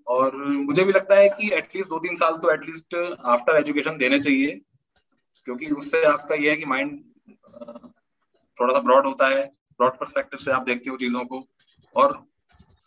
और 0.07 0.35
मुझे 0.35 0.83
भी 0.83 0.93
लगता 0.93 1.15
है 1.15 1.29
कि 1.29 1.51
एटलीस्ट 1.53 1.89
दो 1.89 1.99
तीन 1.99 2.15
साल 2.15 2.37
तो 2.37 2.51
एटलीस्ट 2.53 2.95
आफ्टर 3.25 3.57
एजुकेशन 3.57 3.97
देने 3.97 4.19
चाहिए 4.19 4.59
क्योंकि 5.45 5.69
उससे 5.71 6.03
आपका 6.03 6.35
यह 6.35 6.51
है 6.51 6.57
कि 6.57 6.65
माइंड 6.65 6.99
थोड़ा 8.57 8.73
सा 8.73 8.79
ब्रॉड 8.79 9.05
होता 9.05 9.27
है 9.27 9.45
ब्रॉड 9.79 9.97
परस्पेक्टिव 9.97 10.39
से 10.39 10.51
आप 10.51 10.63
देखते 10.63 10.89
हो 10.89 10.97
चीज़ों 10.97 11.23
को। 11.25 11.45
और 11.95 12.11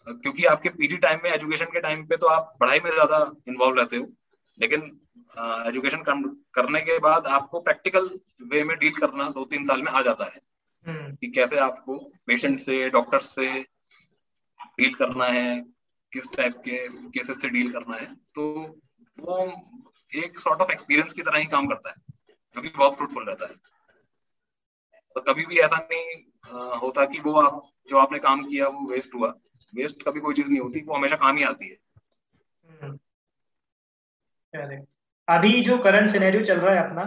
क्योंकि 0.06 0.44
आपके 0.44 0.68
पीजी 0.70 0.96
टाइम 0.96 1.20
में 1.24 1.30
एजुकेशन 1.30 1.66
के 1.66 1.80
टाइम 1.80 2.04
पे 2.06 2.16
तो 2.16 2.26
आप 2.26 2.56
पढ़ाई 2.60 2.80
में 2.80 2.90
ज़्यादा 2.90 3.18
इन्वॉल्व 3.48 3.78
रहते 3.78 3.96
हो। 3.96 4.06
लेकिन 4.58 4.82
एजुकेशन 5.66 6.02
करने 6.54 6.80
के 6.80 6.98
बाद 6.98 7.26
आपको 7.28 7.60
प्रैक्टिकल 7.60 8.10
वे 8.42 8.62
में 8.64 8.76
डील 8.78 8.94
करना 8.94 9.28
दो 9.30 9.44
तीन 9.44 9.64
साल 9.64 9.82
में 9.82 9.90
आ 9.92 10.02
जाता 10.02 10.24
है। 10.24 10.40
हम्म। 10.86 11.14
कि 11.14 11.30
कैसे 11.30 11.58
आपको 11.58 11.96
पेशेंट 12.26 12.58
से 12.58 12.88
डॉक्टर 12.90 13.18
से 13.18 13.46
डील 14.78 14.94
करना 14.94 15.26
है 15.26 15.60
किस 16.12 16.26
टाइप 16.32 16.54
के 16.64 16.76
केसेस 17.10 17.40
से 17.42 17.48
डील 17.48 17.70
करना 17.72 17.96
है। 17.96 18.14
तो 18.34 18.44
वो 19.18 19.38
एक 20.12 20.38
सॉर्ट 20.38 20.60
ऑफ़ 20.60 20.70
एक्सपीरियंस 20.72 21.12
की 21.12 21.22
तरह 21.22 21.38
ही 21.38 21.46
काम 21.46 21.66
करता 21.66 21.90
है 21.90 21.96
जो 22.56 22.62
कि 22.62 22.68
बहुत 22.68 22.96
फ्रूटफुल 22.96 23.24
रहता 23.24 23.46
है। 23.46 23.54
तो 25.16 25.20
कभी 25.22 25.44
भी 25.46 25.58
ऐसा 25.60 25.76
नहीं 25.82 26.78
होता 26.80 27.04
कि 27.06 27.20
वो 27.20 27.32
आप, 27.40 27.62
जो 27.88 27.98
आपने 27.98 28.18
काम 28.20 28.44
किया 28.44 28.68
वो 28.68 28.88
वेस्ट 28.90 29.14
हुआ। 29.14 29.28
वेस्ट 29.72 30.02
कभी 30.02 30.20
कोई 30.20 30.34
चीज़ 30.34 30.50
नहीं 30.50 30.60
होती, 30.60 30.80
वो 30.80 30.94
हमेशा 30.94 31.16
काम 31.16 31.36
ही 31.36 31.44
आती 31.44 31.68
है। 31.68 31.76
अभी 35.28 35.60
जो 35.62 35.78
करंट 35.80 36.10
सिनेरियो 36.10 36.44
चल 36.44 36.58
रहा 36.60 36.74
है 36.74 36.82
अपना 36.84 37.04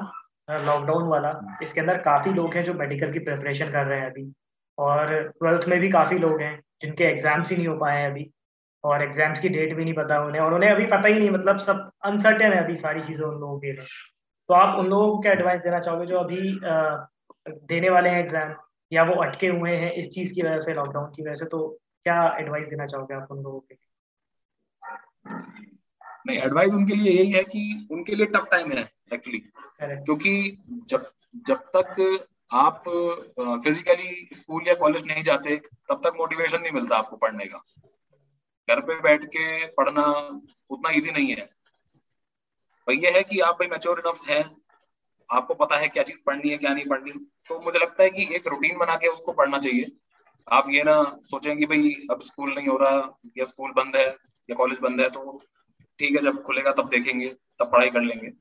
लॉकडाउन 0.65 1.07
वाला, 1.07 1.31
इसके 1.61 1.79
अंदर 1.81 1.97
काफ़ी 2.03 2.33
लोग 2.33 2.53
हैं 2.55 2.63
जो 2.63 2.73
मेडिकल 2.75 3.11
की 3.13 3.19
प्रिपरेशन 3.19 3.71
कर 3.71 3.85
रहे 3.85 3.99
हैं 3.99 4.09
अभी। 4.09 4.31
और 4.77 5.13
ट्वेल्थ 5.29 5.67
में 5.67 5.79
भी 5.79 5.89
काफ़ी 5.91 6.17
लोग 6.19 6.41
हैं, 6.41 6.59
जिनके 6.81 7.03
एग्ज़ाम्स 7.03 7.49
ही 7.51 7.57
नहीं 7.57 7.67
हो 7.67 7.75
पाए 7.77 8.01
हैं 8.01 8.09
अभी। 8.11 8.29
और 8.83 9.03
एग्ज़ाम्स 9.03 9.39
की 9.39 9.49
डेट 9.49 9.73
भी 9.75 9.83
नहीं 9.83 9.93
पता 9.93 10.19
उन्हें। 10.25 10.41
और 10.41 10.53
उन्हें 10.53 10.69
अभी 10.71 10.85
पता 10.87 11.07
ही 11.07 11.19
नहीं 11.19 11.29
मतलब 11.29 11.57
सब 11.59 11.89
अनसर्टेन 12.05 12.53
है 12.53 12.63
अभी 12.63 12.75
सारी 12.75 13.01
चीज़ें 13.01 13.25
उन 13.25 13.39
लोगों 13.39 13.59
के 13.59 13.71
लिए। 13.71 13.85
तो 14.49 14.53
आप 14.53 14.77
उन 14.79 14.87
लोगों 14.87 15.09
को 15.11 15.21
क्या 15.21 15.31
एडवाइस 15.31 15.61
देना 15.61 15.79
चाहोगे 15.79 16.05
जो 16.05 16.17
अभी 16.19 16.37
देने 17.47 17.89
वाले 17.89 18.09
हैं 18.09 18.19
एग्ज़ाम 18.19 18.55
या 18.91 19.03
वो 19.03 19.13
अटके 19.23 19.47
हुए 19.47 19.75
हैं 19.75 19.91
इस 19.93 20.09
चीज़ 20.09 20.33
की 20.33 20.41
वजह 20.41 20.59
से 20.59 20.73
लॉकडाउन 20.73 21.11
की 21.15 21.23
वजह 21.23 21.35
से 21.35 21.45
तो 21.45 21.67
क्या 22.05 22.21
एडवाइस 22.39 22.67
देना 22.67 22.85
चाहोगे 22.85 23.13
आप 23.13 23.31
उन 23.31 23.43
लोगों 23.43 23.59
के 23.59 23.75
नहीं 26.27 26.37
एडवाइस 26.37 26.73
उनके 26.73 26.95
लिए 26.95 27.11
यही 27.11 27.31
है 27.31 27.43
कि 27.43 27.87
उनके 27.91 28.15
लिए 28.15 28.25
टफ 28.25 28.47
टाइम 28.51 28.71
है 28.71 28.89
एक्चुअली 29.13 29.39
क्योंकि 29.81 30.57
जब 30.89 31.11
जब 31.47 31.63
तक 31.75 32.27
आप 32.51 32.83
फिजिकली 33.63 34.27
स्कूल 34.33 34.67
या 34.67 34.73
कॉलेज 34.73 35.03
नहीं 35.07 35.23
जाते 35.23 35.55
तब 35.89 36.01
तक 36.03 36.13
मोटिवेशन 36.17 36.61
नहीं 36.61 36.71
मिलता 36.71 36.97
आपको 36.97 37.15
पढ़ने 37.15 37.45
का। 37.45 37.63
घर 38.67 38.79
पे 38.81 38.99
बैठ 39.01 39.25
के 39.25 39.65
पढ़ना 39.71 40.03
उतना 40.69 40.91
इजी 40.91 41.11
नहीं 41.11 41.35
है। 41.35 41.49
पर 42.87 42.93
यह 42.93 43.15
है 43.15 43.23
कि 43.23 43.39
आप 43.39 43.55
भाई 43.55 43.67
मेच्योर 43.67 44.01
इनफ 44.05 44.21
है 44.29 44.41
आपको 45.29 45.53
पता 45.55 45.77
है 45.77 45.87
क्या 45.89 46.03
चीज़ 46.03 46.19
पढ़नी 46.25 46.49
है, 46.49 46.57
क्या 46.57 46.73
नहीं 46.73 46.85
पढ़नी। 46.85 47.11
तो 47.49 47.59
मुझे 47.61 47.79
लगता 47.79 48.03
है 48.03 48.09
कि 48.09 48.27
एक 48.35 48.47
रूटीन 48.47 48.77
बना 48.77 48.95
के 48.95 49.07
उसको 49.07 49.33
पढ़ना 49.33 49.57
चाहिए। 49.59 49.91
आप 50.47 50.69
ये 50.69 50.83
ना 50.83 51.01
सोचें 51.25 51.57
कि 51.57 51.65
भाई, 51.65 51.93
अब 52.11 52.21
स्कूल 52.21 52.53
नहीं 52.55 52.67
हो 52.67 52.77
रहा, 52.77 52.97
या 53.37 53.45
स्कूल 53.45 53.71
बंद 53.73 53.95
है, 53.95 54.07
या 54.49 54.55
कॉलेज 54.55 54.79
बंद 54.79 55.01
है 55.01 55.09
तो 55.09 55.41
ठीक 55.99 56.15
है, 56.15 56.21
जब 56.21 56.41
खुलेगा 56.43 56.71
तब 56.73 56.89
देखेंगे, 56.89 57.27
तब 57.59 57.71
पढ़ाई 57.71 57.89
कर 57.89 58.01
लेंगे। 58.01 58.31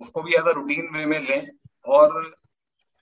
उसको 0.00 0.22
भी 0.22 0.34
एज 0.34 0.46
अ 0.46 0.52
रूटीन 0.52 0.88
वे 0.92 1.04
में 1.06 1.18
लें 1.20 1.48
और 1.86 2.34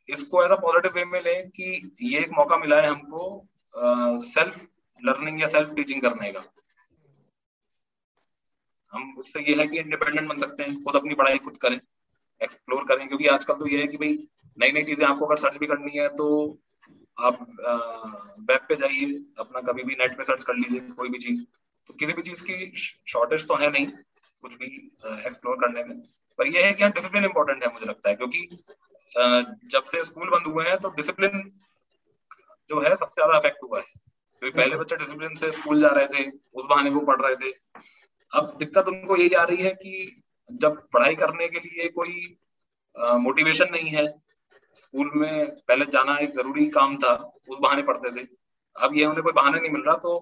इसको 0.09 0.45
एज 0.45 0.51
अ 0.51 0.57
पॉजिटिव 0.57 0.93
वे 0.93 1.05
में 1.05 1.21
लें 1.23 1.49
कि 1.51 1.91
ये 2.03 2.21
एक 2.21 2.31
मौका 2.33 2.57
मिला 2.57 2.81
है 2.81 2.89
हमको 2.89 4.19
सेल्फ 4.25 4.67
लर्निंग 5.01 5.41
या 5.41 5.47
सेल्फ 5.49 5.75
टीचिंग 5.75 6.03
करने 6.03 6.33
का। 6.33 6.45
हम 8.93 9.15
उससे 9.19 9.41
ये 9.43 9.55
है 9.55 9.67
कि 9.67 9.79
इंडिपेंडेंट 9.79 10.29
बन 10.29 10.39
सकते 10.39 10.63
हैं, 10.63 10.83
खुद 10.85 10.97
अपनी 10.97 11.15
पढ़ाई 11.15 11.39
खुद 11.39 11.57
करें। 11.57 11.81
एक्सप्लोर 12.41 12.85
करें 12.85 13.07
क्योंकि 13.09 13.27
आजकल 13.29 13.55
तो 13.55 13.67
ये 13.69 13.81
है 13.81 13.87
कि 13.87 13.97
भाई 13.97 14.17
नई 14.59 14.73
नई 14.73 14.83
चीज़ें 14.85 15.07
आपको 15.07 15.27
अगर 15.27 15.37
सर्च 15.37 15.57
भी 15.59 15.67
करनी 15.67 15.99
है 15.99 16.09
तो 16.17 16.27
आप 17.17 17.39
वेब 18.51 18.67
पे 18.69 18.77
जाइए 18.77 19.07
अपना 19.39 19.61
कभी 19.63 19.83
भी 19.83 19.95
नेट 19.95 20.17
पे 20.17 20.25
सर्च 20.25 20.43
कर 20.45 20.55
लीजिए 20.55 20.81
कोई 20.93 21.09
भी 21.09 21.19
चीज़। 21.19 21.43
तो 21.91 21.95
किसी 21.95 22.13
भी 22.13 22.23
चीज़ 22.23 22.43
की 22.45 22.73
शॉर्टेज 23.09 23.47
तो 23.49 23.55
है 23.57 23.71
नहीं 23.71 23.87
कुछ 23.87 24.55
भी 24.55 24.67
एक्सप्लोर 25.27 25.57
करने 25.57 25.85
में। 25.85 26.01
पर 26.39 26.47
यह 26.47 26.67
है 26.67 26.73
कि 26.73 26.89
डिसिप्लिन 26.91 27.25
इंपॉर्टेंट 27.25 27.63
है 27.65 27.73
मुझे 27.73 27.87
लगता 27.87 28.09
है 28.11 28.15
क्योंकि 28.17 28.49
जब 29.71 29.83
से 29.83 30.03
स्कूल 30.05 30.31
बंद 30.31 30.47
हुए 30.47 30.65
हैं 30.65 30.79
तो 30.79 30.89
डिसिप्लिन 30.97 31.43
जो 32.69 32.81
है 32.81 32.95
सबसे 32.95 33.15
ज़्यादा 33.15 33.39
अफेक्ट 33.39 33.63
हुआ 33.63 33.79
है। 33.79 33.85
क्योंकि 34.43 34.59
पहले 34.59 34.77
बच्चे 34.77 34.97
डिसिप्लिन 34.97 35.35
से 35.35 35.51
स्कूल 35.53 35.81
जा 35.81 35.89
रहे 35.91 36.07
थे 36.09 36.31
उस 36.55 36.67
बहाने 36.67 36.91
वो 36.91 37.01
पढ़ 37.03 37.21
रहे 37.21 37.37
थे। 37.37 37.53
अब 38.33 38.57
दिक्कत 38.59 38.89
उनको 38.89 39.17
यही 39.17 39.35
आ 39.35 39.43
रही 39.45 39.65
है 39.65 39.71
कि 39.75 40.23
जब 40.51 40.77
पढ़ाई 40.93 41.15
करने 41.17 41.49
के 41.49 41.59
लिए 41.59 41.89
कोई 41.91 42.37
मोटिवेशन 43.21 43.69
नहीं 43.73 43.89
है, 43.91 44.07
स्कूल 44.77 45.11
में 45.15 45.51
पहले 45.59 45.85
जाना 45.87 46.17
एक 46.19 46.31
ज़रूरी 46.33 46.67
काम 46.71 46.97
था, 46.97 47.15
उस 47.49 47.59
बहाने 47.63 47.83
पढ़ते 47.83 48.11
थे। 48.13 48.27
अब 48.77 48.97
ये 48.97 49.05
उन्हें 49.07 49.23
कोई 49.23 49.33
बहाना 49.33 49.59
नहीं 49.59 49.71
मिल 49.71 49.83
रहा 49.83 49.97
तो 49.99 50.15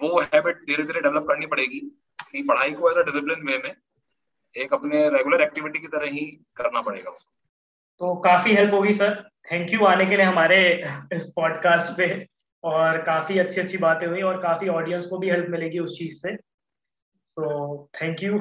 वो 0.00 0.20
हैबिट 0.22 0.56
धीरे 0.66 0.82
धीरे 0.84 1.00
डेवलप 1.00 1.24
करनी 1.28 1.46
पड़ेगी 1.46 1.80
कि 2.22 2.42
पढ़ाई 2.44 2.72
को 2.72 2.90
एज 2.90 2.98
अ 2.98 3.02
डिसिप्लिन 3.04 3.46
वे 3.46 3.58
में 3.58 3.74
एक 4.54 4.72
अपने 4.74 5.08
रेगुलर 5.10 5.42
एक्टिविटी 5.42 5.78
की 5.78 5.88
तरह 5.88 6.10
ही 6.10 6.24
करना 6.56 6.80
पड़ेगा 6.80 7.10
उसको। 7.10 7.30
तो 8.00 8.14
काफ़ी 8.22 8.54
हेल्प 8.54 8.74
होगी 8.74 8.92
सर 8.92 9.14
थैंक 9.52 9.72
यू 9.72 9.84
आने 9.84 10.06
के 10.06 10.16
लिए 10.16 10.24
हमारे 10.24 10.58
इस 11.12 11.26
पॉडकास्ट 11.36 11.96
पे, 11.96 12.26
और 12.64 13.02
काफ़ी 13.04 13.38
अच्छी 13.38 13.60
अच्छी 13.60 13.78
बातें 13.78 14.06
हुई, 14.06 14.22
और 14.22 14.40
काफ़ी 14.42 14.68
ऑडियंस 14.70 15.06
को 15.06 15.18
भी 15.18 15.30
हेल्प 15.30 15.48
मिलेगी 15.50 15.78
उस 15.78 15.98
चीज़ 15.98 16.16
से। 16.18 16.34
तो 16.36 17.88
thank 17.94 18.22
you 18.22 18.40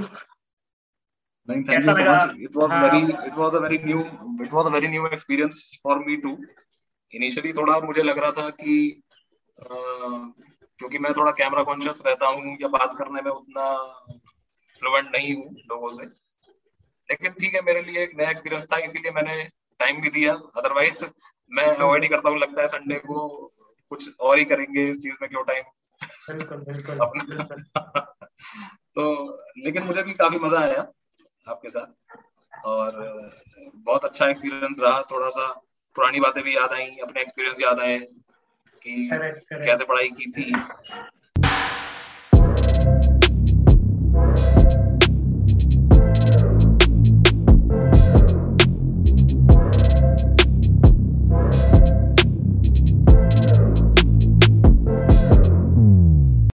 thank 1.47 1.69
you 1.69 1.81
so 1.81 2.05
much. 2.05 2.23
It 2.39 2.55
was 2.55 2.71
हाँ, 2.71 2.89
very 2.89 3.01
it 3.27 3.35
was 3.35 3.53
a 3.53 3.59
very 3.59 3.77
new 3.77 3.99
it 4.45 4.51
was 4.51 4.65
a 4.65 4.69
very 4.69 4.87
new 4.87 5.05
experience 5.05 5.79
for 5.83 5.99
me 5.99 6.21
too. 6.21 6.37
Initially 7.13 7.53
थोड़ा 7.57 7.79
मुझे 7.79 8.03
लग 8.03 8.17
रहा 8.17 8.31
था 8.31 8.49
कि 8.49 9.03
क्योंकि 10.79 10.97
मैं 10.97 11.13
थोड़ा 11.13 11.31
कैमरा 11.31 11.63
कॉन्शियस 11.63 12.01
रहता 12.05 12.27
हूँ 12.27 12.57
या 12.61 12.67
बात 12.67 12.95
करने 12.97 13.21
में 13.21 13.31
उतना 13.31 13.75
फ्लुएंट 14.79 15.11
नहीं 15.15 15.35
हूँ 15.35 15.55
लोगों 15.69 15.89
से। 15.89 16.05
लेकिन 17.09 17.31
ठीक 17.31 17.55
है 17.55 17.61
मेरे 17.61 17.81
लिए 17.81 18.03
एक 18.03 18.11
नया 18.17 18.29
एक्सपीरियंस 18.29 18.65
था 18.65 18.77
इसीलिए 18.77 19.11
मैंने 19.11 19.43
टाइम 19.79 20.01
भी 20.01 20.09
दिया। 20.09 20.33
अदरवाइज़ 20.33 21.11
मैं 21.51 21.75
अवॉइड 21.75 22.03
ही 22.03 22.09
करता 22.09 22.29
हूँ 22.29 22.39
लगता 22.39 22.61
है 22.61 22.67
संडे 22.67 22.95
को 22.95 23.51
कुछ 23.89 24.09
और 24.19 24.37
ही 24.37 24.45
करेंगे 24.45 24.89
इस 24.89 24.97
चीज़ 24.97 25.15
में 25.21 25.29
क्यों 25.29 25.43
टाइम 25.43 25.63
अपना। 27.01 27.49
तो 28.95 29.03
लेकिन 29.57 29.83
मुझे 29.83 30.03
भी 30.03 30.13
काफ़ी 30.13 30.39
मज़ा 30.39 30.59
आया। 30.59 30.91
आपके 31.49 31.69
साथ। 31.69 32.17
और 32.65 32.91
बहुत 33.75 34.05
अच्छा 34.05 34.27
एक्सपीरियंस 34.29 34.79
रहा। 34.79 35.01
थोड़ा 35.01 35.29
सा 35.29 35.47
पुरानी 35.95 36.19
बातें 36.19 36.43
भी 36.43 36.55
याद 36.55 36.71
आई 36.71 36.87
अपने 37.03 37.21
एक्सपीरियंस 37.21 37.61
याद 37.61 37.79
आए 37.79 37.99
कि 38.83 39.09
कैसे 39.53 39.85
पढ़ाई 39.85 40.09
की 40.09 40.31
थी। 40.31 40.51